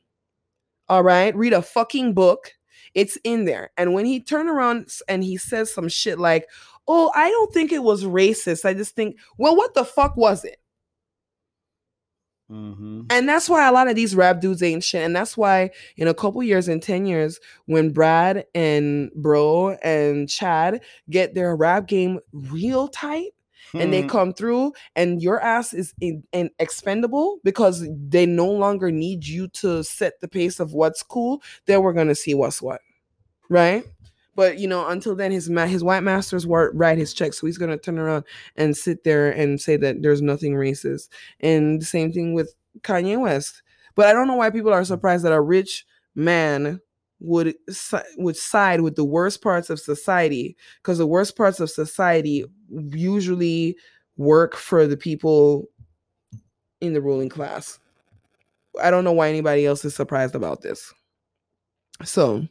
All 0.87 1.01
right, 1.03 1.35
read 1.35 1.53
a 1.53 1.63
fucking 1.63 2.13
book. 2.13 2.53
It's 2.95 3.17
in 3.23 3.45
there. 3.45 3.71
And 3.77 3.93
when 3.93 4.05
he 4.05 4.19
turned 4.21 4.49
around 4.49 4.89
and 5.07 5.23
he 5.23 5.37
says 5.37 5.73
some 5.73 5.89
shit 5.89 6.17
like, 6.19 6.47
"Oh, 6.87 7.11
I 7.15 7.29
don't 7.29 7.53
think 7.53 7.71
it 7.71 7.83
was 7.83 8.03
racist. 8.05 8.65
I 8.65 8.73
just 8.73 8.95
think, 8.95 9.17
well, 9.37 9.55
what 9.55 9.73
the 9.75 9.85
fuck 9.85 10.17
was 10.17 10.43
it?" 10.45 10.59
Mhm. 12.51 13.07
And 13.11 13.27
that's 13.27 13.49
why 13.49 13.67
a 13.67 13.71
lot 13.71 13.87
of 13.87 13.95
these 13.95 14.15
rap 14.15 14.39
dudes 14.39 14.61
ain't 14.61 14.83
shit. 14.83 15.01
And 15.03 15.15
that's 15.15 15.35
why 15.35 15.71
in 15.97 16.07
a 16.07 16.13
couple 16.13 16.43
years, 16.43 16.67
in 16.67 16.79
10 16.79 17.05
years, 17.07 17.39
when 17.65 17.91
Brad 17.91 18.45
and 18.53 19.11
Bro 19.15 19.77
and 19.83 20.29
Chad 20.29 20.83
get 21.09 21.33
their 21.33 21.55
rap 21.55 21.87
game 21.87 22.19
real 22.31 22.87
tight 22.87 23.31
and 23.73 23.91
they 23.91 24.03
Mhm. 24.03 24.09
come 24.09 24.33
through 24.33 24.73
and 24.95 25.21
your 25.21 25.41
ass 25.41 25.73
is 25.73 25.93
in, 25.99 26.23
in 26.31 26.49
expendable 26.59 27.39
because 27.43 27.87
they 28.09 28.25
no 28.25 28.49
longer 28.49 28.91
need 28.91 29.25
you 29.25 29.47
to 29.49 29.83
set 29.83 30.19
the 30.21 30.27
pace 30.27 30.59
of 30.59 30.73
what's 30.73 31.03
cool, 31.03 31.41
then 31.65 31.81
we're 31.81 31.93
gonna 31.93 32.15
see 32.15 32.33
what's 32.33 32.61
what. 32.61 32.81
Right? 33.49 33.85
But 34.35 34.59
you 34.59 34.67
know, 34.67 34.87
until 34.87 35.15
then, 35.15 35.31
his 35.31 35.49
ma- 35.49 35.65
his 35.65 35.83
white 35.83 36.03
masters 36.03 36.45
won't 36.45 36.75
write 36.75 36.97
his 36.97 37.13
check, 37.13 37.33
so 37.33 37.47
he's 37.47 37.57
gonna 37.57 37.77
turn 37.77 37.97
around 37.97 38.25
and 38.57 38.75
sit 38.75 39.03
there 39.03 39.31
and 39.31 39.61
say 39.61 39.77
that 39.77 40.01
there's 40.01 40.21
nothing 40.21 40.53
racist. 40.55 41.09
And 41.39 41.79
the 41.81 41.85
same 41.85 42.11
thing 42.11 42.33
with 42.33 42.53
Kanye 42.81 43.19
West. 43.19 43.61
But 43.95 44.07
I 44.07 44.13
don't 44.13 44.27
know 44.27 44.35
why 44.35 44.49
people 44.49 44.73
are 44.73 44.83
surprised 44.83 45.23
that 45.23 45.31
a 45.31 45.39
rich 45.39 45.85
man 46.15 46.81
would 47.25 47.55
would 48.17 48.37
side 48.37 48.81
with 48.81 48.95
the 48.95 49.03
worst 49.05 49.41
parts 49.41 49.69
of 49.69 49.79
society 49.79 50.55
because 50.81 50.97
the 50.97 51.07
worst 51.07 51.35
parts 51.35 51.59
of 51.59 51.69
society 51.69 52.45
usually 52.91 53.75
work 54.17 54.55
for 54.55 54.87
the 54.87 54.97
people 54.97 55.67
in 56.81 56.93
the 56.93 57.01
ruling 57.01 57.29
class. 57.29 57.79
I 58.81 58.91
don't 58.91 59.03
know 59.03 59.13
why 59.13 59.29
anybody 59.29 59.65
else 59.65 59.83
is 59.85 59.95
surprised 59.95 60.35
about 60.35 60.61
this. 60.61 60.93
So, 62.03 62.45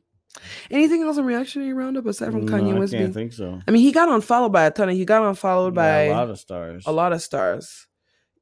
anything 0.70 1.02
else 1.02 1.18
in 1.18 1.24
reactionary 1.26 1.72
roundup 1.74 2.06
aside 2.06 2.32
from 2.32 2.46
No, 2.46 2.52
Kanye 2.52 2.74
I 2.74 2.78
West? 2.78 2.92
can't 2.92 3.02
being- 3.04 3.12
think 3.12 3.32
so. 3.34 3.60
I 3.68 3.70
mean, 3.70 3.82
he 3.82 3.92
got 3.92 4.08
unfollowed 4.08 4.52
by 4.52 4.64
a 4.64 4.70
ton 4.70 4.88
of. 4.88 4.94
He 4.96 5.04
got 5.04 5.22
unfollowed 5.22 5.74
by 5.74 6.04
a 6.04 6.10
lot 6.12 6.30
of 6.30 6.38
stars. 6.38 6.84
a 6.86 6.92
lot 6.92 7.12
of 7.12 7.20
stars. 7.22 7.86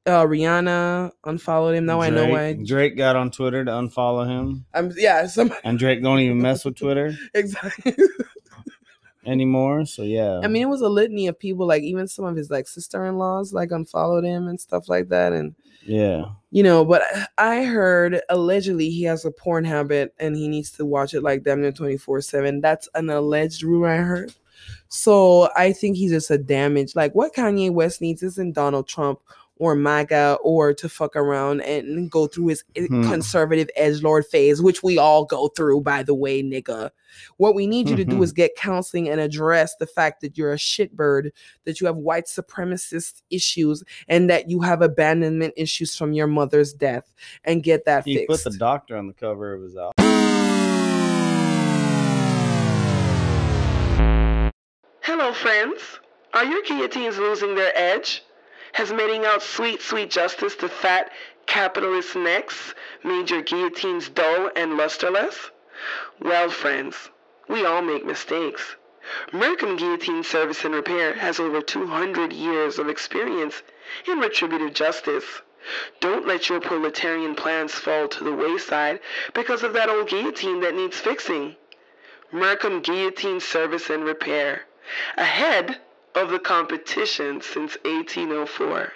Uh, 0.05 0.25
Rihanna 0.25 1.11
unfollowed 1.23 1.75
him. 1.75 1.85
Now 1.85 2.01
I 2.01 2.09
know 2.09 2.27
why. 2.27 2.53
Drake- 2.53 2.67
Drake 2.67 2.97
got 2.97 3.15
on 3.15 3.31
Twitter 3.31 3.63
to 3.63 3.71
unfollow 3.71 4.27
him, 4.27 4.65
I'm 4.73 4.91
yeah. 4.97 5.25
Some 5.27 5.53
and 5.63 5.79
Drake 5.79 6.03
don't 6.03 6.19
even 6.19 6.41
mess 6.41 6.65
with 6.65 6.75
Twitter 6.75 7.15
exactly. 7.33 7.95
anymore. 9.25 9.85
So 9.85 10.03
yeah, 10.03 10.41
I 10.43 10.47
mean, 10.47 10.63
it 10.63 10.69
was 10.69 10.81
a 10.81 10.89
litany 10.89 11.27
of 11.27 11.39
people. 11.39 11.65
Like 11.65 11.83
even 11.83 12.07
some 12.07 12.25
of 12.25 12.35
his 12.35 12.49
like 12.49 12.67
sister-in-laws 12.67 13.53
like 13.53 13.71
unfollowed 13.71 14.25
him 14.25 14.47
and 14.47 14.59
stuff 14.59 14.89
like 14.89 15.09
that. 15.09 15.31
And 15.31 15.55
yeah, 15.85 16.25
you 16.51 16.63
know, 16.63 16.83
but 16.83 17.03
I 17.37 17.63
heard 17.63 18.21
allegedly 18.29 18.89
he 18.89 19.03
has 19.03 19.23
a 19.23 19.31
porn 19.31 19.63
habit 19.63 20.13
and 20.19 20.35
he 20.35 20.49
needs 20.49 20.71
to 20.71 20.85
watch 20.85 21.13
it 21.13 21.21
like 21.21 21.43
damn 21.43 21.61
near 21.61 21.71
twenty 21.71 21.97
four 21.97 22.19
seven. 22.21 22.61
That's 22.61 22.89
an 22.95 23.09
alleged 23.09 23.63
rumor 23.63 23.87
I 23.87 23.97
heard. 23.97 24.33
So 24.89 25.49
I 25.55 25.73
think 25.73 25.97
he's 25.97 26.11
just 26.11 26.29
a 26.29 26.37
damage. 26.37 26.95
Like 26.95 27.13
what 27.13 27.33
Kanye 27.33 27.71
West 27.71 28.01
needs 28.01 28.21
isn't 28.21 28.53
Donald 28.53 28.87
Trump 28.87 29.19
or 29.57 29.75
MAGA 29.75 30.37
or 30.41 30.73
to 30.73 30.89
fuck 30.89 31.15
around 31.15 31.61
and 31.61 32.09
go 32.09 32.27
through 32.27 32.47
his 32.47 32.63
Hmm. 32.75 33.09
conservative 33.09 33.69
edge 33.75 34.01
lord 34.01 34.25
phase, 34.25 34.61
which 34.61 34.81
we 34.83 34.97
all 34.97 35.25
go 35.25 35.49
through, 35.49 35.81
by 35.81 36.01
the 36.03 36.15
way, 36.15 36.41
nigga. 36.41 36.89
What 37.37 37.53
we 37.53 37.67
need 37.67 37.87
you 37.87 37.95
to 37.95 38.03
do 38.03 38.17
Mhm. 38.17 38.23
is 38.23 38.31
get 38.31 38.55
counseling 38.55 39.07
and 39.07 39.21
address 39.21 39.75
the 39.75 39.85
fact 39.85 40.21
that 40.21 40.37
you're 40.37 40.53
a 40.53 40.57
shitbird, 40.57 41.29
that 41.65 41.79
you 41.79 41.85
have 41.87 41.97
white 41.97 42.25
supremacist 42.25 43.21
issues, 43.29 43.83
and 44.07 44.29
that 44.29 44.49
you 44.49 44.61
have 44.61 44.81
abandonment 44.81 45.53
issues 45.55 45.95
from 45.95 46.13
your 46.13 46.27
mother's 46.27 46.73
death, 46.73 47.13
and 47.43 47.61
get 47.61 47.85
that 47.85 48.05
he 48.05 48.17
fixed. 48.17 48.43
put 48.43 48.51
the 48.51 48.57
doctor 48.57 48.97
on 48.97 49.05
the 49.07 49.13
cover 49.13 49.53
of 49.53 49.61
his 49.61 49.75
album. 49.77 49.93
Hello, 55.01 55.33
friends. 55.33 55.99
Are 56.33 56.45
your 56.45 56.63
guillotines 56.63 57.17
losing 57.17 57.53
their 57.55 57.71
edge? 57.75 58.23
Has 58.73 58.91
meting 58.91 59.23
out 59.23 59.43
sweet, 59.43 59.83
sweet 59.83 60.09
justice 60.09 60.55
to 60.55 60.67
fat 60.67 61.11
capitalist 61.45 62.15
necks 62.15 62.73
made 63.03 63.29
your 63.29 63.43
guillotines 63.43 64.09
dull 64.09 64.49
and 64.55 64.73
lusterless? 64.77 65.51
Well, 66.19 66.49
friends, 66.49 67.11
we 67.47 67.65
all 67.65 67.83
make 67.83 68.03
mistakes. 68.03 68.75
American 69.31 69.75
Guillotine 69.75 70.23
Service 70.23 70.65
and 70.65 70.73
Repair 70.73 71.13
has 71.13 71.39
over 71.39 71.61
200 71.61 72.33
years 72.33 72.79
of 72.79 72.89
experience 72.89 73.61
in 74.07 74.19
retributive 74.19 74.73
justice. 74.73 75.41
Don't 75.99 76.25
let 76.25 76.49
your 76.49 76.59
proletarian 76.59 77.35
plans 77.35 77.75
fall 77.75 78.07
to 78.07 78.23
the 78.23 78.33
wayside 78.33 79.01
because 79.35 79.61
of 79.61 79.73
that 79.73 79.89
old 79.89 80.09
guillotine 80.09 80.61
that 80.61 80.73
needs 80.73 80.99
fixing. 80.99 81.57
Markham 82.31 82.81
Guillotine 82.81 83.39
Service 83.39 83.91
and 83.91 84.03
Repair, 84.03 84.65
ahead 85.15 85.79
of 86.15 86.29
the 86.29 86.39
competition 86.39 87.41
since 87.41 87.77
1804. 87.83 88.91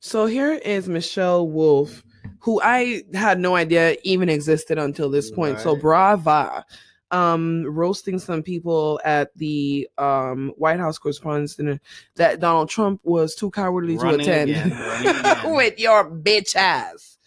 So 0.00 0.26
here 0.26 0.54
is 0.54 0.88
Michelle 0.88 1.46
Wolf, 1.48 2.02
who 2.40 2.60
I 2.62 3.02
had 3.14 3.38
no 3.38 3.54
idea 3.54 3.96
even 4.02 4.28
existed 4.28 4.78
until 4.78 5.10
this 5.10 5.30
point. 5.30 5.60
So 5.60 5.72
Right. 5.72 5.80
brava. 5.80 6.64
um 7.12 7.64
roasting 7.66 8.20
some 8.20 8.40
people 8.40 9.00
at 9.04 9.36
the 9.36 9.88
um 9.98 10.52
White 10.56 10.78
House 10.78 10.96
Correspondents' 10.96 11.56
Dinner 11.56 11.80
that 12.14 12.38
Donald 12.38 12.68
Trump 12.68 13.00
was 13.02 13.34
too 13.34 13.50
cowardly 13.50 13.96
to 13.98 14.10
attend 14.14 14.50
again, 14.50 14.72
again. 15.00 15.54
with 15.56 15.76
your 15.80 16.08
bitch 16.08 16.54
ass. 16.54 17.18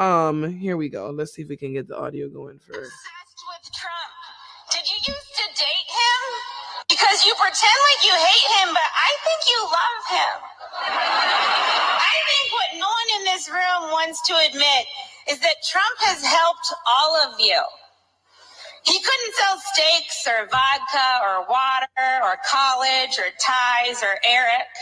Um, 0.00 0.56
here 0.56 0.78
we 0.78 0.88
go. 0.88 1.10
Let's 1.10 1.34
see 1.34 1.42
if 1.42 1.48
we 1.48 1.58
can 1.58 1.74
get 1.74 1.86
the 1.86 1.94
audio 1.94 2.30
going 2.30 2.58
for. 2.58 2.72
obsessed 2.72 3.40
with 3.52 3.68
Trump. 3.76 4.12
Did 4.72 4.88
you 4.88 4.96
used 4.96 5.34
to 5.36 5.46
date 5.52 5.88
him? 5.92 6.20
Because 6.88 7.26
you 7.26 7.34
pretend 7.36 7.78
like 7.92 8.02
you 8.08 8.16
hate 8.16 8.48
him, 8.64 8.72
but 8.72 8.88
I 8.96 9.10
think 9.28 9.40
you 9.52 9.60
love 9.60 10.02
him. 10.08 10.36
I 12.00 12.16
think 12.32 12.48
what 12.56 12.80
no 12.80 12.88
one 12.88 13.10
in 13.20 13.24
this 13.28 13.50
room 13.50 13.92
wants 13.92 14.26
to 14.28 14.34
admit 14.48 14.88
is 15.28 15.38
that 15.40 15.56
Trump 15.68 15.96
has 16.00 16.24
helped 16.24 16.72
all 16.96 17.16
of 17.28 17.38
you. 17.38 17.60
He 18.84 18.96
couldn't 18.96 19.34
sell 19.36 19.60
steaks 19.74 20.26
or 20.26 20.48
vodka 20.48 21.08
or 21.28 21.44
water 21.44 22.24
or 22.24 22.40
college 22.48 23.20
or 23.20 23.28
ties 23.36 24.02
or 24.02 24.16
Eric. 24.24 24.72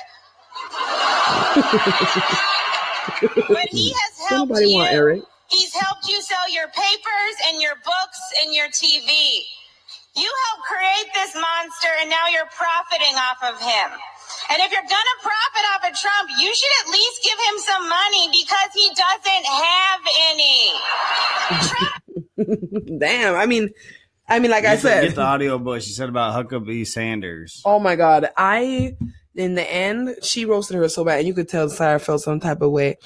but 3.48 3.68
he 3.70 3.92
has 3.96 4.18
helped 4.28 4.50
Nobody 4.50 4.68
you. 4.70 4.76
want 4.78 4.92
Eric. 4.92 5.22
He's 5.50 5.72
helped 5.74 6.06
you 6.08 6.20
sell 6.20 6.48
your 6.52 6.68
papers 6.68 7.34
and 7.48 7.60
your 7.62 7.74
books 7.84 8.20
and 8.44 8.52
your 8.54 8.68
TV. 8.68 9.40
You 10.16 10.30
helped 10.48 10.64
create 10.66 11.12
this 11.14 11.34
monster 11.34 11.88
and 12.00 12.10
now 12.10 12.26
you're 12.28 12.46
profiting 12.52 13.16
off 13.16 13.42
of 13.42 13.58
him. 13.60 13.90
And 14.50 14.60
if 14.60 14.70
you're 14.72 14.82
gonna 14.82 15.18
profit 15.22 15.64
off 15.74 15.84
of 15.90 15.96
Trump, 15.96 16.28
you 16.40 16.54
should 16.54 16.70
at 16.84 16.90
least 16.92 17.22
give 17.24 17.38
him 17.38 17.58
some 17.58 17.88
money 17.88 18.28
because 18.28 18.70
he 18.74 18.90
doesn't 18.92 19.46
have 19.46 20.00
any. 20.30 20.72
Damn. 22.98 23.34
I 23.36 23.46
mean, 23.46 23.70
I 24.28 24.38
mean, 24.40 24.50
like 24.50 24.64
I 24.64 24.72
You 24.72 24.78
should 24.78 24.82
said, 24.88 25.02
get 25.04 25.14
the 25.14 25.22
audio 25.22 25.58
book 25.58 25.80
she 25.82 25.92
said 25.92 26.08
about 26.08 26.34
Huckabee 26.34 26.84
Sanders. 26.86 27.62
Oh 27.64 27.78
my 27.78 27.94
god, 27.96 28.30
I 28.36 28.96
in 29.38 29.54
the 29.54 29.72
end 29.72 30.16
she 30.22 30.44
roasted 30.44 30.76
her 30.76 30.88
so 30.88 31.04
bad, 31.04 31.20
and 31.20 31.28
you 31.28 31.34
could 31.34 31.48
tell 31.48 31.68
Sarah 31.68 32.00
felt 32.00 32.22
some 32.22 32.40
type 32.40 32.60
of 32.60 32.72
way. 32.72 32.96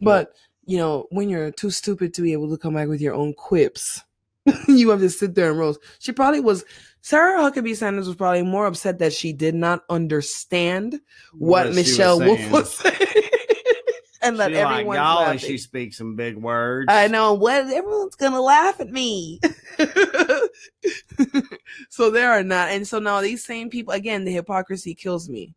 But 0.00 0.32
you 0.64 0.78
know, 0.78 1.06
when 1.10 1.28
you're 1.28 1.50
too 1.50 1.70
stupid 1.70 2.14
to 2.14 2.22
be 2.22 2.32
able 2.32 2.48
to 2.50 2.56
come 2.56 2.74
back 2.74 2.88
with 2.88 3.00
your 3.00 3.14
own 3.14 3.34
quips, 3.34 4.02
you 4.68 4.90
have 4.90 5.00
to 5.00 5.10
sit 5.10 5.34
there 5.34 5.50
and 5.50 5.58
roast. 5.58 5.80
She 5.98 6.12
probably 6.12 6.40
was. 6.40 6.64
Sarah 7.02 7.40
Huckabee 7.40 7.76
Sanders 7.76 8.06
was 8.06 8.16
probably 8.16 8.42
more 8.42 8.66
upset 8.66 8.98
that 8.98 9.14
she 9.14 9.32
did 9.32 9.54
not 9.54 9.84
understand 9.88 11.00
what, 11.32 11.40
What 11.40 11.62
she 11.62 11.68
was 11.68 11.76
Michelle 11.76 12.20
Wolf 12.20 12.50
was 12.50 12.74
saying, 12.74 12.94
and 14.22 14.38
that 14.38 14.50
She 14.50 14.56
like, 14.56 14.72
everyone's 14.72 14.98
y'all, 14.98 15.26
and 15.26 15.40
she 15.40 15.56
speaks 15.56 15.96
some 15.96 16.14
big 16.14 16.36
words. 16.36 16.88
I 16.90 17.08
know 17.08 17.32
what 17.32 17.68
everyone's 17.68 18.16
gonna 18.16 18.40
laugh 18.40 18.80
at 18.80 18.90
me. 18.90 19.40
so 21.88 22.10
there 22.10 22.30
are 22.30 22.42
not, 22.42 22.70
and 22.70 22.86
so 22.86 22.98
now 22.98 23.22
these 23.22 23.44
same 23.44 23.70
people 23.70 23.94
again, 23.94 24.24
the 24.24 24.32
hypocrisy 24.32 24.94
kills 24.94 25.28
me. 25.28 25.54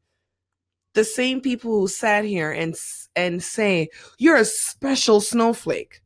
The 0.93 1.03
same 1.03 1.41
people 1.41 1.71
who 1.79 1.87
sat 1.87 2.25
here 2.25 2.51
and 2.51 2.75
and 3.15 3.41
say 3.43 3.89
you're 4.17 4.37
a 4.37 4.45
special 4.45 5.21
snowflake, 5.21 6.01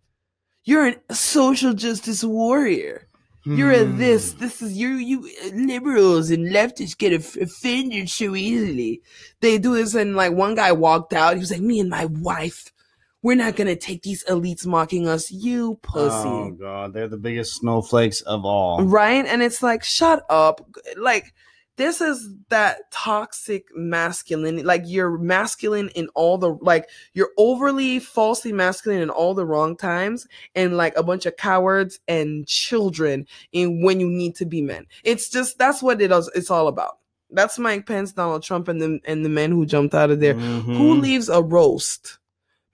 you're 0.63 0.93
a 1.09 1.15
social 1.15 1.73
justice 1.73 2.23
warrior. 2.23 3.03
You're 3.45 3.71
a 3.71 3.85
Hmm. 3.85 3.97
this. 3.97 4.33
This 4.33 4.61
is 4.61 4.73
you. 4.75 4.95
You 4.95 5.29
liberals 5.53 6.29
and 6.31 6.47
leftists 6.47 6.97
get 6.97 7.13
offended 7.13 8.09
so 8.09 8.35
easily. 8.35 9.01
They 9.39 9.57
do 9.57 9.73
this, 9.75 9.95
and 9.95 10.17
like 10.17 10.33
one 10.33 10.55
guy 10.55 10.73
walked 10.73 11.13
out. 11.13 11.35
He 11.35 11.39
was 11.39 11.51
like, 11.51 11.61
"Me 11.61 11.79
and 11.79 11.89
my 11.89 12.05
wife, 12.05 12.73
we're 13.21 13.37
not 13.37 13.55
gonna 13.55 13.77
take 13.77 14.01
these 14.03 14.25
elites 14.25 14.65
mocking 14.65 15.07
us. 15.07 15.31
You 15.31 15.79
pussy." 15.81 16.27
Oh 16.27 16.57
god, 16.59 16.91
they're 16.93 17.07
the 17.07 17.15
biggest 17.17 17.55
snowflakes 17.55 18.19
of 18.21 18.43
all. 18.43 18.83
right 18.83 19.25
and 19.25 19.41
it's 19.41 19.63
like 19.63 19.81
shut 19.81 20.23
up 20.29 20.59
like 20.97 21.33
this 21.77 22.01
is 22.01 22.29
that 22.49 22.91
toxic 22.91 23.65
masculine 23.75 24.63
like 24.65 24.83
you're 24.85 25.17
masculine 25.17 25.89
in 25.89 26.07
all 26.15 26.37
the 26.37 26.53
like 26.61 26.89
you're 27.13 27.31
overly 27.37 27.99
falsely 27.99 28.51
masculine 28.51 29.01
in 29.01 29.09
all 29.09 29.33
the 29.33 29.45
wrong 29.45 29.77
times 29.77 30.27
and 30.55 30.75
like 30.75 30.95
a 30.97 31.03
bunch 31.03 31.25
of 31.25 31.37
cowards 31.37 31.99
and 32.07 32.47
children 32.47 33.25
in 33.51 33.81
when 33.83 33.99
you 33.99 34.09
need 34.09 34.35
to 34.35 34.45
be 34.45 34.61
men 34.61 34.85
it's 35.03 35.29
just 35.29 35.57
that's 35.57 35.81
what 35.81 36.01
it 36.01 36.11
is 36.11 36.29
it's 36.35 36.51
all 36.51 36.67
about 36.67 36.97
that's 37.31 37.59
mike 37.59 37.85
pence 37.85 38.11
donald 38.13 38.43
trump 38.43 38.67
and 38.67 38.81
the 38.81 38.99
and 39.05 39.23
the 39.23 39.29
men 39.29 39.51
who 39.51 39.65
jumped 39.65 39.93
out 39.93 40.09
of 40.11 40.19
there 40.19 40.33
who 40.33 40.95
Mhm. 40.95 41.01
leaves 41.01 41.29
a 41.29 41.41
roast? 41.41 42.16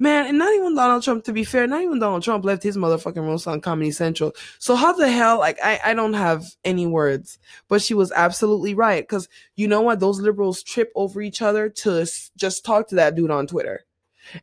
Man, 0.04 0.28
and 0.28 0.38
not 0.38 0.54
even 0.54 0.76
Donald 0.76 1.01
Trump, 1.01 1.24
to 1.24 1.32
be 1.32 1.45
fair, 1.45 1.66
not 1.66 1.82
even 1.82 1.97
Donald 1.97 2.24
Trump 2.24 2.43
left 2.43 2.62
his 2.62 2.76
motherfucking 2.76 3.26
roast 3.26 3.47
on 3.47 3.62
Comedy 3.62 3.89
Central. 3.91 4.34
So 4.60 4.76
how 4.76 4.91
the 4.91 5.10
hell, 5.10 5.39
like, 5.39 5.58
I, 5.64 5.80
I 5.82 5.93
don't 5.93 6.14
have 6.14 6.43
any 6.66 6.86
words, 6.86 7.39
but 7.70 7.82
she 7.82 7.93
was 7.93 8.12
absolutely 8.12 8.74
right. 8.74 9.08
Cause 9.08 9.30
you 9.56 9.66
know 9.70 9.80
what? 9.80 10.01
Those 10.01 10.20
liberals 10.20 10.62
trip 10.62 10.91
over 10.93 11.22
each 11.22 11.41
other 11.41 11.70
to 11.70 12.06
just 12.36 12.66
talk 12.66 12.89
to 12.89 12.95
that 12.95 13.16
dude 13.16 13.32
on 13.32 13.47
Twitter. 13.47 13.86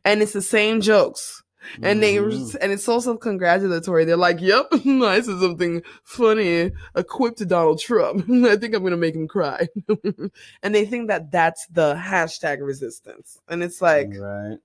And 0.03 0.23
it's 0.23 0.33
the 0.33 0.41
same 0.41 0.81
jokes. 0.81 1.43
And 1.83 2.01
they, 2.01 2.15
Mhm. 2.15 2.55
and 2.59 2.71
it's 2.71 2.83
so 2.85 2.99
self-congratulatory. 2.99 4.05
They're 4.05 4.17
like, 4.17 4.41
yep, 4.41 4.65
I 4.73 5.21
said 5.21 5.39
something 5.39 5.83
funny, 6.03 6.71
a 6.95 7.03
quip 7.03 7.35
to 7.35 7.45
Donald 7.45 7.79
Trump. 7.79 8.27
I 8.31 8.55
think 8.57 8.73
I'm 8.73 8.81
going 8.81 8.91
to 8.91 8.97
make 8.97 9.13
him 9.13 9.27
cry. 9.27 9.67
and 10.63 10.73
they 10.73 10.85
think 10.85 11.09
that 11.09 11.29
that's 11.29 11.67
the 11.67 11.93
hashtag 11.93 12.65
resistance. 12.65 13.39
And 13.47 13.61
it's 13.61 13.79
like, 13.79 14.09
right. 14.17 14.57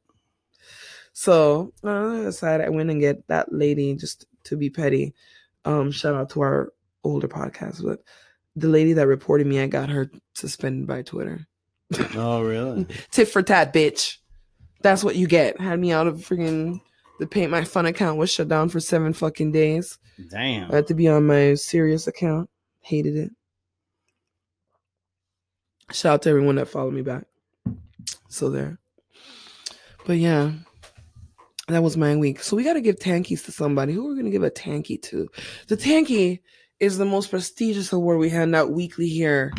So 1.19 1.73
on 1.83 2.13
the 2.13 2.21
other 2.21 2.33
side, 2.33 2.61
I 2.61 2.69
went 2.69 2.91
and 2.91 3.01
get 3.01 3.27
that 3.29 3.51
lady 3.51 3.95
just 3.95 4.27
to 4.45 4.55
be 4.55 4.69
petty. 4.69 5.15
Um, 5.65 5.91
shout 5.91 6.15
out 6.15 6.29
to 6.31 6.43
our 6.43 6.75
older 7.05 7.27
podcast, 7.27 7.83
but 7.83 8.01
the 8.55 8.69
lady 8.69 8.93
that 8.93 9.07
reported 9.07 9.47
me, 9.47 9.59
I 9.61 9.67
got 9.67 9.89
her 9.89 10.11
suspended 10.35 10.87
by 10.87 11.01
Twitter. 11.01 11.47
Oh 12.15 12.43
really? 12.43 12.87
Tit 13.13 13.29
for 13.29 13.43
tat, 13.43 13.73
bitch. 13.73 14.19
That's 14.83 15.03
what 15.03 15.17
you 15.17 15.27
get. 15.27 15.59
Had 15.59 15.81
me 15.81 15.91
out 15.91 16.07
of 16.07 16.17
freaking 16.17 16.83
the 17.19 17.27
paint 17.27 17.51
my 17.51 17.65
fun 17.65 17.87
account 17.87 18.19
was 18.19 18.31
shut 18.31 18.49
down 18.49 18.69
for 18.69 18.79
seven 18.79 19.15
fucking 19.15 19.53
days. 19.53 19.99
Damn. 20.31 20.71
I 20.71 20.77
had 20.77 20.87
to 20.89 20.95
be 20.95 21.09
on 21.09 21.27
my 21.27 21.55
serious 21.55 22.07
account. 22.07 22.51
Hated 22.83 23.17
it. 23.17 23.31
Shout 25.93 26.13
out 26.13 26.23
to 26.23 26.29
everyone 26.29 26.57
that 26.57 26.69
followed 26.69 26.93
me 26.93 27.01
back. 27.01 27.25
So 28.29 28.51
there. 28.51 28.79
But 30.07 30.19
yeah, 30.19 30.53
that 31.69 31.83
was 31.83 31.97
my 31.97 32.17
week. 32.17 32.43
So 32.43 32.57
we 32.57 32.65
got 32.65 32.75
to 32.75 32.81
give 32.81 32.97
tankies 32.97 33.45
to 33.47 33.53
somebody. 33.53 33.93
Who 33.93 34.07
are 34.07 34.11
we 34.11 34.15
going 34.15 34.27
to 34.27 34.31
give 34.31 34.45
a 34.45 34.51
tanky 34.51 35.01
to? 35.03 35.29
The 35.69 35.77
tanky 35.77 36.41
is 36.79 36.99
the 36.99 37.05
most 37.05 37.31
prestigious 37.31 37.93
award 37.93 38.19
we 38.19 38.29
hand 38.29 38.55
out 38.55 38.71
weekly 38.71 39.09
here 39.09 39.53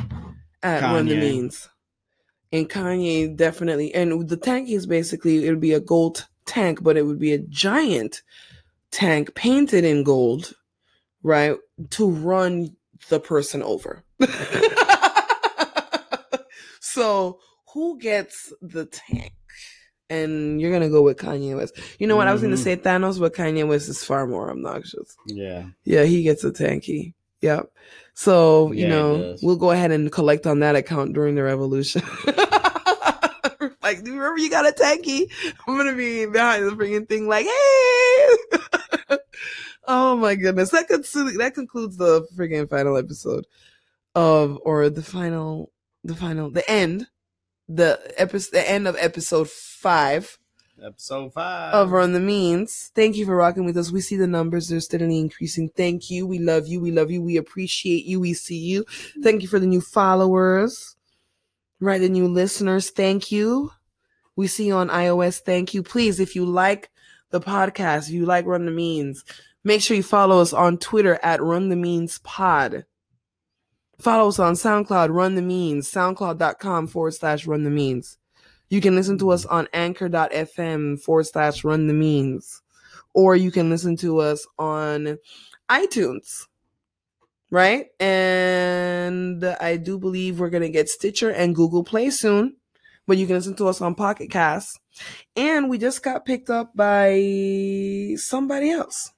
at 0.63 0.83
Run 0.83 1.07
the 1.07 1.17
Means. 1.17 1.67
And 2.51 2.69
Kanye 2.69 3.35
definitely, 3.35 3.93
and 3.93 4.29
the 4.29 4.37
tanky 4.37 4.71
is 4.71 4.87
basically, 4.87 5.45
it 5.45 5.49
would 5.49 5.59
be 5.59 5.73
a 5.73 5.81
gold 5.81 6.27
tank, 6.45 6.81
but 6.81 6.95
it 6.95 7.03
would 7.03 7.19
be 7.19 7.33
a 7.33 7.39
giant 7.39 8.21
tank 8.91 9.35
painted 9.35 9.83
in 9.83 10.03
gold, 10.03 10.53
right? 11.23 11.57
To 11.91 12.09
run 12.09 12.75
the 13.09 13.19
person 13.19 13.61
over. 13.61 14.03
so 16.79 17.39
who 17.73 17.99
gets 17.99 18.53
the 18.61 18.85
tank? 18.85 19.33
And 20.09 20.61
you're 20.61 20.71
gonna 20.71 20.89
go 20.89 21.01
with 21.01 21.17
Kanye 21.17 21.55
West. 21.57 21.77
You 21.99 22.07
know 22.07 22.15
what? 22.15 22.27
I 22.27 22.33
was 22.33 22.41
gonna 22.41 22.55
Mhm. 22.55 22.63
say 22.63 22.77
Thanos, 22.77 23.19
but 23.19 23.33
Kanye 23.33 23.67
West 23.67 23.89
is 23.89 24.03
far 24.03 24.25
more 24.25 24.49
obnoxious. 24.49 25.15
Yeah. 25.25 25.65
Yeah, 25.83 26.03
he 26.03 26.23
gets 26.23 26.43
a 26.45 26.51
tanky. 26.51 27.13
Yep. 27.41 27.69
So, 28.13 28.71
you 28.71 28.83
Yeah, 28.83 28.89
know, 28.89 29.35
we'll 29.43 29.57
go 29.57 29.71
ahead 29.71 29.91
and 29.91 30.11
collect 30.11 30.47
on 30.47 30.59
that 30.61 30.75
account 30.75 31.13
during 31.13 31.35
the 31.35 31.43
revolution. 31.43 32.01
like, 33.83 34.03
do 34.03 34.11
you 34.11 34.17
remember 34.17 34.39
you 34.39 34.49
got 34.49 34.67
a 34.67 34.71
tanky? 34.71 35.29
I'm 35.67 35.77
gonna 35.77 35.93
be 35.95 36.25
behind 36.25 36.65
the 36.65 36.71
freaking 36.71 37.07
thing 37.07 37.27
like, 37.27 37.45
hey! 37.45 39.17
oh 39.87 40.15
my 40.17 40.35
goodness. 40.35 40.71
That 40.71 40.87
concludes 40.87 41.37
that 41.37 41.53
concludes 41.53 41.97
the 41.97 42.25
freaking 42.35 42.69
final 42.69 42.97
episode 42.97 43.45
of 44.15 44.57
or 44.63 44.89
the 44.89 45.03
final 45.03 45.71
the 46.03 46.15
final 46.15 46.49
the 46.49 46.69
end. 46.69 47.07
The 47.69 47.99
episode 48.17 48.51
the 48.53 48.69
end 48.69 48.87
of 48.87 48.95
episode 48.97 49.49
five 49.49 50.37
Episode 50.81 51.33
five. 51.33 51.73
of 51.73 51.91
Run 51.91 52.13
the 52.13 52.19
Means. 52.19 52.91
Thank 52.93 53.15
you 53.17 53.25
for 53.25 53.35
rocking 53.35 53.65
with 53.65 53.75
us. 53.77 53.91
We 53.91 53.99
see 53.99 54.15
the 54.15 54.27
numbers, 54.27 54.67
they're 54.69 54.79
steadily 54.79 55.19
increasing. 55.19 55.69
Thank 55.69 56.09
you. 56.09 56.25
We 56.27 56.39
love 56.39 56.67
you. 56.67 56.79
We 56.79 56.91
love 56.91 57.09
you. 57.11 57.21
We 57.21 57.35
appreciate 57.37 58.05
you. 58.05 58.19
We 58.19 58.33
see 58.33 58.57
you. 58.59 58.85
Thank 59.23 59.41
you 59.41 59.47
for 59.47 59.59
the 59.59 59.65
new 59.65 59.81
followers. 59.81 60.95
Right, 61.79 61.99
the 61.99 62.09
new 62.09 62.27
listeners. 62.27 62.89
Thank 62.89 63.31
you. 63.31 63.71
We 64.35 64.47
see 64.47 64.67
you 64.67 64.75
on 64.75 64.89
iOS. 64.89 65.39
Thank 65.39 65.73
you. 65.73 65.83
Please, 65.83 66.19
if 66.19 66.35
you 66.35 66.45
like 66.45 66.89
the 67.31 67.41
podcast, 67.41 68.07
if 68.07 68.13
you 68.13 68.25
like 68.25 68.45
Run 68.45 68.65
the 68.65 68.71
Means, 68.71 69.25
make 69.63 69.81
sure 69.81 69.97
you 69.97 70.03
follow 70.03 70.39
us 70.39 70.53
on 70.53 70.77
Twitter 70.77 71.19
at 71.21 71.41
Run 71.41 71.69
the 71.69 71.75
Means 71.75 72.19
Pod. 72.19 72.85
Follow 73.99 74.27
us 74.29 74.39
on 74.39 74.53
SoundCloud, 74.53 75.09
Run 75.13 75.35
the 75.35 75.41
Means, 75.41 75.89
soundcloud.com 75.91 76.87
forward 76.87 77.13
slash 77.15 77.47
Run 77.47 77.63
the 77.63 77.69
Means. 77.69 78.17
You 78.69 78.81
can 78.81 78.95
listen 78.95 79.17
to 79.19 79.29
us 79.31 79.45
on 79.45 79.67
anchor.fm 79.73 80.99
forward 81.01 81.25
slash 81.27 81.63
run 81.63 81.87
the 81.87 81.93
means. 81.93 82.61
Or 83.13 83.33
you 83.35 83.49
can 83.49 83.69
listen 83.69 83.95
to 83.97 84.19
us 84.19 84.45
on 84.59 85.17
iTunes. 85.69 86.45
right? 87.49 87.85
And 88.01 89.43
I 89.61 89.77
do 89.77 89.97
believe 89.97 90.39
we're 90.39 90.49
gonna 90.49 90.67
get 90.69 90.89
Stitcher 90.89 91.29
and 91.31 91.55
Google 91.55 91.83
Play 91.85 92.09
soon, 92.09 92.57
but 93.07 93.17
you 93.17 93.25
can 93.25 93.37
listen 93.37 93.55
to 93.55 93.67
us 93.67 93.79
on 93.79 93.95
Pocket 93.95 94.29
Cast. 94.29 94.77
And 95.37 95.69
we 95.69 95.77
just 95.77 96.03
got 96.03 96.25
picked 96.25 96.49
up 96.49 96.75
by 96.75 98.15
somebody 98.17 98.69
else, 98.71 99.13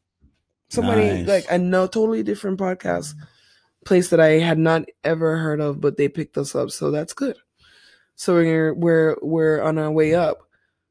somebody 0.69 1.23
Nice. 1.23 1.27
like 1.27 1.45
a 1.49 1.57
no 1.57 1.87
totally 1.87 2.21
different 2.21 2.59
podcast 2.59 3.15
place 3.85 4.09
that 4.09 4.19
I 4.19 4.39
had 4.39 4.57
not 4.57 4.85
ever 5.03 5.37
heard 5.37 5.61
of, 5.61 5.81
but 5.81 5.97
they 5.97 6.07
picked 6.07 6.37
us 6.37 6.55
up, 6.55 6.71
so 6.71 6.91
that's 6.91 7.13
good. 7.13 7.37
So 8.15 8.35
we're 8.35 8.73
we're 8.73 9.15
we're 9.21 9.61
on 9.61 9.77
our 9.77 9.91
way 9.91 10.13
up. 10.13 10.49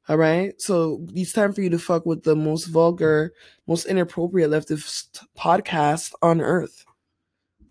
All 0.09 0.17
right. 0.17 0.59
So 0.61 1.05
it's 1.13 1.33
time 1.33 1.53
for 1.53 1.61
you 1.61 1.69
to 1.69 1.79
fuck 1.79 2.07
with 2.07 2.23
the 2.23 2.35
most 2.35 2.65
vulgar, 2.65 3.35
most 3.67 3.85
inappropriate 3.85 4.51
leftist 4.51 5.23
podcast 5.37 6.15
on 6.23 6.41
earth. 6.41 6.87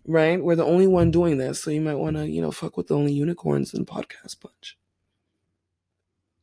Right? 0.06 0.42
We're 0.42 0.54
the 0.54 0.64
only 0.64 0.86
one 0.86 1.10
doing 1.10 1.38
this. 1.38 1.60
So 1.60 1.72
you 1.72 1.80
might 1.80 1.96
want 1.96 2.16
to, 2.16 2.28
you 2.28 2.40
know, 2.40 2.52
fuck 2.52 2.76
with 2.76 2.86
the 2.86 2.94
only 2.94 3.12
unicorns 3.12 3.74
in 3.74 3.84
podcast 3.84 4.40
bunch. 4.40 4.78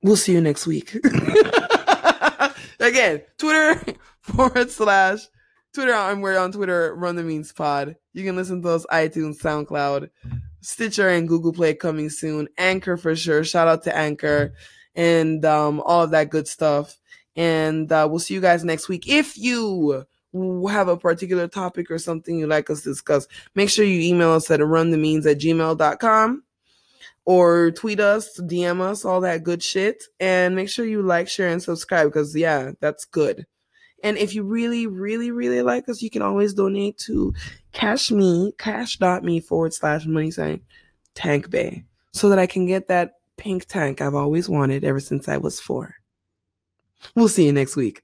We'll 0.04 0.18
see 0.18 0.34
you 0.34 0.42
next 0.42 0.68
week. 0.68 0.96
Again, 2.80 3.22
Twitter 3.38 3.82
forward 4.20 4.70
slash 4.70 5.22
Twitter. 5.76 5.94
I'm 5.94 6.22
we're 6.22 6.40
on 6.40 6.52
Twitter, 6.52 6.96
Run 6.96 7.16
the 7.16 7.24
Means 7.24 7.52
Pod. 7.52 7.98
You 8.14 8.24
can 8.24 8.36
listen 8.36 8.62
to 8.62 8.70
us 8.70 8.86
iTunes, 8.92 9.40
SoundCloud, 9.40 10.10
Stitcher, 10.62 11.10
and 11.10 11.28
Google 11.28 11.54
Play 11.54 11.74
coming 11.76 12.10
soon. 12.10 12.48
Anchor 12.58 12.98
for 12.98 13.16
sure. 13.16 13.44
Shout 13.44 13.68
out 13.68 13.84
to 13.84 13.96
Anchor 13.96 14.54
and 14.96 15.44
um, 15.46 15.82
all 15.82 16.04
of 16.04 16.12
that 16.12 16.30
good 16.30 16.48
stuff. 16.48 16.98
And 17.36 17.92
uh, 17.92 18.08
we'll 18.10 18.20
see 18.20 18.34
you 18.34 18.42
guys 18.42 18.64
next 18.64 18.88
week. 18.88 19.08
If 19.08 19.38
you 19.38 20.06
have 20.70 20.88
a 20.88 20.98
particular 20.98 21.48
topic 21.48 21.92
or 21.92 22.00
something 22.00 22.40
you'd 22.40 22.50
like 22.50 22.70
us 22.70 22.82
to 22.84 22.90
discuss, 22.90 23.28
make 23.54 23.70
sure 23.70 23.86
you 23.86 24.02
email 24.02 24.32
us 24.32 24.50
at 24.50 24.62
runthemeans 24.62 25.30
at 25.30 25.40
gmail.com 25.40 26.44
or 27.26 27.72
tweet 27.72 28.00
us, 28.00 28.40
DM 28.40 28.80
us, 28.80 29.04
all 29.04 29.22
that 29.22 29.44
good 29.44 29.62
shit. 29.62 30.04
And 30.22 30.56
make 30.56 30.70
sure 30.70 30.86
you 30.86 31.02
like, 31.02 31.28
share, 31.28 31.50
and 31.50 31.62
subscribe 31.62 32.08
because, 32.08 32.36
yeah, 32.36 32.72
that's 32.80 33.04
good. 33.04 33.46
And 34.04 34.18
if 34.18 34.36
you 34.36 34.44
really, 34.44 34.88
really, 34.88 35.32
really 35.32 35.62
like 35.62 35.90
us, 35.90 36.02
you 36.02 36.10
can 36.10 36.22
always 36.22 36.54
donate 36.54 36.98
to 37.00 37.34
cash 37.72 38.12
me, 38.12 38.54
cash.me 38.58 39.40
forward 39.40 39.74
slash 39.74 40.06
money 40.06 40.32
sign 40.32 40.62
tank 41.16 41.50
bay 41.50 41.86
so 42.12 42.30
that 42.30 42.40
I 42.40 42.46
can 42.46 42.66
get 42.66 42.88
that 42.88 43.14
pink 43.38 43.66
tank 43.66 44.02
I've 44.02 44.16
always 44.16 44.48
wanted 44.48 44.84
ever 44.84 45.00
since 45.00 45.28
I 45.28 45.38
was 45.38 45.60
four. 45.60 45.96
We'll 47.16 47.28
see 47.28 47.46
you 47.46 47.54
next 47.54 47.76
week. 47.76 48.02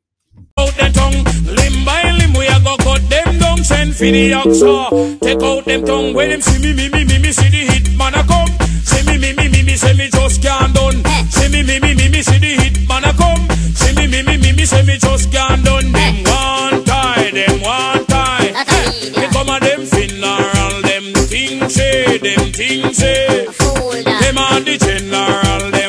out 0.58 0.74
the 0.74 0.90
tongue. 0.94 1.24
Limb 1.56 1.86
by 1.86 2.12
limb, 2.12 2.34
we 2.34 2.48
a 2.48 2.60
go 2.64 2.76
cut 2.78 3.02
them 3.10 3.40
down. 3.40 3.64
Send 3.64 3.96
for 3.96 4.04
the 4.04 4.32
mm-hmm. 4.32 4.50
oxa. 4.50 5.20
Take 5.22 5.42
out 5.42 5.66
them 5.66 5.86
tongue. 5.86 6.14
When 6.14 6.30
them 6.30 6.42
see 6.42 6.62
me, 6.62 6.74
me, 6.74 6.90
me, 6.90 7.06
me, 7.06 7.20
me, 7.20 7.32
see 7.32 7.50
the 7.50 7.74
hit 7.74 7.98
man 7.98 8.14
a 8.14 8.24
come. 8.24 8.61
Say 8.92 9.04
me, 9.08 9.18
me, 9.18 9.34
me, 9.34 9.48
me, 9.50 9.64
me, 9.64 9.76
say 9.76 9.94
me 9.94 10.10
just 10.10 10.42
can't 10.42 10.74
done. 10.74 11.04
Say 11.30 11.48
me, 11.50 11.64
me, 11.64 11.80
me, 11.80 11.94
me, 11.96 12.10
me, 12.10 12.22
see 12.22 12.38
the 12.40 12.52
hit 12.62 12.88
man 12.88 13.04
a 13.04 13.14
come. 13.14 13.48
Say 13.76 13.94
me, 13.96 14.08
me, 14.08 14.22
me, 14.24 14.38
me, 14.38 14.52
me, 14.54 14.66
say 14.66 14.84
me 14.84 14.98
just 14.98 15.32
can't 15.32 15.64
done. 15.64 15.92
Them 15.92 16.16
one 16.26 16.84
time, 16.86 17.34
them 17.34 17.62
one 17.62 18.06
time. 18.06 18.54
They 19.16 19.28
come 19.34 19.50
a 19.50 19.60
them 19.60 19.86
funeral, 19.86 20.82
them 20.82 21.06
things 21.32 21.74
say, 21.74 22.18
them 22.18 22.52
things 22.52 22.98
say. 22.98 23.46
Them 24.22 24.38
are 24.38 24.60
the 24.60 24.78
general. 24.78 25.81